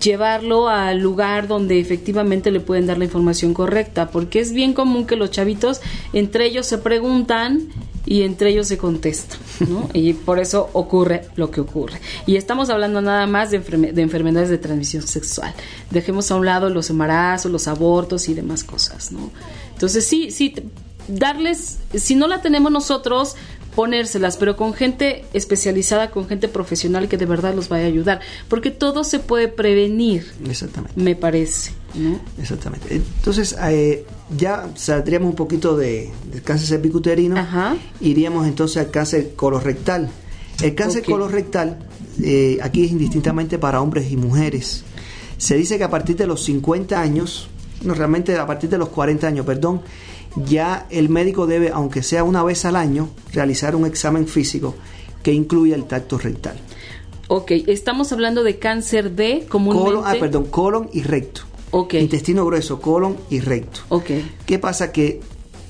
llevarlo 0.02 0.70
al 0.70 1.00
lugar 1.00 1.48
donde 1.48 1.80
efectivamente 1.80 2.50
le 2.52 2.60
pueden 2.60 2.88
dar 2.88 2.98
la 2.98 3.06
información 3.06 3.54
correcta, 3.54 4.10
porque 4.10 4.40
es 4.40 4.54
bien 4.54 4.74
común 4.74 5.06
que 5.06 5.16
los 5.16 5.32
chavitos 5.32 5.82
entre 6.14 6.46
ellos 6.46 6.66
se 6.66 6.80
preguntan 6.80 7.68
y 8.08 8.24
entre 8.24 8.50
ellos 8.50 8.68
se 8.68 8.78
contestan, 8.78 9.38
¿no? 9.70 9.90
Y 9.94 10.14
por 10.14 10.40
eso 10.40 10.70
ocurre 10.74 11.28
lo 11.36 11.52
que 11.52 11.62
ocurre. 11.62 12.00
Y 12.26 12.38
estamos 12.38 12.70
hablando 12.70 13.02
nada 13.02 13.28
más 13.28 13.52
de, 13.52 13.62
enferme- 13.64 13.92
de 13.92 14.02
enfermedades 14.02 14.50
de 14.50 14.58
transmisión 14.58 15.06
sexual. 15.06 15.54
Dejemos 15.92 16.32
a 16.32 16.36
un 16.38 16.46
lado 16.46 16.70
los 16.70 16.90
embarazos, 16.90 17.52
los 17.52 17.68
abortos 17.68 18.30
y 18.30 18.34
demás 18.34 18.64
cosas, 18.64 19.12
¿no? 19.12 19.30
Entonces 19.74 20.08
sí, 20.08 20.32
sí, 20.32 20.56
darles, 21.08 21.78
si 21.94 22.16
no 22.16 22.28
la 22.28 22.42
tenemos 22.42 22.72
nosotros, 22.72 23.36
ponérselas, 23.76 24.38
pero 24.38 24.58
con 24.58 24.74
gente 24.74 25.26
especializada, 25.34 26.10
con 26.10 26.28
gente 26.28 26.48
profesional 26.48 27.08
que 27.08 27.18
de 27.18 27.26
verdad 27.28 27.54
los 27.54 27.70
vaya 27.70 27.84
a 27.86 27.88
ayudar, 27.88 28.22
porque 28.48 28.72
todo 28.72 29.04
se 29.04 29.20
puede 29.20 29.48
prevenir, 29.50 30.26
Exactamente. 30.50 31.00
me 31.00 31.16
parece, 31.16 31.72
¿no? 31.98 32.20
Exactamente. 32.40 32.96
Entonces, 32.96 33.56
eh, 33.64 34.06
ya 34.38 34.70
saldríamos 34.76 35.30
un 35.30 35.36
poquito 35.36 35.76
de, 35.76 36.12
del 36.32 36.42
cáncer 36.44 36.68
cervicuterino. 36.68 37.38
Ajá. 37.38 37.76
Iríamos 38.02 38.48
entonces 38.48 38.78
al 38.78 38.92
cáncer 38.92 39.34
colorectal. 39.36 40.10
El 40.62 40.76
cáncer 40.76 41.02
Ok. 41.04 41.10
colorectal, 41.10 41.80
eh, 42.24 42.58
aquí 42.62 42.86
es 42.86 42.92
indistintamente 42.92 43.58
para 43.60 43.82
hombres 43.82 44.12
y 44.12 44.18
mujeres. 44.18 44.84
Se 45.38 45.56
dice 45.56 45.78
que 45.78 45.84
a 45.84 45.90
partir 45.90 46.16
de 46.16 46.26
los 46.26 46.44
50 46.44 47.00
años, 47.00 47.48
no, 47.84 47.94
realmente 47.94 48.36
a 48.38 48.48
partir 48.48 48.70
de 48.70 48.78
los 48.78 48.90
40 48.90 49.28
años, 49.28 49.46
perdón, 49.46 49.82
ya 50.46 50.88
el 50.90 51.10
médico 51.10 51.46
debe, 51.48 51.70
aunque 51.70 52.02
sea 52.04 52.24
una 52.24 52.44
vez 52.44 52.66
al 52.66 52.76
año, 52.76 53.10
realizar 53.34 53.76
un 53.76 53.86
examen 53.86 54.28
físico 54.28 54.76
que 55.24 55.32
incluya 55.32 55.76
el 55.76 55.86
tacto 55.86 56.18
rectal. 56.18 56.58
Ok, 57.28 57.52
estamos 57.68 58.12
hablando 58.14 58.44
de 58.44 58.58
cáncer 58.58 59.12
de 59.12 59.46
comúnmente. 59.50 59.90
Colon, 59.90 60.04
ah, 60.06 60.16
perdón, 60.20 60.46
colon 60.46 60.90
y 60.94 61.02
recto. 61.04 61.42
Ok. 61.72 61.96
Intestino 61.96 62.46
grueso, 62.46 62.80
colon 62.82 63.18
y 63.30 63.40
recto. 63.40 63.82
Ok, 63.90 64.10
¿Qué 64.46 64.60
pasa? 64.60 64.92
Que 64.92 65.20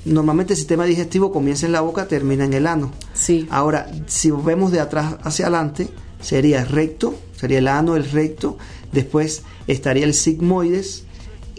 normalmente 0.05 0.53
el 0.53 0.57
sistema 0.57 0.85
digestivo 0.85 1.31
comienza 1.31 1.65
en 1.65 1.71
la 1.71 1.81
boca, 1.81 2.07
termina 2.07 2.45
en 2.45 2.53
el 2.53 2.67
ano. 2.67 2.91
sí. 3.13 3.47
Ahora, 3.49 3.91
si 4.07 4.31
vemos 4.31 4.71
de 4.71 4.79
atrás 4.79 5.15
hacia 5.23 5.45
adelante, 5.47 5.89
sería 6.21 6.63
recto, 6.65 7.15
sería 7.35 7.57
el 7.59 7.67
ano, 7.67 7.95
el 7.95 8.09
recto, 8.09 8.57
después 8.91 9.43
estaría 9.67 10.05
el 10.05 10.13
sigmoides, 10.13 11.03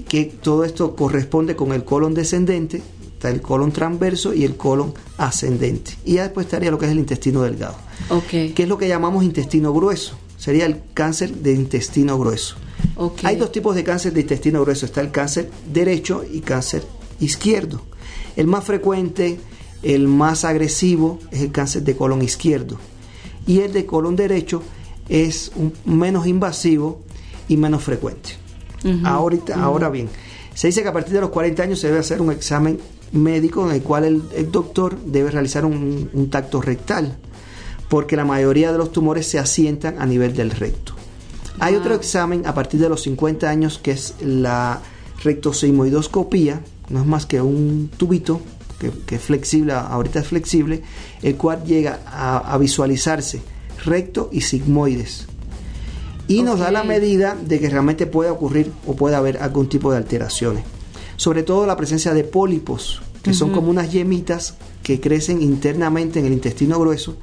que 0.09 0.25
todo 0.25 0.65
esto 0.65 0.95
corresponde 0.97 1.57
con 1.57 1.73
el 1.73 1.85
colon 1.85 2.15
descendente, 2.15 2.81
está 3.13 3.29
el 3.31 3.41
colon 3.43 3.73
transverso 3.73 4.33
y 4.33 4.45
el 4.45 4.57
colon 4.57 4.95
ascendente. 5.19 5.93
Y 6.05 6.15
ya 6.15 6.23
después 6.23 6.47
estaría 6.47 6.71
lo 6.71 6.79
que 6.79 6.87
es 6.87 6.93
el 6.93 6.99
intestino 6.99 7.43
delgado, 7.43 7.77
Ok. 8.09 8.29
que 8.55 8.55
es 8.63 8.69
lo 8.69 8.79
que 8.79 8.89
llamamos 8.89 9.25
intestino 9.25 9.73
grueso, 9.75 10.17
sería 10.39 10.65
el 10.67 10.81
cáncer 10.95 11.35
de 11.35 11.53
intestino 11.53 12.19
grueso. 12.19 12.55
Hay 13.27 13.37
dos 13.37 13.53
tipos 13.53 13.75
de 13.77 13.85
cáncer 13.85 14.13
de 14.13 14.21
intestino 14.23 14.61
grueso. 14.63 14.87
Está 14.87 15.01
el 15.01 15.11
cáncer 15.11 15.51
derecho 15.73 16.25
y 16.31 16.41
cáncer 16.41 16.83
izquierdo. 17.21 17.81
El 18.37 18.47
más 18.47 18.65
frecuente, 18.65 19.39
el 19.83 20.09
más 20.09 20.45
agresivo, 20.45 21.19
es 21.31 21.41
el 21.43 21.53
cáncer 21.53 21.83
de 21.83 21.97
colon 21.97 22.23
izquierdo. 22.23 22.77
Y 23.47 23.61
el 23.61 23.73
de 23.73 23.87
colon 23.87 24.17
derecho 24.17 24.63
es 25.09 25.51
un- 25.57 25.73
menos 25.85 26.27
invasivo 26.27 27.01
y 27.49 27.57
menos 27.57 27.83
frecuente. 27.83 28.31
Ahorita, 29.05 29.55
Ahora 29.63 29.89
bien, 29.91 30.09
se 30.55 30.67
dice 30.69 30.83
que 30.83 30.89
a 30.89 30.93
partir 30.93 31.15
de 31.15 31.21
los 31.21 31.31
40 31.31 31.63
años 31.63 31.81
se 31.81 31.87
debe 31.89 31.99
hacer 32.01 32.21
un 32.21 32.31
examen 32.31 32.79
médico 33.13 33.67
en 33.69 33.75
el 33.75 33.83
cual 33.83 34.05
el, 34.05 34.23
el 34.37 34.51
doctor 34.53 34.97
debe 35.05 35.31
realizar 35.31 35.65
un, 35.65 36.11
un 36.13 36.31
tacto 36.31 36.61
rectal, 36.61 37.17
porque 37.89 38.17
la 38.17 38.25
mayoría 38.25 38.71
de 38.71 38.79
los 38.79 38.93
tumores 38.93 39.27
se 39.27 39.39
asientan 39.39 39.97
a 40.01 40.05
nivel 40.07 40.35
del 40.35 40.51
recto. 40.51 40.93
Hay 41.61 41.75
otro 41.75 41.95
examen 41.95 42.47
a 42.47 42.55
partir 42.55 42.81
de 42.81 42.89
los 42.89 43.03
50 43.03 43.49
años 43.49 43.79
que 43.79 43.91
es 43.93 44.15
la 44.21 44.81
rectosigmoidoscopía, 45.23 46.61
no 46.89 47.01
es 47.01 47.07
más 47.07 47.27
que 47.27 47.41
un 47.41 47.91
tubito 47.97 48.41
que, 48.79 48.91
que 48.91 49.17
es 49.17 49.23
flexible, 49.23 49.73
ahorita 49.73 50.21
es 50.21 50.29
flexible, 50.29 50.83
el 51.23 51.37
cual 51.37 51.65
llega 51.65 52.01
a, 52.07 52.39
a 52.39 52.59
visualizarse 52.59 53.43
recto 53.85 54.29
y 54.33 54.43
sigmoides. 54.43 55.27
Y 56.29 56.43
nos 56.43 56.59
da 56.61 56.71
la 56.71 56.85
medida 56.85 57.37
de 57.41 57.59
que 57.59 57.71
realmente 57.71 58.07
puede 58.07 58.31
ocurrir 58.31 58.71
o 58.87 58.95
puede 58.95 59.17
haber 59.17 59.39
algún 59.39 59.69
tipo 59.69 59.91
de 59.91 59.97
alteraciones. 59.97 60.65
Sobre 61.17 61.43
todo 61.43 61.67
la 61.67 61.77
presencia 61.77 62.15
de 62.15 62.23
pólipos, 62.23 63.01
que 63.23 63.35
son 63.35 63.51
como 63.51 63.71
unas 63.71 63.91
yemitas 63.91 64.55
que 64.83 65.01
crecen 65.01 65.43
internamente 65.43 66.19
en 66.19 66.27
el 66.27 66.33
intestino 66.33 66.79
grueso 66.79 67.17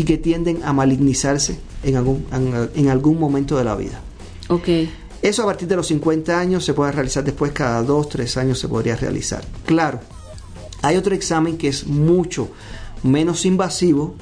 y 0.00 0.04
que 0.04 0.16
tienden 0.16 0.62
a 0.64 0.72
malignizarse 0.72 1.58
en 1.82 1.96
algún, 1.96 2.24
en, 2.32 2.70
en 2.74 2.88
algún 2.88 3.20
momento 3.20 3.58
de 3.58 3.64
la 3.64 3.76
vida. 3.76 4.00
Ok. 4.48 4.66
Eso 5.20 5.42
a 5.42 5.44
partir 5.44 5.68
de 5.68 5.76
los 5.76 5.88
50 5.88 6.40
años 6.40 6.64
se 6.64 6.72
puede 6.72 6.90
realizar 6.90 7.22
después, 7.22 7.52
cada 7.52 7.82
2, 7.82 8.08
3 8.08 8.36
años 8.38 8.58
se 8.58 8.66
podría 8.66 8.96
realizar. 8.96 9.44
Claro, 9.66 10.00
hay 10.80 10.96
otro 10.96 11.14
examen 11.14 11.58
que 11.58 11.68
es 11.68 11.86
mucho 11.86 12.48
menos 13.02 13.44
invasivo, 13.44 14.14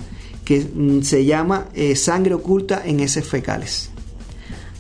que 0.45 0.69
mm, 0.75 1.03
se 1.03 1.25
llama 1.25 1.69
eh, 1.75 1.95
sangre 1.95 2.35
oculta 2.35 2.83
en 2.85 2.99
heces 2.99 3.25
fecales. 3.25 3.91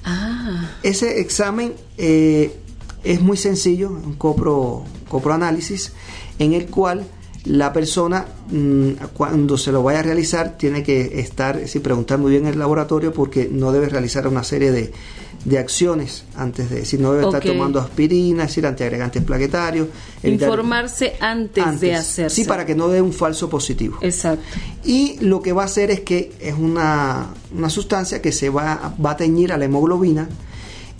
Ah, 0.02 0.68
Ese 0.82 1.20
examen 1.20 1.74
eh, 1.96 2.58
es 3.04 3.20
muy 3.20 3.36
sencillo, 3.36 3.90
un 3.90 4.14
copro, 4.14 4.82
coproanálisis, 5.08 5.92
en 6.40 6.54
el 6.54 6.66
cual 6.66 7.06
la 7.44 7.72
persona 7.72 8.26
mm, 8.50 8.90
cuando 9.14 9.56
se 9.56 9.72
lo 9.72 9.82
vaya 9.82 10.00
a 10.00 10.02
realizar 10.02 10.58
tiene 10.58 10.82
que 10.82 11.20
estar, 11.20 11.56
es 11.56 11.74
preguntar 11.80 12.18
muy 12.18 12.30
bien 12.30 12.46
en 12.46 12.54
el 12.54 12.58
laboratorio 12.58 13.12
porque 13.12 13.48
no 13.50 13.72
debe 13.72 13.88
realizar 13.88 14.26
una 14.26 14.42
serie 14.42 14.72
de, 14.72 14.92
de 15.44 15.58
acciones 15.58 16.24
antes 16.36 16.68
de, 16.68 16.76
es 16.76 16.82
decir, 16.82 17.00
no 17.00 17.12
debe 17.12 17.26
estar 17.26 17.42
tomando 17.42 17.80
aspirina, 17.80 18.44
es 18.44 18.50
decir, 18.50 18.66
antiagregantes 18.66 19.22
plaquetarios. 19.22 19.88
informarse 20.22 21.14
antes, 21.20 21.80
de 21.80 21.94
hacerse. 21.94 22.34
Sí, 22.34 22.44
para 22.44 22.66
que 22.66 22.74
no 22.74 22.88
dé 22.88 23.00
un 23.00 23.12
falso 23.12 23.48
positivo. 23.48 23.98
Exacto. 24.00 24.44
Y 24.84 25.18
lo 25.20 25.40
que 25.40 25.52
va 25.52 25.62
a 25.62 25.66
hacer 25.66 25.90
es 25.90 26.00
que 26.00 26.32
es 26.40 26.54
una, 26.54 27.28
una 27.56 27.70
sustancia 27.70 28.20
que 28.20 28.32
se 28.32 28.50
va, 28.50 28.94
va 29.04 29.12
a 29.12 29.16
teñir 29.16 29.52
a 29.52 29.56
la 29.56 29.66
hemoglobina 29.66 30.28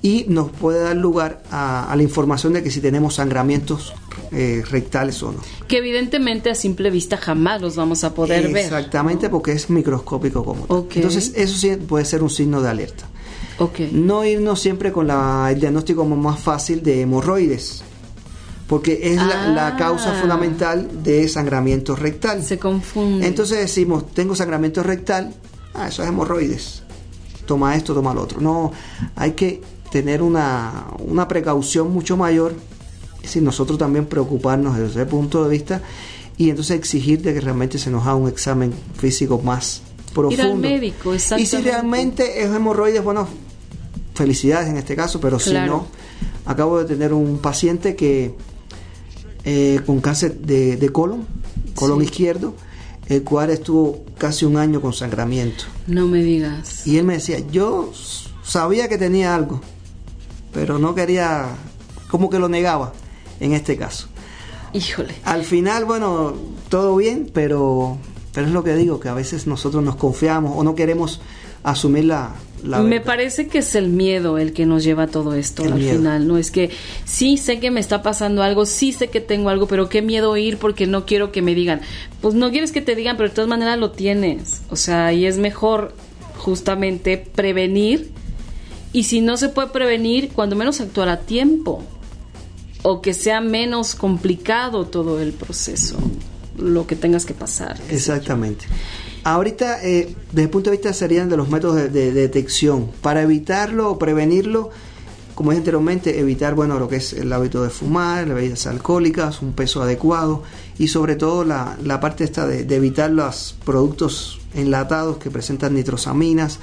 y 0.03 0.27
nos 0.29 0.51
puede 0.51 0.81
dar 0.81 0.97
lugar 0.97 1.43
a, 1.51 1.91
a 1.91 1.97
la 1.97 2.03
información 2.03 2.53
de 2.53 2.63
que 2.63 2.71
si 2.71 2.81
tenemos 2.81 3.17
sangramientos 3.17 3.93
eh, 4.33 4.63
rectales 4.71 5.23
o 5.23 5.33
no. 5.33 5.41
Que 5.67 5.79
evidentemente 5.79 6.51
a 6.51 6.55
simple 6.55 6.91
vista 6.91 7.17
jamás 7.17 7.61
los 7.61 7.77
vamos 7.77 8.05
a 8.05 8.15
poder 8.15 8.49
ver. 8.53 8.65
Exactamente, 8.65 9.29
porque 9.31 9.53
es 9.53 9.71
microscópico 9.71 10.45
como 10.45 10.67
tal. 10.67 10.77
Ok. 10.79 10.97
Entonces, 10.97 11.33
eso 11.35 11.57
sí 11.57 11.77
puede 11.77 12.05
ser 12.05 12.23
un 12.23 12.31
signo 12.31 12.61
de 12.61 12.69
alerta. 12.69 13.05
No 13.93 14.25
irnos 14.25 14.61
siempre 14.61 14.93
con 14.93 15.07
la- 15.09 15.49
el 15.51 15.59
diagnóstico 15.59 16.05
más 16.05 16.39
fácil 16.39 16.83
de 16.83 17.01
hemorroides, 17.03 17.83
porque 18.69 19.01
es 19.03 19.17
la, 19.17 19.45
Ah. 19.45 19.49
la 19.49 19.77
causa 19.77 20.13
fundamental 20.21 21.03
de 21.03 21.27
sangramiento 21.29 21.97
rectal. 21.97 22.43
Se 22.45 22.59
confunde. 22.59 23.27
Entonces 23.27 23.59
decimos, 23.59 24.13
tengo 24.13 24.37
sangramiento 24.37 24.83
rectal, 24.83 25.35
ah, 25.75 25.89
eso 25.89 26.03
es 26.03 26.09
hemorroides. 26.09 26.83
Toma 27.47 27.75
esto, 27.75 27.95
toma 27.95 28.13
lo 28.15 28.23
otro. 28.23 28.41
No, 28.41 28.71
hay 29.17 29.33
que 29.33 29.61
tener 29.91 30.21
una, 30.23 30.85
una 30.99 31.27
precaución 31.27 31.91
mucho 31.91 32.17
mayor, 32.17 32.53
es 33.19 33.23
decir, 33.23 33.43
nosotros 33.43 33.79
también 33.79 34.07
preocuparnos 34.07 34.77
desde 34.77 35.03
ese 35.03 35.07
punto 35.07 35.45
de 35.45 35.51
vista 35.51 35.83
y 36.37 36.51
entonces 36.51 36.77
exigir 36.79 37.21
de 37.23 37.35
que 37.35 37.41
realmente 37.41 37.79
se 37.79 37.91
nos 37.91 38.03
haga 38.03 38.15
un 38.15 38.29
examen 38.29 38.73
físico 38.97 39.41
más 39.43 39.83
profundo. 40.15 40.35
Ir 40.35 40.41
al 40.53 40.57
médico, 40.57 41.15
Y 41.15 41.19
si 41.19 41.35
exactamente. 41.35 41.71
realmente 41.71 42.43
es 42.43 42.47
hemorroides, 42.55 43.03
bueno, 43.03 43.27
felicidades 44.15 44.69
en 44.69 44.77
este 44.77 44.95
caso, 44.97 45.21
pero 45.21 45.39
si 45.39 45.53
no, 45.53 45.87
acabo 46.47 46.79
de 46.79 46.85
tener 46.85 47.13
un 47.13 47.39
paciente 47.39 47.95
que 47.97 48.35
eh, 49.45 49.81
con 49.87 50.01
cáncer 50.01 50.39
de, 50.39 50.77
de 50.77 50.89
colon, 50.91 51.27
colon 51.75 51.99
Sí. 52.01 52.05
izquierdo, 52.07 52.55
el 53.09 53.23
cual 53.23 53.51
estuvo 53.51 54.05
casi 54.19 54.45
un 54.45 54.57
año 54.57 54.81
con 54.81 54.93
sangramiento. 54.93 55.65
No 55.87 56.07
me 56.07 56.23
digas. 56.23 56.87
Y 56.87 56.99
él 56.99 57.05
me 57.05 57.15
decía, 57.15 57.39
yo 57.51 57.93
sabía 58.45 58.89
que 58.89 58.99
tenía 58.99 59.35
algo, 59.35 59.61
pero 60.53 60.79
no 60.79 60.95
quería, 60.95 61.47
como 62.11 62.29
que 62.31 62.39
lo 62.39 62.49
negaba 62.49 62.93
en 63.41 63.53
este 63.53 63.77
caso. 63.77 64.09
Híjole. 64.73 65.15
Al 65.25 65.45
final, 65.45 65.85
bueno, 65.85 66.35
todo 66.69 66.97
bien, 66.97 67.31
pero, 67.33 67.97
pero 68.33 68.47
es 68.47 68.53
lo 68.53 68.65
que 68.65 68.75
digo, 68.75 69.01
que 69.01 69.09
a 69.09 69.15
veces 69.15 69.47
nosotros 69.47 69.83
nos 69.83 69.97
confiamos 69.97 70.53
o 70.57 70.63
no 70.63 70.75
queremos 70.75 71.21
asumir 71.63 72.05
la... 72.05 72.35
Me 72.63 73.01
parece 73.01 73.47
que 73.47 73.59
es 73.59 73.77
el 73.77 73.89
miedo 73.89 74.37
el 74.37 74.53
que 74.53 74.67
nos 74.67 74.83
lleva 74.83 75.05
a 75.05 75.07
todo 75.07 75.35
esto 75.35 75.63
El 75.65 75.75
al 75.75 75.79
miedo. 75.79 75.97
final, 75.97 76.27
¿no? 76.27 76.39
Es 76.39 76.51
que 76.51 76.71
sí 77.05 77.37
sé 77.37 77.61
que 77.61 77.71
me 77.71 77.79
está 77.79 78.03
pasando 78.03 78.43
algo, 78.43 78.67
sí 78.67 78.93
sé 78.93 79.09
que 79.09 79.21
tengo 79.21 79.49
algo, 79.49 79.69
pero 79.69 79.89
qué 79.89 80.03
miedo 80.03 80.37
ir 80.37 80.59
porque 80.59 80.89
no 80.89 81.07
quiero 81.07 81.31
que 81.31 81.41
me 81.41 81.55
digan. 81.55 81.81
Pues 82.21 82.35
no 82.35 82.51
quieres 82.51 82.73
que 82.73 82.81
te 82.81 82.97
digan, 82.97 83.17
pero 83.17 83.29
de 83.29 83.35
todas 83.37 83.49
maneras 83.49 83.79
lo 83.79 83.93
tienes. 83.93 84.63
O 84.71 84.77
sea, 84.77 85.13
y 85.13 85.25
es 85.27 85.39
mejor 85.39 85.95
justamente 86.37 87.17
prevenir. 87.17 88.11
Y 88.93 89.05
si 89.05 89.21
no 89.21 89.37
se 89.37 89.51
puede 89.51 89.69
prevenir, 89.69 90.31
cuando 90.33 90.57
menos 90.57 90.81
actuar 90.81 91.09
a 91.11 91.21
tiempo. 91.21 91.85
O 92.83 93.01
que 93.03 93.15
sea 93.15 93.41
menos 93.41 93.95
complicado 93.95 94.87
todo 94.87 95.21
el 95.21 95.33
proceso, 95.33 95.97
lo 96.57 96.87
que 96.87 96.97
tengas 96.97 97.27
que 97.27 97.35
pasar. 97.35 97.79
Exactamente. 97.91 98.67
Ahorita, 99.25 99.85
eh, 99.85 100.15
desde 100.31 100.43
el 100.43 100.51
punto 100.51 100.71
de 100.71 100.77
vista 100.77 100.93
serían 100.93 101.29
de 101.29 101.37
los 101.37 101.49
métodos 101.49 101.77
de, 101.77 101.89
de 101.89 102.13
detección. 102.13 102.91
Para 103.03 103.23
evitarlo 103.23 103.91
o 103.91 103.99
prevenirlo, 103.99 104.71
como 105.35 105.51
dije 105.51 105.59
anteriormente, 105.61 106.19
evitar 106.19 106.55
bueno 106.57 106.81
lo 106.81 106.89
que 106.89 106.97
es 106.97 107.13
el 107.13 107.33
hábito 107.33 107.63
de 107.63 107.71
fumar, 107.71 108.27
las 108.27 108.35
bebidas 108.35 108.67
alcohólicas, 108.67 109.41
un 109.41 109.53
peso 109.53 109.83
adecuado 109.83 110.43
y 110.79 110.89
sobre 110.89 111.15
todo 111.15 111.45
la, 111.45 111.79
la 111.85 112.01
parte 112.01 112.25
esta 112.25 112.45
de, 112.45 112.65
de 112.65 112.75
evitar 112.75 113.11
los 113.11 113.55
productos 113.65 114.41
enlatados 114.55 115.19
que 115.19 115.31
presentan 115.31 115.75
nitrosaminas, 115.75 116.59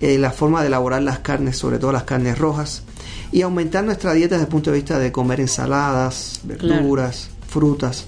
eh, 0.00 0.18
la 0.18 0.30
forma 0.30 0.60
de 0.60 0.66
elaborar 0.66 1.02
las 1.02 1.20
carnes, 1.20 1.56
sobre 1.56 1.78
todo 1.78 1.90
las 1.90 2.04
carnes 2.04 2.38
rojas, 2.38 2.82
y 3.32 3.42
aumentar 3.42 3.84
nuestra 3.84 4.12
dieta 4.14 4.34
desde 4.36 4.44
el 4.46 4.50
punto 4.50 4.70
de 4.70 4.76
vista 4.76 4.98
de 4.98 5.12
comer 5.12 5.40
ensaladas, 5.40 6.40
verduras, 6.44 7.30
frutas, 7.48 8.06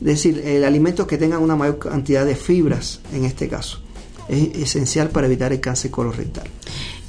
es 0.00 0.06
decir, 0.06 0.40
eh, 0.44 0.64
alimentos 0.66 1.06
que 1.06 1.18
tengan 1.18 1.42
una 1.42 1.56
mayor 1.56 1.78
cantidad 1.78 2.24
de 2.24 2.34
fibras 2.36 3.00
en 3.12 3.24
este 3.24 3.48
caso. 3.48 3.80
Es 4.28 4.54
esencial 4.56 5.10
para 5.10 5.26
evitar 5.26 5.52
el 5.52 5.60
cáncer 5.60 5.90
colorectal. 5.90 6.44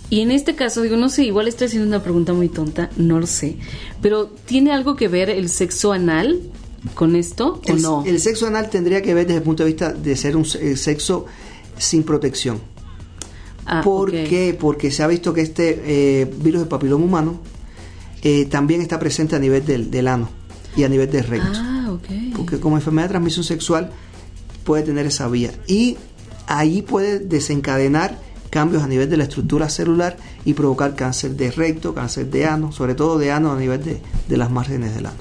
Y 0.09 0.19
en 0.21 0.31
este 0.31 0.55
caso, 0.55 0.81
digo, 0.81 0.95
no 0.97 1.09
sé, 1.09 1.23
igual 1.23 1.47
estoy 1.47 1.67
haciendo 1.67 1.87
una 1.87 2.03
pregunta 2.03 2.33
muy 2.33 2.49
tonta, 2.49 2.89
no 2.97 3.19
lo 3.19 3.25
sé, 3.27 3.57
pero 4.01 4.27
¿tiene 4.27 4.71
algo 4.71 4.95
que 4.95 5.07
ver 5.07 5.29
el 5.29 5.49
sexo 5.49 5.91
anal 5.93 6.39
con 6.93 7.15
esto 7.15 7.61
o 7.67 7.71
El, 7.71 7.81
no? 7.81 8.03
el 8.05 8.19
sexo 8.19 8.45
anal 8.45 8.69
tendría 8.69 9.01
que 9.01 9.13
ver 9.13 9.25
desde 9.25 9.37
el 9.37 9.43
punto 9.43 9.63
de 9.63 9.69
vista 9.69 9.91
de 9.93 10.15
ser 10.17 10.35
un 10.35 10.43
se- 10.45 10.69
el 10.69 10.77
sexo 10.77 11.25
sin 11.77 12.03
protección. 12.03 12.59
Ah, 13.65 13.81
¿Por 13.83 14.11
qué? 14.11 14.55
Porque 14.59 14.91
se 14.91 15.01
ha 15.03 15.07
visto 15.07 15.33
que 15.33 15.41
este 15.41 15.81
eh, 16.21 16.25
virus 16.41 16.59
del 16.61 16.67
papiloma 16.67 17.05
humano 17.05 17.39
eh, 18.23 18.45
también 18.45 18.81
está 18.81 18.99
presente 18.99 19.35
a 19.35 19.39
nivel 19.39 19.65
del, 19.65 19.91
del 19.91 20.07
ano 20.07 20.29
y 20.75 20.83
a 20.83 20.89
nivel 20.89 21.11
del 21.11 21.25
recto. 21.25 21.51
Ah, 21.53 21.91
ok. 21.91 22.35
Porque 22.35 22.59
como 22.59 22.77
enfermedad 22.77 23.07
de 23.07 23.09
transmisión 23.09 23.43
sexual 23.43 23.91
puede 24.63 24.83
tener 24.83 25.05
esa 25.05 25.27
vía. 25.27 25.51
Y 25.67 25.97
ahí 26.47 26.81
puede 26.81 27.19
desencadenar 27.19 28.17
cambios 28.49 28.83
a 28.83 28.87
nivel 28.87 29.09
de 29.09 29.17
la 29.17 29.23
estructura 29.23 29.67
celular 29.67 30.15
y 30.45 30.53
provocar 30.53 30.95
cáncer 30.95 31.35
de 31.35 31.51
recto, 31.51 31.93
cáncer 31.93 32.29
de 32.29 32.45
ano, 32.45 32.71
sobre 32.71 32.95
todo 32.95 33.17
de 33.17 33.31
ano 33.31 33.51
a 33.51 33.59
nivel 33.59 33.83
de, 33.83 33.99
de 34.29 34.37
las 34.37 34.51
márgenes 34.51 34.95
del 34.95 35.07
ano. 35.07 35.17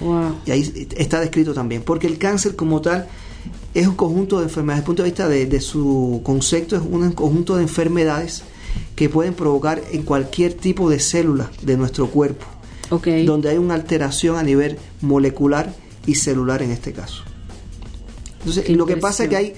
Wow. 0.00 0.36
Y 0.46 0.50
ahí 0.50 0.88
está 0.96 1.20
descrito 1.20 1.52
también, 1.52 1.82
porque 1.82 2.06
el 2.06 2.16
cáncer 2.16 2.56
como 2.56 2.80
tal 2.80 3.06
es 3.74 3.86
un 3.86 3.96
conjunto 3.96 4.38
de 4.38 4.44
enfermedades, 4.44 4.78
desde 4.78 4.82
el 4.82 4.86
punto 4.86 5.02
de 5.02 5.08
vista 5.10 5.28
de, 5.28 5.46
de 5.46 5.60
su 5.60 6.20
concepto, 6.24 6.76
es 6.76 6.82
un 6.82 7.12
conjunto 7.12 7.56
de 7.56 7.62
enfermedades 7.62 8.42
que 8.96 9.08
pueden 9.08 9.34
provocar 9.34 9.82
en 9.92 10.02
cualquier 10.02 10.54
tipo 10.54 10.90
de 10.90 11.00
célula 11.00 11.50
de 11.62 11.76
nuestro 11.76 12.08
cuerpo, 12.08 12.46
donde 13.24 13.48
hay 13.50 13.58
una 13.58 13.74
alteración 13.74 14.36
a 14.36 14.42
nivel 14.42 14.78
molecular 15.00 15.74
y 16.06 16.14
celular 16.16 16.62
en 16.62 16.70
este 16.70 16.92
caso. 16.92 17.22
Entonces, 18.40 18.64
Qué 18.64 18.74
lo 18.74 18.86
que 18.86 18.96
pasa 18.96 19.24
es 19.24 19.28
que 19.30 19.36
hay 19.36 19.54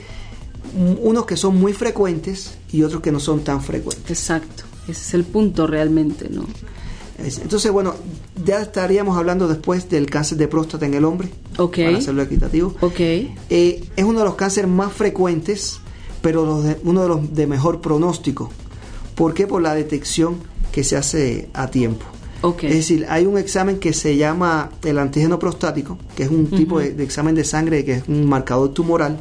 unos 1.03 1.27
que 1.27 1.37
son 1.37 1.59
muy 1.61 1.73
frecuentes 1.73 2.55
y 2.73 2.83
otros 2.83 3.03
que 3.03 3.13
no 3.13 3.21
son 3.21 3.45
tan 3.45 3.63
frecuentes. 3.63 4.11
Exacto. 4.11 4.65
Ese 4.85 4.93
es 5.01 5.15
el 5.15 5.25
punto 5.25 5.67
realmente, 5.67 6.29
¿no? 6.31 6.45
Es- 7.25 7.39
Entonces, 7.39 7.71
bueno, 7.71 7.95
ya 8.45 8.61
estaríamos 8.61 9.17
hablando 9.17 9.47
después 9.47 9.89
del 9.89 10.07
cáncer 10.11 10.39
de 10.39 10.49
próstata 10.49 10.87
en 10.87 10.95
el 10.95 11.05
hombre, 11.05 11.29
Ok. 11.59 11.77
para 11.77 11.99
hacerlo 11.99 12.23
equitativo. 12.23 12.75
Ok. 12.81 12.99
Eh, 12.99 13.85
es 13.95 14.05
uno 14.05 14.21
de 14.21 14.25
los 14.25 14.35
cánceres 14.35 14.69
más 14.71 14.93
frecuentes, 14.93 15.79
pero 16.21 16.45
los 16.45 16.65
de- 16.65 16.79
uno 16.85 17.03
de 17.03 17.09
los 17.09 17.35
de 17.35 17.47
mejor 17.47 17.81
pronóstico. 17.81 18.51
¿Por 19.15 19.35
qué? 19.35 19.47
Por 19.47 19.63
la 19.63 19.75
detección 19.75 20.37
que 20.73 20.85
se 20.85 20.97
hace 20.97 21.49
a 21.53 21.69
tiempo. 21.69 22.07
Es 22.61 22.75
decir, 22.75 23.07
hay 23.09 23.25
un 23.27 23.39
examen 23.39 23.79
que 23.79 23.93
se 23.93 24.17
llama 24.17 24.71
el 24.83 24.99
antígeno 24.99 25.39
prostático, 25.39 25.97
que 26.17 26.25
es 26.25 26.31
un 26.31 26.47
tipo 26.51 26.81
de, 26.81 26.93
de 26.93 27.05
examen 27.05 27.37
de 27.37 27.45
sangre 27.45 27.85
que 27.85 27.93
es 27.95 28.09
un 28.09 28.27
marcador 28.27 28.71
tumoral. 28.71 29.21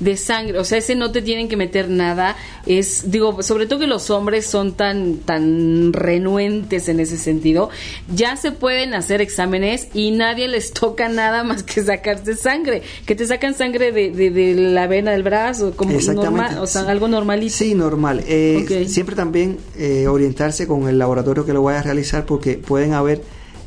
De 0.00 0.16
sangre, 0.16 0.58
o 0.58 0.64
sea, 0.64 0.78
ese 0.78 0.94
no 0.94 1.12
te 1.12 1.22
tienen 1.22 1.48
que 1.48 1.56
meter 1.56 1.88
nada, 1.88 2.36
es, 2.66 3.10
digo, 3.10 3.42
sobre 3.42 3.66
todo 3.66 3.78
que 3.78 3.86
los 3.86 4.10
hombres 4.10 4.46
son 4.46 4.72
tan, 4.72 5.18
tan 5.18 5.92
renuentes 5.92 6.88
en 6.88 7.00
ese 7.00 7.18
sentido, 7.18 7.70
ya 8.14 8.36
se 8.36 8.52
pueden 8.52 8.94
hacer 8.94 9.20
exámenes 9.20 9.88
y 9.94 10.10
nadie 10.10 10.48
les 10.48 10.72
toca 10.72 11.08
nada 11.08 11.44
más 11.44 11.62
que 11.62 11.82
sacarse 11.82 12.34
sangre, 12.34 12.82
que 13.06 13.14
te 13.14 13.26
sacan 13.26 13.54
sangre 13.54 13.92
de, 13.92 14.10
de, 14.10 14.30
de 14.30 14.54
la 14.54 14.86
vena 14.86 15.12
del 15.12 15.22
brazo, 15.22 15.76
como 15.76 15.98
normal, 16.00 16.58
o 16.58 16.66
sea, 16.66 16.82
algo 16.82 17.08
normalito. 17.08 17.54
Sí, 17.54 17.74
normal. 17.74 18.24
Eh. 18.26 18.86
Siempre 18.88 19.14
también 19.14 19.58
eh, 19.76 20.06
orientarse 20.06 20.66
con 20.66 20.88
el 20.88 20.98
laboratorio 20.98 21.44
que 21.44 21.52
lo 21.52 21.62
vaya 21.62 21.80
a 21.80 21.82
realizar 21.82 22.26
porque 22.26 22.54
pueden 22.54 22.94
haber 22.94 23.22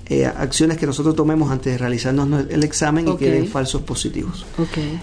eh, 0.07 0.25
acciones 0.25 0.77
que 0.77 0.85
nosotros 0.85 1.15
tomemos 1.15 1.49
antes 1.51 1.73
de 1.73 1.77
realizarnos 1.77 2.27
no- 2.27 2.39
el 2.39 2.63
examen 2.63 3.07
Ok. 3.07 3.21
y 3.21 3.25
queden 3.25 3.47
falsos 3.47 3.81
positivos. 3.83 4.45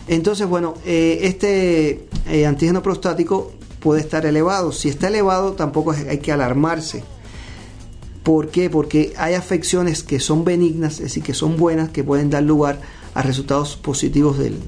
Entonces, 0.09 0.47
bueno, 0.47 0.75
eh, 0.85 1.21
este 1.23 2.07
eh, 2.27 2.47
antígeno 2.47 2.83
prostático 2.83 3.53
puede 3.81 4.03
estar 4.03 4.27
elevado. 4.27 4.73
Si 4.73 4.89
está 4.91 5.09
elevado, 5.09 5.53
tampoco 5.53 5.93
hay 5.93 6.19
que 6.19 6.33
alarmarse. 6.33 7.03
¿Por 8.23 8.49
qué? 8.49 8.69
Porque 8.69 9.15
hay 9.17 9.35
afecciones 9.35 10.03
que 10.03 10.21
son 10.21 10.45
benignas, 10.45 10.95
es 10.95 11.01
decir, 11.05 11.23
que 11.23 11.33
son 11.35 11.57
buenas, 11.57 11.89
que 11.89 12.05
pueden 12.05 12.29
dar 12.29 12.43
lugar 12.43 12.81
a 13.15 13.23
resultados 13.23 13.77
positivos 13.77 14.39
del, 14.39 14.59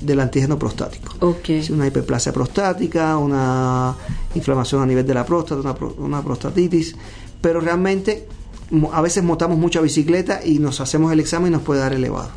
del 0.00 0.18
antígeno 0.20 0.58
prostático. 0.58 1.12
Ok. 1.20 1.50
una 1.70 1.86
hiperplasia 1.86 2.32
prostática, 2.32 3.18
una 3.18 3.94
inflamación 4.34 4.82
a 4.82 4.86
nivel 4.86 5.06
de 5.06 5.12
la 5.14 5.26
próstata, 5.26 5.60
una, 5.60 5.76
una 5.98 6.22
prostatitis, 6.22 6.96
pero 7.42 7.60
realmente 7.60 8.26
a 8.92 9.00
veces 9.00 9.22
montamos 9.24 9.58
mucha 9.58 9.80
bicicleta 9.80 10.40
y 10.44 10.58
nos 10.58 10.80
hacemos 10.80 11.12
el 11.12 11.20
examen 11.20 11.48
y 11.48 11.52
nos 11.52 11.62
puede 11.62 11.80
dar 11.80 11.92
elevado. 11.92 12.30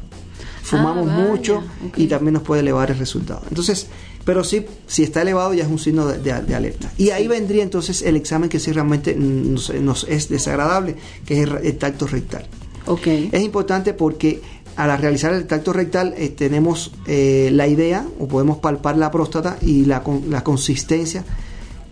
Fumamos 0.63 1.07
Ah, 1.09 1.25
mucho 1.29 1.63
y 1.95 2.07
también 2.07 2.33
nos 2.33 2.43
puede 2.43 2.61
elevar 2.61 2.89
el 2.91 2.97
resultado. 2.97 3.41
Entonces, 3.49 3.87
pero 4.25 4.43
sí, 4.43 4.65
si 4.87 5.03
está 5.03 5.21
elevado 5.21 5.53
ya 5.53 5.63
es 5.63 5.69
un 5.69 5.77
signo 5.77 6.07
de, 6.07 6.17
de- 6.17 6.41
de 6.41 6.55
alerta. 6.55 6.91
Y 6.97 7.11
ahí 7.11 7.27
vendría 7.27 7.61
entonces 7.61 8.01
el 8.01 8.15
examen 8.15 8.49
que 8.49 8.59
sí 8.59 8.71
realmente 8.71 9.15
nos, 9.15 9.71
nos 9.75 10.05
es 10.09 10.27
desagradable, 10.29 10.95
que 11.25 11.35
es 11.41 11.47
el, 11.47 11.57
el 11.63 11.77
tacto 11.77 12.07
rectal. 12.07 12.47
Ok. 12.87 13.05
Es 13.31 13.43
importante 13.43 13.93
porque 13.93 14.41
al 14.75 14.97
realizar 14.99 15.33
el 15.33 15.45
tacto 15.45 15.71
rectal 15.71 16.15
eh, 16.17 16.29
tenemos 16.29 16.91
eh, 17.05 17.49
la 17.53 17.67
idea 17.67 18.05
o 18.19 18.27
podemos 18.27 18.57
palpar 18.57 18.97
la 18.97 19.11
próstata 19.11 19.57
y 19.61 19.85
la, 19.85 20.01
con- 20.03 20.23
la 20.31 20.43
consistencia 20.43 21.23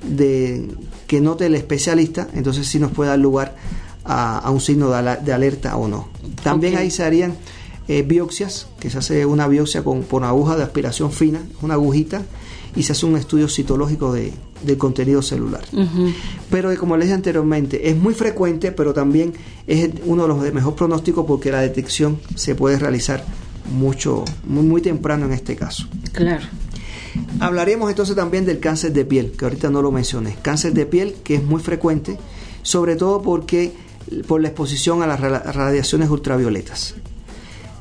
de 0.03 0.67
que 1.07 1.21
note 1.21 1.45
el 1.45 1.55
especialista, 1.55 2.27
entonces 2.33 2.67
sí 2.67 2.79
nos 2.79 2.91
puede 2.91 3.11
dar 3.11 3.19
lugar 3.19 3.55
a, 4.05 4.39
a 4.39 4.49
un 4.51 4.59
signo 4.61 4.89
de, 4.89 5.17
de 5.23 5.33
alerta 5.33 5.75
o 5.77 5.87
no. 5.87 6.09
También 6.43 6.75
ahí 6.77 6.91
se 6.91 7.03
harían 7.03 7.35
eh, 7.87 8.01
biopsias, 8.03 8.67
que 8.79 8.89
se 8.89 8.97
hace 8.97 9.25
una 9.25 9.47
biopsia 9.47 9.83
con, 9.83 10.03
por 10.03 10.23
aguja 10.23 10.55
de 10.55 10.63
aspiración 10.63 11.11
fina, 11.11 11.41
una 11.61 11.73
agujita, 11.75 12.21
y 12.75 12.83
se 12.83 12.93
hace 12.93 13.05
un 13.05 13.17
estudio 13.17 13.47
citológico 13.47 14.11
de- 14.13 14.33
del 14.63 14.77
contenido 14.77 15.21
celular 15.21 15.61
pero 16.49 16.69
que, 16.69 16.77
como 16.77 16.95
les 16.95 17.07
dije 17.07 17.15
anteriormente, 17.15 17.89
es 17.89 17.97
muy 17.97 18.13
frecuente, 18.13 18.71
pero 18.71 18.93
también 18.93 19.33
es 19.67 19.89
uno 20.05 20.21
de 20.21 20.27
los 20.29 20.41
de 20.41 20.51
mejor 20.53 20.73
pronóstico 20.75 21.25
porque 21.25 21.51
la 21.51 21.59
detección 21.59 22.17
se 22.35 22.55
puede 22.55 22.79
realizar 22.79 23.25
mucho, 23.73 24.23
muy, 24.47 24.63
muy 24.63 24.81
temprano 24.81 25.25
en 25.25 25.33
este 25.33 25.55
caso. 25.57 25.85
Claro. 26.13 26.45
Hablaremos 27.39 27.89
entonces 27.89 28.15
también 28.15 28.45
del 28.45 28.59
cáncer 28.59 28.93
de 28.93 29.05
piel, 29.05 29.33
que 29.37 29.45
ahorita 29.45 29.69
no 29.69 29.81
lo 29.81 29.91
mencioné. 29.91 30.37
Cáncer 30.41 30.73
de 30.73 30.85
piel 30.85 31.15
que 31.23 31.35
es 31.35 31.43
muy 31.43 31.61
frecuente, 31.61 32.17
sobre 32.61 32.95
todo 32.95 33.21
porque 33.21 33.73
por 34.27 34.41
la 34.41 34.49
exposición 34.49 35.01
a 35.01 35.07
las 35.07 35.19
ra- 35.19 35.39
radiaciones 35.39 36.09
ultravioletas. 36.09 36.95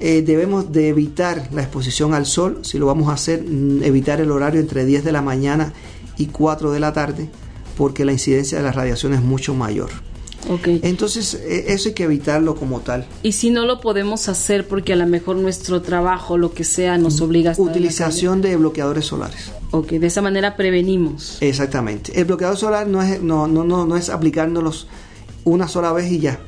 Eh, 0.01 0.23
debemos 0.27 0.73
de 0.73 0.89
evitar 0.89 1.49
la 1.53 1.63
exposición 1.63 2.13
al 2.15 2.27
sol, 2.27 2.59
si 2.63 2.79
lo 2.79 2.87
vamos 2.87 3.09
a 3.09 3.13
hacer, 3.13 3.43
mm, 3.45 3.83
evitar 3.85 4.21
el 4.21 4.31
horario 4.33 4.61
entre 4.61 4.85
10 4.85 5.05
de 5.05 5.13
la 5.13 5.23
mañana 5.23 5.73
y 6.19 6.27
4 6.27 6.73
de 6.73 6.81
la 6.81 6.93
tarde, 6.93 7.29
porque 7.77 8.05
la 8.05 8.13
incidencia 8.13 8.59
de 8.59 8.65
la 8.65 8.73
radiación 8.73 9.13
es 9.15 9.23
mucho 9.23 9.55
mayor. 9.55 9.91
Entonces, 10.83 11.35
eh, 11.35 11.67
eso 11.69 11.89
hay 11.91 11.95
que 11.95 12.03
evitarlo 12.03 12.57
como 12.57 12.81
tal. 12.81 13.07
Y 13.23 13.31
si 13.33 13.51
no 13.51 13.65
lo 13.65 13.81
podemos 13.81 14.29
hacer 14.29 14.67
porque 14.67 14.93
a 14.93 14.97
lo 14.97 15.07
mejor 15.07 15.37
nuestro 15.37 15.83
trabajo, 15.83 16.37
lo 16.37 16.53
que 16.53 16.65
sea, 16.65 16.99
nos 16.99 17.21
obliga 17.21 17.51
a 17.51 17.53
estar 17.53 17.65
Utilización 17.67 18.43
de 18.43 18.57
bloqueadores 18.57 19.05
solares. 19.07 19.53
Ok, 19.71 19.91
de 19.93 20.07
esa 20.09 20.21
manera 20.21 20.57
prevenimos. 20.57 21.39
Exactamente. 21.41 22.19
El 22.19 22.25
bloqueador 22.25 22.57
solar 22.57 22.89
no 22.89 23.01
es, 23.03 23.23
no, 23.23 23.47
no, 23.47 23.63
no, 23.63 23.87
no 23.87 23.97
es 23.97 24.11
aplicándolos 24.11 24.89
una 25.45 25.69
sola 25.69 25.93
vez 25.93 26.11
y 26.11 26.19
ya. 26.21 26.39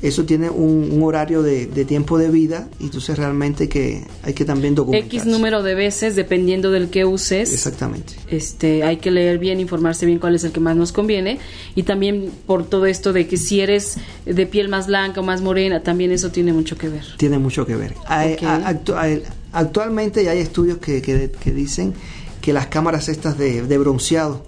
Eso 0.00 0.24
tiene 0.24 0.50
un, 0.50 0.88
un 0.90 1.02
horario 1.04 1.42
de, 1.44 1.66
de 1.66 1.84
tiempo 1.84 2.18
de 2.18 2.28
vida 2.28 2.68
y 2.80 2.84
entonces 2.86 3.16
realmente 3.16 3.68
que 3.68 4.02
hay 4.24 4.32
que 4.34 4.44
también 4.44 4.74
documentar. 4.74 5.06
X 5.06 5.26
número 5.26 5.62
de 5.62 5.76
veces, 5.76 6.16
dependiendo 6.16 6.72
del 6.72 6.90
que 6.90 7.04
uses. 7.04 7.52
Exactamente. 7.52 8.14
Este, 8.26 8.82
hay 8.82 8.96
que 8.96 9.12
leer 9.12 9.38
bien, 9.38 9.60
informarse 9.60 10.04
bien 10.04 10.18
cuál 10.18 10.34
es 10.34 10.42
el 10.42 10.50
que 10.50 10.58
más 10.58 10.74
nos 10.74 10.90
conviene. 10.90 11.38
Y 11.76 11.84
también 11.84 12.32
por 12.48 12.64
todo 12.66 12.86
esto 12.86 13.12
de 13.12 13.28
que 13.28 13.36
si 13.36 13.60
eres 13.60 13.96
de 14.26 14.44
piel 14.46 14.68
más 14.68 14.88
blanca 14.88 15.20
o 15.20 15.22
más 15.22 15.40
morena, 15.40 15.84
también 15.84 16.10
eso 16.10 16.30
tiene 16.32 16.52
mucho 16.52 16.76
que 16.76 16.88
ver. 16.88 17.04
Tiene 17.16 17.38
mucho 17.38 17.64
que 17.64 17.76
ver. 17.76 17.94
Hay- 18.06 18.32
Ok. 18.34 18.42
a- 18.42 18.72
actu- 18.72 18.96
hay- 18.96 19.22
actualmente 19.52 20.24
ya 20.24 20.32
hay 20.32 20.40
estudios 20.40 20.78
que, 20.78 21.00
que- 21.00 21.30
que 21.30 21.52
dicen 21.52 21.94
que 22.40 22.52
las 22.52 22.66
cámaras 22.66 23.08
estas 23.08 23.38
de, 23.38 23.62
de 23.62 23.78
bronceado 23.78 24.44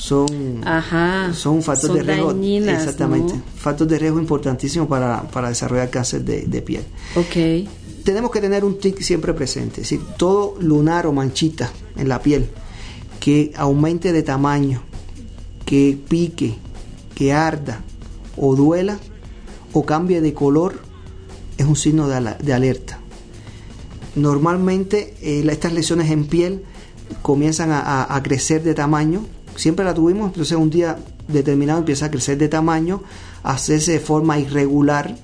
son, 0.00 0.62
Ajá. 0.66 1.32
son 1.34 1.56
un 1.56 1.62
factor 1.62 1.88
Son 1.90 1.96
de 1.98 2.02
riesgo. 2.02 2.30
exactamente. 2.72 3.34
¿no? 3.34 3.42
Factor 3.56 3.86
de 3.86 3.98
riesgo 3.98 4.18
importantísimo 4.18 4.88
para, 4.88 5.22
para 5.30 5.48
desarrollar 5.50 5.90
cáncer 5.90 6.24
de, 6.24 6.42
de 6.46 6.62
piel. 6.62 6.84
Ok. 7.16 7.68
tenemos 8.04 8.30
que 8.30 8.40
tener 8.40 8.64
un 8.64 8.78
tic 8.78 8.98
siempre 9.02 9.34
presente, 9.34 9.82
es 9.82 9.90
decir, 9.90 10.00
todo 10.16 10.54
lunar 10.60 11.06
o 11.06 11.12
manchita 11.12 11.70
en 11.96 12.08
la 12.08 12.22
piel 12.22 12.48
que 13.20 13.52
aumente 13.56 14.12
de 14.12 14.22
tamaño, 14.22 14.80
que 15.66 15.98
pique, 16.08 16.54
que 17.14 17.32
arda 17.34 17.82
o 18.38 18.56
duela 18.56 18.98
o 19.74 19.84
cambie 19.84 20.22
de 20.22 20.32
color 20.32 20.80
es 21.58 21.66
un 21.66 21.76
signo 21.76 22.08
de, 22.08 22.14
ala- 22.16 22.38
de 22.42 22.52
alerta. 22.54 22.98
Normalmente 24.16 25.14
eh, 25.20 25.44
estas 25.50 25.72
lesiones 25.72 26.10
en 26.10 26.24
piel 26.26 26.62
comienzan 27.22 27.70
a, 27.70 27.80
a- 27.80 28.16
a 28.16 28.22
crecer 28.22 28.62
de 28.62 28.74
tamaño, 28.74 29.26
siempre 29.60 29.84
la 29.84 29.94
tuvimos, 29.94 30.28
entonces 30.28 30.56
un 30.56 30.70
día 30.70 30.98
determinado 31.28 31.78
empieza 31.78 32.06
a 32.06 32.10
crecer 32.10 32.38
de 32.38 32.48
tamaño, 32.48 33.02
hacerse 33.42 33.92
de 33.92 34.00
forma 34.00 34.38
irregular, 34.38 35.16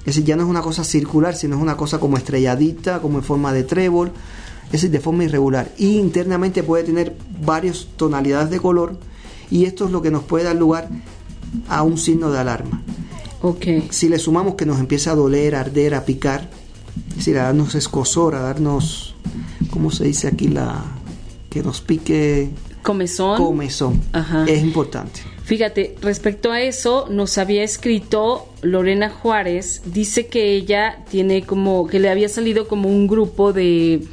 es 0.00 0.06
decir, 0.06 0.24
ya 0.24 0.34
no 0.34 0.42
es 0.42 0.48
una 0.48 0.62
cosa 0.62 0.82
circular, 0.82 1.36
sino 1.36 1.56
es 1.56 1.62
una 1.62 1.76
cosa 1.76 2.00
como 2.00 2.16
estrelladita, 2.16 3.00
como 3.00 3.18
en 3.18 3.24
forma 3.24 3.52
de 3.52 3.64
trébol, 3.64 4.10
es 4.66 4.72
decir, 4.72 4.90
de 4.90 4.98
forma 4.98 5.24
irregular. 5.24 5.70
Y 5.76 5.98
internamente 5.98 6.62
puede 6.62 6.84
tener 6.84 7.14
varias 7.44 7.86
tonalidades 7.96 8.50
de 8.50 8.58
color 8.58 8.98
y 9.50 9.66
esto 9.66 9.84
es 9.84 9.92
lo 9.92 10.00
que 10.00 10.10
nos 10.10 10.24
puede 10.24 10.44
dar 10.44 10.56
lugar 10.56 10.88
a 11.68 11.82
un 11.82 11.98
signo 11.98 12.30
de 12.32 12.38
alarma. 12.38 12.82
Ok. 13.42 13.66
Si 13.90 14.08
le 14.08 14.18
sumamos 14.18 14.54
que 14.54 14.64
nos 14.64 14.80
empieza 14.80 15.12
a 15.12 15.14
doler, 15.14 15.54
a 15.54 15.60
arder, 15.60 15.94
a 15.94 16.04
picar, 16.04 16.48
es 17.10 17.16
decir, 17.16 17.38
a 17.38 17.44
darnos 17.44 17.74
escosor, 17.74 18.34
a 18.34 18.40
darnos, 18.40 19.14
¿cómo 19.70 19.90
se 19.90 20.04
dice 20.04 20.28
aquí? 20.28 20.48
la 20.48 20.82
Que 21.50 21.62
nos 21.62 21.82
pique 21.82 22.50
Comezón. 22.82 23.36
comezón. 23.38 24.00
Ajá. 24.12 24.44
Es 24.48 24.62
importante. 24.62 25.20
Fíjate, 25.44 25.96
respecto 26.00 26.52
a 26.52 26.60
eso, 26.60 27.06
nos 27.10 27.36
había 27.36 27.62
escrito 27.62 28.46
Lorena 28.62 29.10
Juárez, 29.10 29.82
dice 29.84 30.26
que 30.28 30.54
ella 30.54 31.04
tiene 31.10 31.42
como, 31.42 31.86
que 31.86 31.98
le 31.98 32.10
había 32.10 32.28
salido 32.28 32.68
como 32.68 32.88
un 32.88 33.06
grupo 33.06 33.52
de 33.52 34.06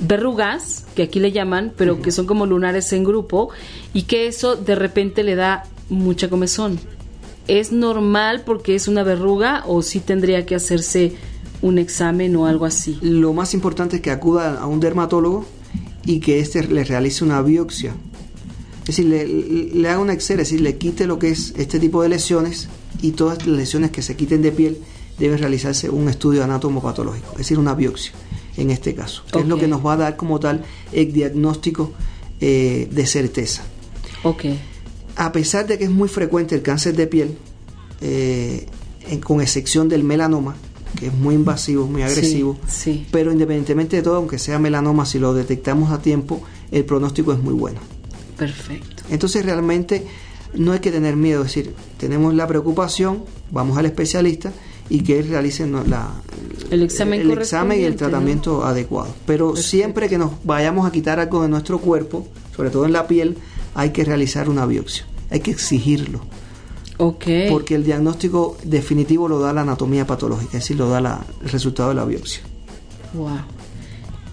verrugas, 0.00 0.86
que 0.94 1.04
aquí 1.04 1.20
le 1.20 1.32
llaman, 1.32 1.72
pero 1.76 2.00
que 2.00 2.12
son 2.12 2.26
como 2.26 2.46
lunares 2.46 2.92
en 2.92 3.04
grupo, 3.04 3.48
y 3.94 4.02
que 4.02 4.26
eso 4.26 4.56
de 4.56 4.74
repente 4.74 5.22
le 5.22 5.34
da 5.34 5.64
mucha 5.88 6.28
comezón. 6.28 6.78
¿Es 7.48 7.72
normal 7.72 8.42
porque 8.44 8.74
es 8.74 8.88
una 8.88 9.02
verruga 9.02 9.64
o 9.66 9.80
sí 9.80 10.00
tendría 10.00 10.44
que 10.44 10.54
hacerse 10.54 11.14
un 11.62 11.78
examen 11.78 12.36
o 12.36 12.46
algo 12.46 12.66
así? 12.66 12.98
Lo 13.00 13.32
más 13.32 13.54
importante 13.54 13.96
es 13.96 14.02
que 14.02 14.10
acuda 14.10 14.60
a 14.60 14.66
un 14.66 14.80
dermatólogo 14.80 15.46
y 16.08 16.20
que 16.20 16.40
éste 16.40 16.62
le 16.66 16.84
realice 16.84 17.22
una 17.24 17.42
biopsia. 17.42 17.94
Es 18.80 18.96
decir, 18.96 19.06
le, 19.06 19.26
le 19.26 19.88
haga 19.90 19.98
una 20.00 20.14
Excel, 20.14 20.40
es 20.40 20.48
decir, 20.48 20.62
le 20.62 20.76
quite 20.78 21.06
lo 21.06 21.18
que 21.18 21.28
es 21.28 21.52
este 21.58 21.78
tipo 21.78 22.02
de 22.02 22.08
lesiones 22.08 22.68
y 23.02 23.10
todas 23.12 23.46
las 23.46 23.58
lesiones 23.58 23.90
que 23.90 24.00
se 24.00 24.16
quiten 24.16 24.40
de 24.40 24.50
piel 24.50 24.78
debe 25.18 25.36
realizarse 25.36 25.90
un 25.90 26.08
estudio 26.08 26.42
anatomopatológico, 26.44 27.32
es 27.32 27.38
decir, 27.38 27.58
una 27.58 27.74
biopsia 27.74 28.12
en 28.56 28.70
este 28.70 28.94
caso, 28.94 29.22
que 29.30 29.38
es 29.40 29.46
lo 29.46 29.56
que 29.58 29.68
nos 29.68 29.84
va 29.84 29.92
a 29.92 29.96
dar 29.98 30.16
como 30.16 30.40
tal 30.40 30.64
el 30.92 31.12
diagnóstico 31.12 31.92
eh, 32.40 32.88
de 32.90 33.06
certeza. 33.06 33.62
Ok. 34.22 34.44
A 35.16 35.30
pesar 35.32 35.66
de 35.66 35.76
que 35.78 35.84
es 35.84 35.90
muy 35.90 36.08
frecuente 36.08 36.54
el 36.54 36.62
cáncer 36.62 36.96
de 36.96 37.06
piel, 37.06 37.36
eh, 38.00 38.66
en- 39.08 39.20
con 39.20 39.40
excepción 39.40 39.88
del 39.88 40.02
melanoma, 40.04 40.56
que 40.96 41.08
es 41.08 41.14
muy 41.14 41.34
invasivo, 41.34 41.86
muy 41.86 42.02
agresivo, 42.02 42.56
Sí, 42.66 42.92
sí. 42.92 43.06
pero 43.10 43.32
independientemente 43.32 43.96
de 43.96 44.02
todo, 44.02 44.16
aunque 44.16 44.38
sea 44.38 44.58
melanoma, 44.58 45.06
si 45.06 45.18
lo 45.18 45.34
detectamos 45.34 45.90
a 45.92 46.00
tiempo, 46.00 46.42
el 46.70 46.84
pronóstico 46.84 47.32
es 47.32 47.38
muy 47.38 47.54
bueno. 47.54 47.80
Perfecto. 48.36 49.02
Entonces 49.10 49.44
realmente 49.44 50.06
no 50.54 50.72
hay 50.72 50.78
que 50.80 50.90
tener 50.90 51.16
miedo, 51.16 51.42
es 51.42 51.48
decir, 51.48 51.74
tenemos 51.98 52.34
la 52.34 52.46
preocupación, 52.46 53.24
vamos 53.50 53.76
al 53.78 53.86
especialista 53.86 54.52
y 54.88 55.00
que 55.02 55.18
él 55.18 55.28
realice 55.28 55.66
la, 55.66 56.10
El 56.70 56.82
examen 56.82 57.20
el 57.20 57.30
examen 57.32 57.80
y 57.80 57.84
el 57.84 57.96
tratamiento 57.96 58.64
adecuado. 58.64 59.14
Pero 59.26 59.54
siempre 59.56 60.08
que 60.08 60.16
nos 60.18 60.32
vayamos 60.44 60.86
a 60.86 60.92
quitar 60.92 61.20
algo 61.20 61.42
de 61.42 61.48
nuestro 61.48 61.78
cuerpo, 61.78 62.26
sobre 62.56 62.70
todo 62.70 62.86
en 62.86 62.92
la 62.92 63.06
piel, 63.06 63.36
hay 63.74 63.90
que 63.90 64.04
realizar 64.04 64.48
una 64.48 64.64
biopsia, 64.66 65.04
hay 65.30 65.40
que 65.40 65.50
exigirlo, 65.50 66.20
Ok. 66.98 67.24
porque 67.48 67.74
el 67.76 67.84
diagnóstico 67.84 68.56
definitivo 68.64 69.28
lo 69.28 69.38
da 69.40 69.52
la 69.52 69.60
anatomía 69.62 70.06
patológica, 70.06 70.56
es 70.58 70.64
decir, 70.64 70.76
lo 70.76 70.88
da 70.88 71.00
la- 71.00 71.24
el 71.42 71.48
resultado 71.48 71.88
de 71.90 71.94
la 71.94 72.04
biopsia. 72.04 72.42
Wow. 73.14 73.38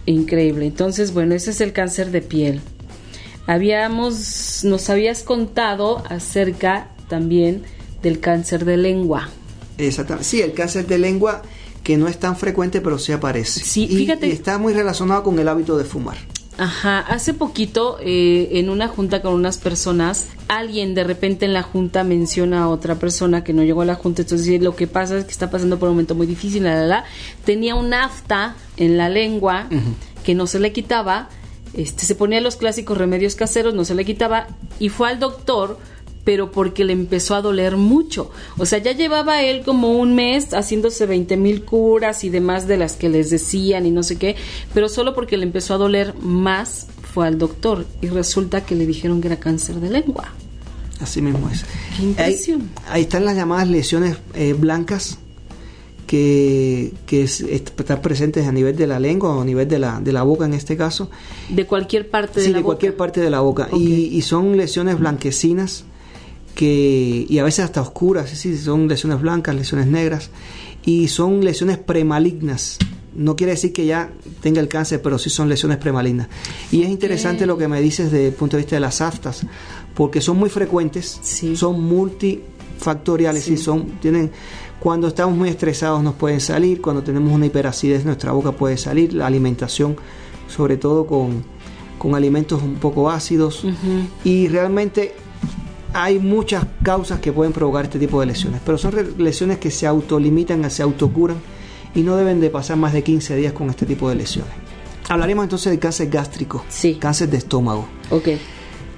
Increíble. 0.08 0.66
Entonces, 0.66 1.14
bueno, 1.14 1.34
ese 1.36 1.52
es 1.52 1.62
el 1.62 1.74
cáncer 1.74 2.12
de 2.12 2.22
piel. 2.22 2.62
Habíamos, 3.48 4.62
nos 4.64 4.90
habías 4.90 5.22
contado 5.24 6.04
acerca 6.10 6.90
también 7.10 7.64
del 8.02 8.20
cáncer 8.20 8.66
de 8.66 8.78
lengua. 8.78 9.30
Exactamente. 9.78 10.28
Sí, 10.28 10.42
el 10.42 10.54
cáncer 10.54 10.88
de 10.88 10.98
lengua 10.98 11.42
que 11.84 11.98
no 11.98 12.08
es 12.08 12.18
tan 12.20 12.36
frecuente, 12.36 12.82
pero 12.82 12.98
sí 12.98 13.12
aparece. 13.12 13.60
Sí, 13.64 13.84
Y- 13.90 13.98
fíjate- 13.98 14.28
y 14.28 14.32
está 14.32 14.58
muy 14.58 14.74
relacionado 14.74 15.22
con 15.24 15.38
el 15.38 15.48
hábito 15.48 15.78
de 15.78 15.84
fumar. 15.86 16.18
Ajá, 16.58 17.00
hace 17.00 17.34
poquito 17.34 17.98
eh, 18.02 18.50
en 18.54 18.70
una 18.70 18.88
junta 18.88 19.22
con 19.22 19.34
unas 19.34 19.58
personas, 19.58 20.28
alguien 20.48 20.96
de 20.96 21.04
repente 21.04 21.46
en 21.46 21.54
la 21.54 21.64
junta 21.64 22.06
menciona 22.06 22.64
a 22.64 22.70
otra 22.70 22.96
persona 22.96 23.44
que 23.44 23.52
no 23.52 23.64
llegó 23.64 23.82
a 23.82 23.86
la 23.86 23.96
junta, 23.96 24.22
entonces 24.22 24.62
lo 24.62 24.74
que 24.74 24.88
pasa 24.88 25.18
es 25.18 25.26
que 25.26 25.32
está 25.32 25.52
pasando 25.52 25.78
por 25.78 25.90
un 25.90 25.96
momento 25.96 26.16
muy 26.16 26.28
difícil, 26.28 26.64
la, 26.64 26.76
la, 26.76 26.88
la. 26.88 27.06
tenía 27.44 27.76
un 27.76 27.94
afta 27.94 28.56
en 28.78 28.98
la 28.98 29.10
lengua 29.10 29.68
que 30.24 30.34
no 30.34 30.48
se 30.48 30.60
le 30.60 30.72
quitaba, 30.72 31.28
este, 31.74 32.06
se 32.06 32.16
ponía 32.16 32.40
los 32.40 32.56
clásicos 32.56 32.98
remedios 32.98 33.36
caseros, 33.36 33.74
no 33.74 33.84
se 33.84 33.96
le 33.96 34.06
quitaba 34.06 34.48
y 34.80 34.88
fue 34.88 35.10
al 35.10 35.20
doctor 35.20 35.78
pero 36.26 36.52
porque 36.52 36.84
le 36.84 36.92
empezó 36.92 37.36
a 37.36 37.42
doler 37.42 37.78
mucho. 37.78 38.32
O 38.58 38.66
sea, 38.66 38.80
ya 38.80 38.92
llevaba 38.92 39.42
él 39.44 39.62
como 39.64 39.94
un 39.94 40.14
mes 40.16 40.54
haciéndose 40.54 41.06
20 41.06 41.38
mil 41.38 41.64
curas 41.64 42.24
y 42.26 42.30
demás 42.30 42.68
de 42.68 42.76
las 42.78 42.98
que 42.98 43.08
les 43.08 43.30
decían 43.30 43.86
y 43.86 43.92
no 43.92 44.04
sé 44.04 44.18
qué, 44.18 44.36
pero 44.74 44.90
solo 44.90 45.14
porque 45.14 45.38
le 45.38 45.44
empezó 45.44 45.76
a 45.76 45.78
doler 45.78 46.14
más 46.20 46.88
fue 47.14 47.28
al 47.28 47.38
doctor 47.38 47.86
y 48.02 48.08
resulta 48.08 48.66
que 48.66 48.76
le 48.76 48.86
dijeron 48.86 49.22
que 49.22 49.28
era 49.28 49.38
cáncer 49.40 49.76
de 49.76 49.90
lengua. 49.90 50.34
Así 51.00 51.22
mismo 51.22 51.50
es. 51.50 51.64
Qué 51.96 52.04
impresión. 52.04 52.70
Ahí, 52.88 52.92
ahí 52.96 53.02
están 53.04 53.24
las 53.24 53.36
llamadas 53.36 53.68
lesiones 53.70 54.18
eh, 54.34 54.54
blancas 54.54 55.20
que, 56.08 56.94
que 57.06 57.24
es- 57.24 57.42
están 57.42 58.02
presentes 58.02 58.48
a 58.48 58.52
nivel 58.52 58.76
de 58.76 58.88
la 58.88 59.00
lengua 59.00 59.36
o 59.36 59.42
a 59.42 59.46
nivel 59.46 59.68
de 59.68 59.80
la, 59.80 60.00
de 60.02 60.12
la 60.14 60.24
boca 60.24 60.46
en 60.46 60.54
este 60.54 60.78
caso. 60.78 61.10
De 61.50 61.66
cualquier 61.66 62.10
parte 62.10 62.40
de 62.40 62.46
Sí, 62.48 62.52
la 62.52 62.58
de 62.58 62.64
boca. 62.64 62.74
cualquier 62.76 62.96
parte 62.98 63.22
de 63.22 63.30
la 63.30 63.40
boca. 63.42 63.70
Y, 63.74 64.06
y 64.16 64.22
son 64.22 64.56
lesiones 64.58 65.00
blanquecinas 65.00 65.84
que, 66.56 67.26
y 67.30 67.38
a 67.38 67.44
veces 67.44 67.66
hasta 67.66 67.82
oscuras, 67.82 68.30
sí, 68.30 68.36
sí, 68.36 68.58
son 68.58 68.88
lesiones 68.88 69.22
blancas, 69.22 69.54
lesiones 69.56 69.88
negras, 69.88 70.30
y 70.86 71.08
son 71.10 71.44
lesiones 71.44 71.78
premalignas. 71.78 72.78
No 73.16 73.36
quiere 73.36 73.54
decir 73.54 73.72
que 73.74 73.86
ya 73.86 74.10
tenga 74.42 74.60
el 74.62 74.68
cáncer, 74.68 75.02
pero 75.02 75.18
sí 75.18 75.30
son 75.30 75.48
lesiones 75.50 75.78
premalignas. 75.78 76.28
Y 76.72 76.84
es 76.84 76.90
interesante 76.90 77.46
lo 77.46 77.58
que 77.58 77.68
me 77.68 77.82
dices 77.82 78.12
desde 78.12 78.28
el 78.28 78.34
punto 78.34 78.58
de 78.58 78.64
vista 78.64 78.76
de 78.76 78.80
las 78.82 79.02
aftas, 79.02 79.46
porque 79.94 80.20
son 80.22 80.38
muy 80.38 80.50
frecuentes, 80.50 81.20
Sí. 81.22 81.56
son 81.56 81.82
multifactoriales 81.82 83.44
Sí. 83.46 83.54
y 83.54 83.58
son, 83.58 83.86
tienen, 84.02 84.32
cuando 84.80 85.08
estamos 85.08 85.36
muy 85.38 85.50
estresados 85.50 86.04
nos 86.04 86.16
pueden 86.16 86.42
salir, 86.42 86.82
cuando 86.82 87.04
tenemos 87.04 87.32
una 87.34 87.46
hiperacidez 87.46 88.06
nuestra 88.06 88.32
boca 88.34 88.52
puede 88.52 88.78
salir, 88.78 89.14
la 89.14 89.28
alimentación, 89.28 89.96
sobre 90.54 90.78
todo 90.78 91.08
con, 91.08 91.44
con 91.98 92.16
alimentos 92.16 92.62
un 92.62 92.76
poco 92.76 93.10
ácidos, 93.10 93.64
y 94.24 94.48
realmente 94.50 95.16
hay 95.98 96.20
muchas 96.20 96.66
causas 96.84 97.20
que 97.22 97.32
pueden 97.32 97.54
provocar 97.54 97.86
este 97.86 97.98
tipo 98.00 98.20
de 98.20 98.26
lesiones, 98.28 98.60
pero 98.66 98.78
son 98.78 98.94
lesiones 99.18 99.60
que 99.60 99.72
se 99.72 99.88
autolimitan, 99.88 100.70
se 100.70 100.84
autocuran 100.84 101.38
y 101.96 102.02
no 102.02 102.18
deben 102.18 102.42
de 102.42 102.50
pasar 102.50 102.76
más 102.78 102.92
de 102.92 103.02
15 103.04 103.36
días 103.38 103.54
con 103.54 103.70
este 103.70 103.86
tipo 103.86 104.10
de 104.10 104.16
lesiones. 104.16 104.52
Hablaremos 105.08 105.44
entonces 105.44 105.72
del 105.72 105.80
cáncer 105.80 106.10
gástrico, 106.10 106.66
Sí. 106.68 106.96
cáncer 106.96 107.30
de 107.30 107.38
estómago. 107.38 107.88
Ok. 108.10 108.28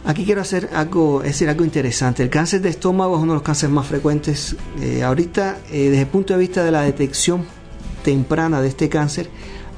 Aquí 0.06 0.26
quiero 0.26 0.42
hacer 0.42 0.70
algo, 0.74 1.22
es 1.22 1.28
decir, 1.34 1.50
algo 1.50 1.64
interesante. 1.66 2.24
El 2.24 2.30
cáncer 2.30 2.62
de 2.62 2.70
estómago 2.70 3.16
es 3.18 3.22
uno 3.22 3.34
de 3.34 3.38
los 3.38 3.44
cánceres 3.44 3.74
más 3.76 3.86
frecuentes. 3.86 4.56
Eh, 4.82 5.04
ahorita, 5.04 5.58
eh, 5.70 5.90
desde 5.90 6.02
el 6.02 6.08
punto 6.08 6.34
de 6.34 6.40
vista 6.40 6.64
de 6.64 6.72
la 6.72 6.82
detección 6.82 7.44
temprana 8.04 8.62
de 8.62 8.70
este 8.70 8.90
cáncer, 8.90 9.30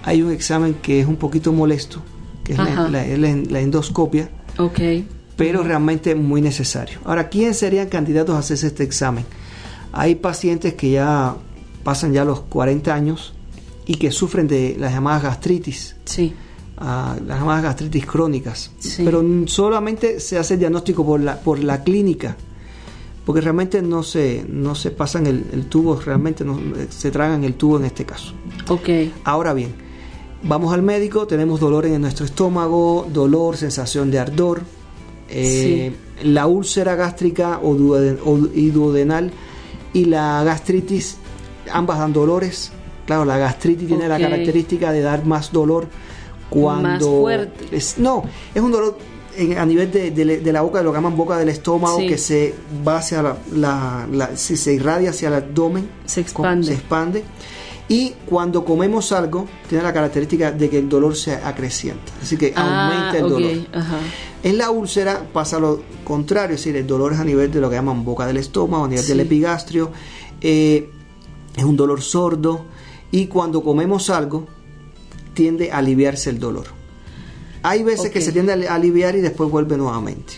hay 0.03 0.21
un 0.21 0.31
examen 0.31 0.75
que 0.75 1.01
es 1.01 1.07
un 1.07 1.15
poquito 1.17 1.51
molesto, 1.51 2.01
que 2.43 2.53
es 2.53 2.57
la, 2.59 2.65
Ajá. 2.65 2.87
la- 2.89 3.05
la- 3.07 3.35
la 3.49 3.59
endoscopia, 3.59 4.29
Ok. 4.57 4.79
Pero 5.39 5.63
realmente 5.63 6.13
muy 6.15 6.41
necesario. 6.41 6.99
Ahora, 7.05 7.29
¿quién 7.29 7.53
serían 7.53 7.87
candidatos 7.87 8.35
a 8.35 8.39
hacerse 8.39 8.67
este 8.67 8.83
examen? 8.83 9.25
Hay 9.93 10.15
pacientes 10.15 10.73
que 10.75 10.91
ya 10.91 11.35
pasan 11.83 12.11
ya 12.13 12.25
los 12.25 12.41
40 12.41 12.93
años 12.93 13.33
y 13.85 13.95
que 13.95 14.11
sufren 14.11 14.47
de 14.47 14.75
las 14.77 14.91
llamadas 14.93 15.23
gastritis, 15.23 15.95
Sí. 16.05 16.33
ah, 16.77 17.15
las 17.25 17.39
llamadas 17.39 17.63
gastritis 17.63 18.05
crónicas, 18.05 18.71
Sí. 18.79 19.03
pero 19.05 19.23
solamente 19.47 20.19
se 20.19 20.37
hace 20.37 20.55
el 20.55 20.59
diagnóstico 20.59 21.05
por 21.05 21.21
la, 21.21 21.39
por 21.39 21.57
la 21.63 21.83
clínica, 21.83 22.35
porque 23.25 23.39
realmente 23.41 23.81
no 23.81 24.03
se, 24.03 24.45
no 24.47 24.75
se 24.75 24.91
pasan 24.91 25.25
el, 25.25 25.45
el 25.53 25.67
tubo, 25.67 25.99
realmente 25.99 26.43
no, 26.43 26.59
se 26.89 27.11
tragan 27.11 27.43
el 27.45 27.53
tubo 27.53 27.77
en 27.79 27.85
este 27.85 28.03
caso. 28.05 28.33
Ok. 28.67 28.89
Ahora 29.23 29.53
bien, 29.53 29.73
vamos 30.43 30.73
al 30.73 30.81
médico, 30.83 31.25
tenemos 31.27 31.59
dolor 31.61 31.85
en 31.85 32.01
nuestro 32.01 32.25
estómago, 32.25 33.07
dolor, 33.11 33.55
sensación 33.57 34.11
de 34.11 34.19
ardor, 34.19 34.61
eh, 35.31 35.91
la 36.23 36.47
úlcera 36.47 36.95
gástrica 36.95 37.59
o, 37.61 37.75
duoden- 37.75 38.19
o- 38.25 38.47
y 38.53 38.69
duodenal 38.71 39.31
y 39.93 40.05
la 40.05 40.43
gastritis, 40.43 41.17
ambas 41.71 41.99
dan 41.99 42.13
dolores. 42.13 42.71
Claro, 43.05 43.25
la 43.25 43.37
gastritis 43.37 43.87
tiene 43.87 44.07
la 44.07 44.19
característica 44.19 44.91
de 44.91 45.01
dar 45.01 45.25
más 45.25 45.51
dolor 45.51 45.87
cuando... 46.49 46.83
Más 46.89 47.03
fuerte. 47.03 47.65
es- 47.75 47.97
no, 47.97 48.23
es 48.53 48.61
un 48.61 48.71
dolor 48.71 48.97
en- 49.37 49.57
a 49.57 49.65
nivel 49.65 49.91
de, 49.91 50.11
de- 50.11 50.39
de 50.39 50.53
la 50.53 50.61
boca, 50.61 50.79
de 50.79 50.83
lo 50.83 50.91
que 50.91 50.97
llaman 50.97 51.15
boca 51.15 51.37
del 51.37 51.49
estómago, 51.49 51.99
Sí. 51.99 52.07
que 52.07 52.17
se 52.17 52.53
va 52.87 52.97
hacia 52.97 53.21
la, 53.21 53.37
la- 53.53 54.07
la- 54.11 54.35
si 54.37 54.57
se 54.57 54.73
irradia 54.73 55.11
hacia 55.11 55.29
el 55.29 55.35
abdomen, 55.35 55.87
Se 56.05 56.21
expande. 56.21 56.67
se 56.67 56.73
expande. 56.73 57.23
Y 57.89 58.11
cuando 58.27 58.63
comemos 58.63 59.11
algo, 59.11 59.47
tiene 59.67 59.83
la 59.83 59.91
característica 59.91 60.51
de 60.51 60.69
que 60.69 60.77
el 60.77 60.87
dolor 60.87 61.15
se 61.15 61.33
acrecienta, 61.33 62.11
así 62.21 62.37
que 62.37 62.53
Ah, 62.55 62.85
aumenta 62.87 63.17
el 63.17 63.29
dolor. 63.29 63.51
Ajá. 63.73 63.97
En 64.43 64.57
la 64.59 64.69
úlcera 64.69 65.23
pasa 65.33 65.59
lo 65.59 65.81
contrario, 66.03 66.55
es 66.55 66.61
decir, 66.61 66.75
el 66.77 66.85
dolor 66.85 67.13
es 67.13 67.19
a 67.19 67.23
nivel 67.25 67.51
de 67.51 67.59
lo 67.59 67.67
que 67.69 67.75
llaman 67.75 68.05
boca 68.05 68.27
del 68.27 68.37
estómago, 68.37 68.85
a 68.85 68.87
nivel 68.87 69.03
Sí. 69.03 69.09
del 69.11 69.21
epigastrio, 69.21 69.91
eh, 70.39 70.89
es 71.57 71.63
un 71.63 71.75
dolor 71.75 72.01
sordo 72.01 72.65
y 73.11 73.25
cuando 73.25 73.63
comemos 73.63 74.09
algo 74.11 74.47
tiende 75.33 75.71
a 75.71 75.77
aliviarse 75.79 76.29
el 76.29 76.39
dolor. 76.39 76.65
Hay 77.63 77.83
veces 77.83 78.11
que 78.11 78.21
se 78.21 78.31
tiende 78.31 78.53
a 78.53 78.55
ali- 78.55 78.67
aliviar 78.67 79.15
y 79.15 79.21
después 79.21 79.49
vuelve 79.49 79.75
nuevamente. 79.77 80.33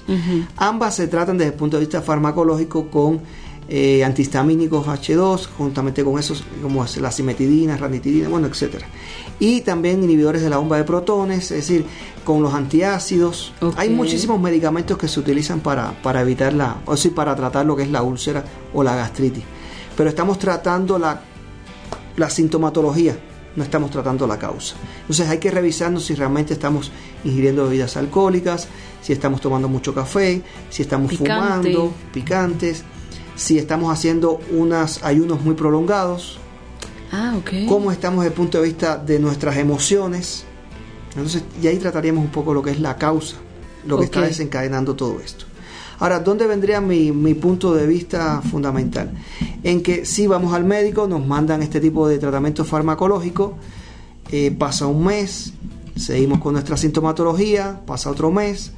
Ambas 0.57 0.95
se 0.95 1.07
tratan 1.07 1.37
desde 1.37 1.51
el 1.51 1.57
punto 1.57 1.77
de 1.77 1.81
vista 1.81 2.01
farmacológico 2.01 2.89
con 2.89 3.19
eh, 3.69 4.03
antihistamínicos 4.03 4.87
H2, 4.87 5.47
juntamente 5.57 6.03
con 6.03 6.19
esos 6.19 6.43
como 6.61 6.83
es 6.83 6.97
la 6.97 7.11
cimetidina, 7.11 7.77
ranitidina, 7.77 8.27
bueno, 8.27 8.47
etcétera. 8.47 8.85
Y 9.39 9.61
también 9.61 10.03
inhibidores 10.03 10.41
de 10.41 10.49
la 10.49 10.57
bomba 10.57 10.77
de 10.77 10.83
protones, 10.83 11.51
es 11.51 11.67
decir, 11.67 11.85
con 12.23 12.41
los 12.43 12.53
antiácidos. 12.53 13.53
Hay 13.77 13.89
muchísimos 13.89 14.39
medicamentos 14.39 14.97
que 14.97 15.07
se 15.07 15.19
utilizan 15.19 15.61
para, 15.61 15.91
para 16.01 16.21
evitar 16.21 16.53
la, 16.53 16.81
o 16.85 16.97
sí, 16.97 17.09
para 17.09 17.35
tratar 17.35 17.65
lo 17.65 17.75
que 17.75 17.83
es 17.83 17.89
la 17.91 18.03
úlcera 18.03 18.43
o 18.73 18.83
la 18.83 18.95
gastritis. 18.95 19.43
Pero 19.95 20.09
estamos 20.09 20.37
tratando 20.37 20.99
la, 20.99 21.21
la 22.17 22.29
sintomatología, 22.29 23.17
no 23.55 23.63
estamos 23.63 23.89
tratando 23.89 24.27
la 24.27 24.37
causa. 24.37 24.75
Entonces 25.01 25.29
hay 25.29 25.37
que 25.39 25.49
revisarnos 25.49 26.05
si 26.05 26.15
realmente 26.15 26.53
estamos 26.53 26.91
ingiriendo 27.23 27.63
bebidas 27.63 27.97
alcohólicas, 27.97 28.67
si 29.01 29.13
estamos 29.13 29.41
tomando 29.41 29.67
mucho 29.67 29.93
café, 29.93 30.41
si 30.69 30.81
estamos 30.83 31.09
Picante. 31.09 31.71
fumando, 31.71 31.93
picantes, 32.13 32.83
si 33.41 33.57
estamos 33.57 33.91
haciendo 33.91 34.39
unos 34.51 35.03
ayunos 35.03 35.41
muy 35.41 35.55
prolongados, 35.55 36.39
Ah, 37.11 37.37
cómo 37.67 37.91
estamos 37.91 38.23
desde 38.23 38.33
el 38.33 38.37
punto 38.37 38.57
de 38.59 38.63
vista 38.63 38.97
de 38.97 39.19
nuestras 39.19 39.57
emociones. 39.57 40.45
Entonces, 41.09 41.43
y 41.61 41.67
ahí 41.67 41.77
trataríamos 41.77 42.23
un 42.23 42.31
poco 42.31 42.53
lo 42.53 42.61
que 42.61 42.71
es 42.71 42.79
la 42.79 42.97
causa, 42.97 43.35
lo 43.85 43.97
que 43.97 44.05
está 44.05 44.21
desencadenando 44.21 44.95
todo 44.95 45.19
esto. 45.19 45.45
Ahora, 45.99 46.21
¿dónde 46.21 46.47
vendría 46.47 46.79
mi, 46.79 47.11
mi 47.11 47.33
punto 47.33 47.75
de 47.75 47.85
vista 47.85 48.41
fundamental? 48.41 49.11
En 49.61 49.83
que 49.83 50.05
si 50.05 50.25
vamos 50.25 50.53
al 50.53 50.63
médico, 50.63 51.05
nos 51.05 51.25
mandan 51.27 51.61
este 51.61 51.81
tipo 51.81 52.07
de 52.07 52.17
tratamiento 52.17 52.63
farmacológico, 52.63 53.57
eh, 54.31 54.55
pasa 54.57 54.87
un 54.87 55.03
mes, 55.03 55.51
seguimos 55.97 56.39
con 56.39 56.53
nuestra 56.53 56.77
sintomatología, 56.77 57.81
pasa 57.85 58.09
otro 58.09 58.31
mes, 58.31 58.71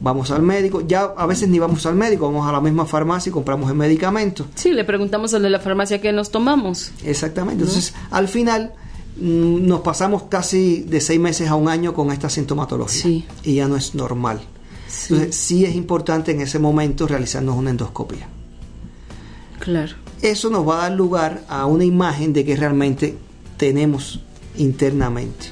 vamos 0.00 0.30
al 0.30 0.42
médico, 0.42 0.82
ya 0.86 1.04
a 1.16 1.26
veces 1.26 1.48
ni 1.48 1.58
vamos 1.58 1.86
al 1.86 1.94
médico, 1.94 2.26
vamos 2.26 2.46
a 2.48 2.52
la 2.52 2.60
misma 2.60 2.86
farmacia 2.86 3.30
y 3.30 3.32
compramos 3.32 3.70
el 3.70 3.76
medicamento. 3.76 4.46
Sí, 4.54 4.72
le 4.72 4.84
preguntamos 4.84 5.32
al 5.34 5.42
de 5.42 5.50
la 5.50 5.60
farmacia 5.60 6.00
que 6.00 6.12
nos 6.12 6.30
tomamos. 6.30 6.92
Exactamente. 7.04 7.64
Entonces, 7.64 7.94
al 8.10 8.28
final 8.28 8.74
mm, 9.20 9.66
nos 9.66 9.80
casi 10.24 10.82
de 10.82 11.00
seis 11.00 11.20
meses 11.20 11.48
a 11.48 11.54
un 11.54 11.68
año 11.68 11.94
con 11.94 12.12
esta 12.12 12.28
sintomatología. 12.28 13.02
Sí. 13.02 13.24
Y 13.42 13.54
ya 13.54 13.68
no 13.68 13.76
es 13.76 13.94
normal. 13.94 14.40
Sí, 14.88 15.14
Entonces, 15.14 15.36
sí 15.36 15.64
es 15.64 15.74
importante 15.74 16.32
en 16.32 16.40
ese 16.40 16.58
momento 16.58 17.06
realizarnos 17.06 17.56
una 17.56 17.70
endoscopia. 17.70 18.28
claro. 19.58 19.94
Eso 20.22 20.48
nos 20.48 20.66
va 20.66 20.78
a 20.78 20.88
dar 20.88 20.92
lugar 20.92 21.42
a 21.46 21.66
una 21.66 21.84
imagen 21.84 22.32
de 22.32 22.42
que 22.42 22.56
realmente 22.56 23.18
tenemos 23.58 24.20
internamente. 24.56 25.48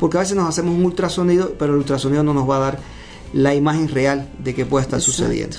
Porque 0.00 0.16
a 0.16 0.20
veces 0.20 0.34
nos 0.36 0.48
hacemos 0.48 0.74
un 0.74 0.86
ultrasonido, 0.86 1.54
pero 1.58 1.74
el 1.74 1.78
ultrasonido 1.80 2.22
no 2.22 2.32
nos 2.32 2.48
va 2.48 2.56
a 2.56 2.60
dar 2.60 2.78
la 3.32 3.54
imagen 3.54 3.88
real 3.88 4.28
de 4.38 4.54
que 4.54 4.64
puede 4.66 4.84
estar 4.84 4.98
Exacto. 4.98 5.22
sucediendo. 5.22 5.56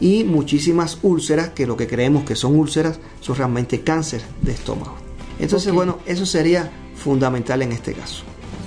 Y 0.00 0.24
muchísimas 0.24 0.98
úlceras, 1.02 1.50
que 1.50 1.66
lo 1.66 1.76
que 1.76 1.86
creemos 1.86 2.24
que 2.24 2.36
son 2.36 2.56
úlceras, 2.56 3.00
son 3.20 3.36
realmente 3.36 3.80
cáncer 3.80 4.20
de 4.42 4.52
estómago. 4.52 4.96
Entonces, 5.40 5.68
Ok. 5.70 5.74
bueno, 5.74 5.98
eso 6.06 6.24
sería 6.26 6.70
fundamental 6.96 7.62
en 7.62 7.72
este 7.72 7.92
caso. 7.94 8.22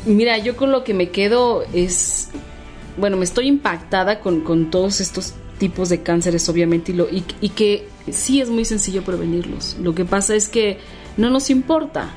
Mira, 0.05 0.37
yo 0.39 0.57
con 0.57 0.71
lo 0.71 0.83
que 0.83 0.93
me 0.93 1.09
quedo 1.09 1.63
es, 1.73 2.29
bueno, 2.97 3.17
me 3.17 3.23
estoy 3.23 3.47
impactada 3.47 4.19
con, 4.19 4.41
con 4.41 4.69
todos 4.71 4.99
estos 4.99 5.33
tipos 5.57 5.89
de 5.89 6.01
cánceres, 6.01 6.49
obviamente, 6.49 6.91
y, 6.91 6.95
lo, 6.95 7.07
y, 7.09 7.23
y 7.39 7.49
que 7.49 7.87
sí 8.11 8.41
es 8.41 8.49
muy 8.49 8.65
sencillo 8.65 9.03
prevenirlos. 9.03 9.77
Lo 9.79 9.93
que 9.93 10.05
pasa 10.05 10.35
es 10.35 10.49
que 10.49 10.79
no 11.17 11.29
nos 11.29 11.49
importa. 11.49 12.09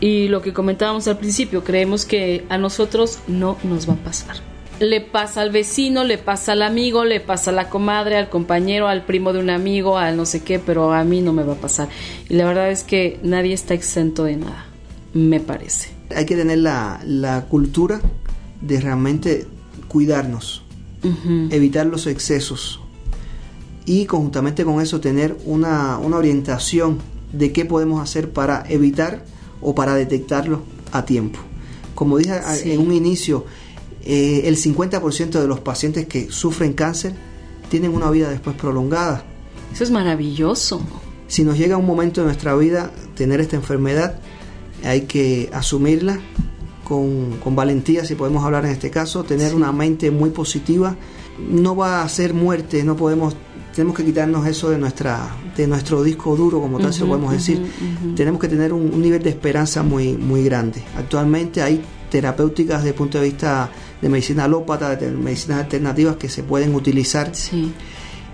Y 0.00 0.28
lo 0.28 0.42
que 0.42 0.52
comentábamos 0.52 1.06
al 1.08 1.16
principio, 1.18 1.64
creemos 1.64 2.04
que 2.04 2.44
a 2.50 2.58
nosotros 2.58 3.20
no 3.28 3.56
nos 3.62 3.88
va 3.88 3.94
a 3.94 3.96
pasar. 3.96 4.36
Le 4.80 5.00
pasa 5.00 5.42
al 5.42 5.50
vecino, 5.50 6.02
le 6.02 6.18
pasa 6.18 6.52
al 6.52 6.62
amigo, 6.62 7.04
le 7.04 7.20
pasa 7.20 7.50
a 7.50 7.54
la 7.54 7.68
comadre, 7.68 8.16
al 8.16 8.28
compañero, 8.28 8.88
al 8.88 9.04
primo 9.04 9.32
de 9.32 9.38
un 9.38 9.50
amigo, 9.50 9.96
al 9.96 10.16
no 10.16 10.26
sé 10.26 10.40
qué, 10.42 10.58
pero 10.58 10.92
a 10.92 11.04
mí 11.04 11.20
no 11.20 11.32
me 11.32 11.44
va 11.44 11.52
a 11.52 11.56
pasar. 11.56 11.88
Y 12.28 12.34
la 12.34 12.46
verdad 12.46 12.70
es 12.70 12.82
que 12.82 13.20
nadie 13.22 13.52
está 13.52 13.74
exento 13.74 14.24
de 14.24 14.36
nada, 14.36 14.66
me 15.14 15.38
parece. 15.38 15.90
Hay 16.14 16.26
que 16.26 16.36
tener 16.36 16.58
la, 16.58 17.00
la 17.04 17.42
cultura 17.42 18.00
de 18.60 18.80
realmente 18.80 19.46
cuidarnos, 19.88 20.62
evitar 21.50 21.86
los 21.86 22.06
excesos 22.06 22.80
y 23.84 24.06
conjuntamente 24.06 24.64
con 24.64 24.80
eso 24.80 25.00
tener 25.00 25.36
una, 25.44 25.98
una 25.98 26.16
orientación 26.16 26.98
de 27.32 27.52
qué 27.52 27.64
podemos 27.64 28.00
hacer 28.00 28.30
para 28.30 28.64
evitar 28.68 29.24
o 29.60 29.74
para 29.74 29.94
detectarlo 29.94 30.62
a 30.92 31.04
tiempo. 31.04 31.40
Como 31.94 32.18
dije 32.18 32.40
en 32.64 32.80
un 32.80 32.92
inicio, 32.92 33.44
eh, 34.04 34.42
el 34.44 34.56
50% 34.56 35.40
de 35.40 35.46
los 35.46 35.60
pacientes 35.60 36.06
que 36.06 36.30
sufren 36.30 36.72
cáncer 36.72 37.14
tienen 37.68 37.94
una 37.94 38.10
vida 38.10 38.28
después 38.30 38.56
prolongada. 38.56 39.24
Eso 39.72 39.84
es 39.84 39.90
maravilloso. 39.90 40.82
Si 41.28 41.44
nos 41.44 41.56
llega 41.56 41.76
un 41.76 41.86
momento 41.86 42.20
de 42.20 42.26
nuestra 42.26 42.54
vida 42.54 42.90
tener 43.14 43.40
esta 43.40 43.56
enfermedad, 43.56 44.18
hay 44.84 45.02
que 45.02 45.48
asumirla 45.52 46.20
con, 46.84 47.38
con 47.42 47.56
valentía, 47.56 48.04
si 48.04 48.14
podemos 48.14 48.44
hablar 48.44 48.66
en 48.66 48.72
este 48.72 48.90
caso, 48.90 49.24
tener 49.24 49.54
una 49.54 49.72
mente 49.72 50.10
muy 50.10 50.30
positiva. 50.30 50.96
No 51.38 51.74
va 51.74 52.02
a 52.02 52.08
ser 52.08 52.34
muerte, 52.34 52.84
no 52.84 52.96
podemos 52.96 53.34
tenemos 53.74 53.96
que 53.96 54.04
quitarnos 54.04 54.46
eso 54.46 54.70
de 54.70 54.78
nuestra 54.78 55.34
de 55.56 55.66
nuestro 55.66 56.02
disco 56.02 56.36
duro 56.36 56.60
como 56.60 56.78
tal 56.78 56.92
se 56.92 57.00
lo 57.00 57.06
podemos 57.06 57.32
decir 57.32 57.58
tenemos 58.14 58.40
que 58.40 58.48
tener 58.48 58.72
un, 58.72 59.00
nivel 59.00 59.22
de 59.22 59.30
esperanza 59.30 59.82
muy 59.82 60.12
muy 60.12 60.44
grande 60.44 60.82
actualmente 60.96 61.62
hay 61.62 61.82
terapéuticas 62.12 62.80
desde 62.80 62.90
el 62.90 62.94
punto 62.94 63.18
de 63.18 63.24
vista 63.24 63.70
de 64.02 64.08
medicina 64.10 64.44
alópata 64.44 64.94
de 64.96 65.10
medicinas 65.10 65.60
alternativas 65.60 66.16
que 66.16 66.28
se 66.28 66.42
pueden 66.42 66.74
utilizar 66.74 67.32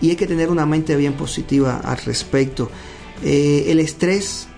y 0.01 0.11
hay 0.11 0.17
que 0.17 0.27
tener 0.27 0.51
una 0.51 0.67
mente 0.67 0.97
bien 0.97 1.13
positiva 1.13 1.81
al 1.85 1.99
respecto 1.99 2.69
eh, 3.23 3.67
el 3.69 3.79
estrés 3.79 4.49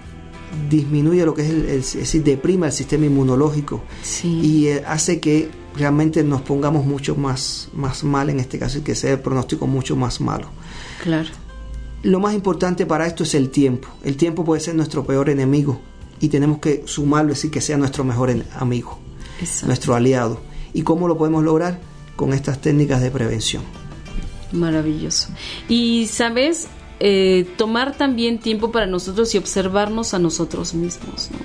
disminuye 0.70 1.24
lo 1.24 1.34
que 1.34 1.42
es, 1.42 1.50
el, 1.50 1.66
es 1.66 1.94
decir, 1.94 2.24
deprima 2.24 2.66
el 2.66 2.72
sistema 2.72 3.04
inmunológico 3.06 3.82
y 4.24 4.68
eh, 4.68 4.82
hace 4.86 5.20
que 5.20 5.50
realmente 5.76 6.24
nos 6.24 6.40
pongamos 6.40 6.86
mucho 6.86 7.14
más, 7.14 7.68
más 7.74 8.02
mal 8.02 8.30
en 8.30 8.40
este 8.40 8.58
caso 8.58 8.78
y 8.78 8.80
que 8.80 8.94
sea 8.94 9.12
el 9.12 9.20
pronóstico 9.20 9.66
mucho 9.66 9.96
más 9.96 10.20
malo. 10.20 10.48
Claro. 11.02 11.28
Lo 12.02 12.20
más 12.20 12.34
importante 12.34 12.86
para 12.86 13.06
esto 13.06 13.24
es 13.24 13.34
el 13.34 13.50
tiempo. 13.50 13.88
El 14.02 14.16
tiempo 14.16 14.44
puede 14.44 14.60
ser 14.60 14.74
nuestro 14.74 15.04
peor 15.04 15.28
enemigo 15.28 15.80
y 16.18 16.28
tenemos 16.28 16.58
que 16.58 16.82
sumarlo, 16.86 17.32
es 17.32 17.38
decir, 17.38 17.50
que 17.50 17.60
sea 17.60 17.76
nuestro 17.76 18.04
mejor 18.04 18.34
amigo, 18.58 18.98
nuestro 19.66 19.94
aliado. 19.94 20.40
¿Y 20.72 20.82
cómo 20.82 21.08
lo 21.08 21.16
podemos 21.16 21.42
lograr? 21.44 21.80
Con 22.16 22.32
estas 22.32 22.60
técnicas 22.60 23.00
de 23.00 23.10
prevención. 23.10 23.62
Maravilloso. 24.52 25.28
Y 25.68 26.06
sabes, 26.06 26.68
eh, 26.98 27.46
tomar 27.56 27.96
también 27.96 28.38
tiempo 28.38 28.72
para 28.72 28.86
nosotros 28.86 29.34
y 29.34 29.38
observarnos 29.38 30.12
a 30.14 30.18
nosotros 30.18 30.74
mismos, 30.74 31.30
¿no? 31.32 31.38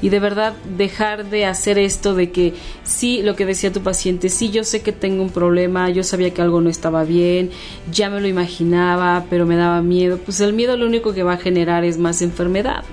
Y 0.00 0.10
de 0.10 0.20
verdad 0.20 0.54
dejar 0.76 1.28
de 1.28 1.44
hacer 1.44 1.78
esto 1.78 2.14
de 2.14 2.30
que 2.30 2.54
sí, 2.84 3.22
lo 3.22 3.34
que 3.34 3.46
decía 3.46 3.72
tu 3.72 3.82
paciente, 3.82 4.28
sí, 4.28 4.50
yo 4.50 4.64
sé 4.64 4.82
que 4.82 4.92
tengo 4.92 5.22
un 5.22 5.30
problema, 5.30 5.90
yo 5.90 6.04
sabía 6.04 6.32
que 6.32 6.42
algo 6.42 6.60
no 6.60 6.70
estaba 6.70 7.04
bien, 7.04 7.50
ya 7.92 8.10
me 8.10 8.20
lo 8.20 8.28
imaginaba, 8.28 9.24
pero 9.28 9.46
me 9.46 9.56
daba 9.56 9.82
miedo. 9.82 10.18
Pues 10.18 10.40
el 10.40 10.52
miedo 10.52 10.76
lo 10.76 10.86
único 10.86 11.12
que 11.12 11.22
va 11.22 11.34
a 11.34 11.36
generar 11.38 11.84
es 11.84 11.98
más 11.98 12.22
enfermedad, 12.22 12.84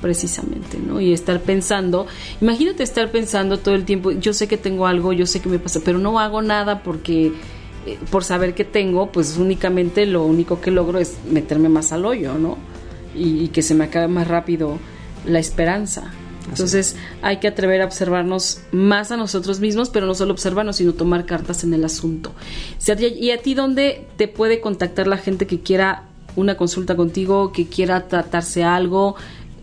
precisamente, 0.00 0.78
¿no? 0.78 1.00
Y 1.00 1.12
estar 1.12 1.40
pensando, 1.40 2.06
imagínate 2.40 2.82
estar 2.82 3.10
pensando 3.10 3.58
todo 3.58 3.74
el 3.74 3.84
tiempo, 3.84 4.12
yo 4.12 4.32
sé 4.32 4.48
que 4.48 4.56
tengo 4.56 4.86
algo, 4.86 5.12
yo 5.12 5.26
sé 5.26 5.40
que 5.40 5.48
me 5.48 5.58
pasa, 5.58 5.80
pero 5.84 5.98
no 5.98 6.18
hago 6.18 6.40
nada 6.42 6.82
porque 6.82 7.32
eh, 7.86 7.98
por 8.10 8.24
saber 8.24 8.54
que 8.54 8.64
tengo, 8.64 9.12
pues 9.12 9.36
únicamente 9.36 10.06
lo 10.06 10.24
único 10.24 10.60
que 10.60 10.70
logro 10.70 10.98
es 10.98 11.18
meterme 11.30 11.68
más 11.68 11.92
al 11.92 12.06
hoyo, 12.06 12.34
¿no? 12.34 12.56
y 13.16 13.46
que 13.50 13.62
se 13.62 13.76
me 13.76 13.84
acabe 13.84 14.08
más 14.08 14.26
rápido 14.26 14.76
la 15.24 15.38
esperanza. 15.38 16.12
Entonces 16.48 16.96
hay 17.22 17.38
que 17.38 17.48
atrever 17.48 17.82
a 17.82 17.86
observarnos 17.86 18.60
más 18.72 19.10
a 19.10 19.16
nosotros 19.16 19.60
mismos, 19.60 19.90
pero 19.90 20.06
no 20.06 20.14
solo 20.14 20.32
observarnos, 20.32 20.76
sino 20.76 20.92
tomar 20.92 21.26
cartas 21.26 21.64
en 21.64 21.74
el 21.74 21.84
asunto. 21.84 22.32
¿Y 22.98 23.30
a 23.30 23.38
ti 23.38 23.54
dónde 23.54 24.06
te 24.16 24.28
puede 24.28 24.60
contactar 24.60 25.06
la 25.06 25.16
gente 25.16 25.46
que 25.46 25.60
quiera 25.60 26.04
una 26.36 26.56
consulta 26.56 26.96
contigo, 26.96 27.52
que 27.52 27.66
quiera 27.66 28.08
tratarse 28.08 28.64
algo, 28.64 29.16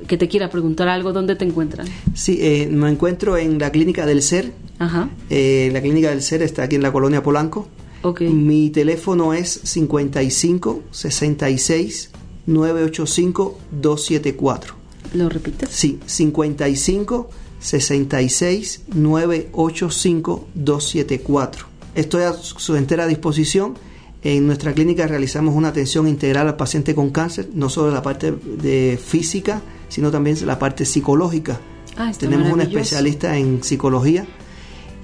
que 0.08 0.18
te 0.18 0.28
quiera 0.28 0.50
preguntar 0.50 0.88
algo? 0.88 1.14
¿Dónde 1.14 1.36
te 1.36 1.46
encuentran? 1.46 1.88
Sí, 2.14 2.40
eh, 2.42 2.68
me 2.72 2.90
encuentro 2.90 3.38
en 3.38 3.60
la 3.60 3.72
Clínica 3.72 4.06
del 4.06 4.22
Ser. 4.22 4.52
Ajá. 4.80 5.10
Eh, 5.30 5.70
la 5.72 5.82
Clínica 5.82 6.10
del 6.10 6.22
Ser 6.22 6.42
está 6.42 6.64
aquí 6.64 6.76
en 6.76 6.84
la 6.84 6.92
colonia 6.92 7.22
Polanco. 7.22 7.68
Okay. 8.04 8.30
Mi 8.30 8.72
teléfono 8.72 9.34
es 9.36 9.62
55 9.64 10.84
66 10.90 12.10
985 12.48 13.60
274. 13.72 14.81
¿Lo 15.14 15.30
repites? 15.30 15.70
Sí, 15.70 16.00
55 16.06 17.30
66 17.60 18.82
985 18.94 20.48
274. 20.56 21.66
Estoy 21.96 22.24
a 22.24 22.34
su 22.34 22.76
entera 22.76 23.08
disposición. 23.08 23.76
En 24.24 24.46
nuestra 24.46 24.74
clínica 24.74 25.08
realizamos 25.08 25.56
una 25.56 25.70
atención 25.70 26.08
integral 26.08 26.48
al 26.48 26.56
paciente 26.56 26.94
con 26.94 27.10
cáncer, 27.10 27.50
no 27.54 27.70
solo 27.70 27.92
la 27.92 28.04
parte 28.04 28.32
de 28.32 29.00
física, 29.04 29.62
sino 29.90 30.12
también 30.12 30.38
la 30.46 30.60
parte 30.60 30.86
psicológica. 30.86 31.60
Ah, 31.98 32.12
Tenemos 32.18 32.52
una 32.52 32.64
especialista 32.64 33.36
en 33.38 33.64
psicología 33.64 34.26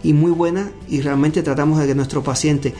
y 0.03 0.13
muy 0.13 0.31
buena 0.31 0.71
y 0.87 1.01
realmente 1.01 1.41
tratamos 1.41 1.79
de 1.79 1.87
que 1.87 1.95
nuestro 1.95 2.23
paciente 2.23 2.73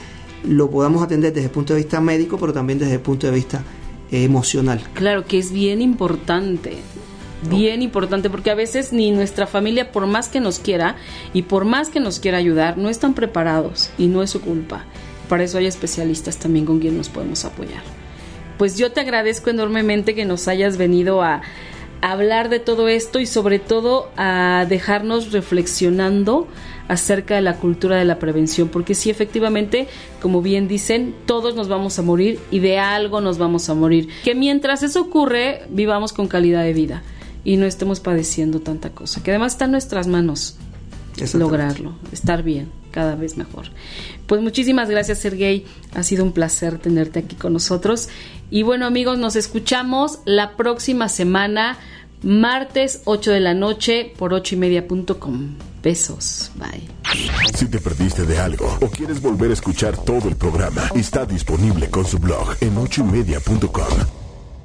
lo 0.44 0.70
podamos 0.70 1.02
atender 1.02 1.32
desde 1.32 1.46
el 1.46 1.52
punto 1.52 1.74
de 1.74 1.80
vista 1.80 2.00
médico, 2.00 2.38
pero 2.38 2.52
también 2.52 2.78
desde 2.78 2.94
el 2.94 3.00
punto 3.00 3.26
de 3.26 3.32
vista 3.32 3.62
eh, 4.10 4.22
emocional. 4.22 4.80
Claro, 4.94 5.24
que 5.24 5.38
es 5.38 5.52
bien 5.52 5.82
importante 5.82 6.78
bien 7.42 7.82
importante 7.82 8.30
porque 8.30 8.50
a 8.50 8.54
veces 8.54 8.92
ni 8.92 9.10
nuestra 9.10 9.46
familia 9.46 9.92
por 9.92 10.06
más 10.06 10.28
que 10.28 10.40
nos 10.40 10.58
quiera 10.58 10.96
y 11.32 11.42
por 11.42 11.64
más 11.64 11.88
que 11.88 12.00
nos 12.00 12.20
quiera 12.20 12.38
ayudar 12.38 12.78
no 12.78 12.88
están 12.88 13.14
preparados 13.14 13.90
y 13.98 14.06
no 14.06 14.22
es 14.22 14.30
su 14.30 14.40
culpa. 14.40 14.84
Para 15.28 15.44
eso 15.44 15.58
hay 15.58 15.66
especialistas 15.66 16.38
también 16.38 16.64
con 16.64 16.80
quien 16.80 16.96
nos 16.96 17.08
podemos 17.08 17.44
apoyar. 17.44 17.82
Pues 18.56 18.76
yo 18.76 18.92
te 18.92 19.00
agradezco 19.00 19.50
enormemente 19.50 20.14
que 20.14 20.24
nos 20.24 20.48
hayas 20.48 20.76
venido 20.76 21.22
a, 21.22 21.42
hablar 22.00 22.48
de 22.48 22.60
todo 22.60 22.86
esto 22.86 23.18
y 23.18 23.26
sobre 23.26 23.58
todo 23.58 24.10
a 24.16 24.66
dejarnos 24.68 25.32
reflexionando 25.32 26.46
acerca 26.86 27.34
de 27.34 27.40
la 27.40 27.56
cultura 27.56 27.96
de 27.96 28.04
la 28.04 28.20
prevención, 28.20 28.68
porque 28.68 28.94
sí, 28.94 29.10
efectivamente, 29.10 29.88
como 30.22 30.40
bien 30.40 30.68
dicen, 30.68 31.14
todos 31.26 31.56
nos 31.56 31.68
vamos 31.68 31.98
a 31.98 32.02
morir 32.02 32.38
y 32.52 32.60
de 32.60 32.78
algo 32.78 33.20
nos 33.20 33.36
vamos 33.36 33.68
a 33.68 33.74
morir. 33.74 34.08
Que 34.22 34.36
mientras 34.36 34.84
eso 34.84 35.00
ocurre, 35.02 35.62
vivamos 35.70 36.12
con 36.12 36.28
calidad 36.28 36.62
de 36.62 36.72
vida 36.72 37.02
y 37.44 37.56
no 37.56 37.66
estemos 37.66 38.00
padeciendo 38.00 38.60
tanta 38.60 38.90
cosa, 38.90 39.22
que 39.22 39.30
además 39.30 39.52
está 39.52 39.66
en 39.66 39.72
nuestras 39.72 40.06
manos 40.06 40.56
lograrlo, 41.34 41.94
estar 42.12 42.42
bien, 42.42 42.70
cada 42.90 43.16
vez 43.16 43.36
mejor. 43.36 43.66
Pues 44.26 44.40
muchísimas 44.40 44.88
gracias 44.88 45.18
Sergey, 45.18 45.64
ha 45.94 46.02
sido 46.02 46.24
un 46.24 46.32
placer 46.32 46.78
tenerte 46.78 47.20
aquí 47.20 47.36
con 47.36 47.52
nosotros 47.52 48.08
y 48.50 48.62
bueno 48.62 48.86
amigos, 48.86 49.18
nos 49.18 49.36
escuchamos 49.36 50.20
la 50.24 50.56
próxima 50.56 51.08
semana, 51.08 51.78
martes 52.22 53.02
8 53.04 53.32
de 53.32 53.40
la 53.40 53.54
noche 53.54 54.12
por 54.16 54.32
8 54.34 54.54
y 54.54 54.58
media.com. 54.58 55.54
Besos, 55.82 56.50
bye. 56.56 56.88
Si 57.54 57.66
te 57.66 57.78
perdiste 57.78 58.24
de 58.24 58.38
algo 58.38 58.78
o 58.80 58.88
quieres 58.88 59.22
volver 59.22 59.50
a 59.50 59.54
escuchar 59.54 59.96
todo 59.96 60.28
el 60.28 60.36
programa, 60.36 60.90
está 60.94 61.24
disponible 61.24 61.88
con 61.88 62.04
su 62.04 62.18
blog 62.18 62.56
en 62.60 62.76
ochoymedia.com 62.76 64.27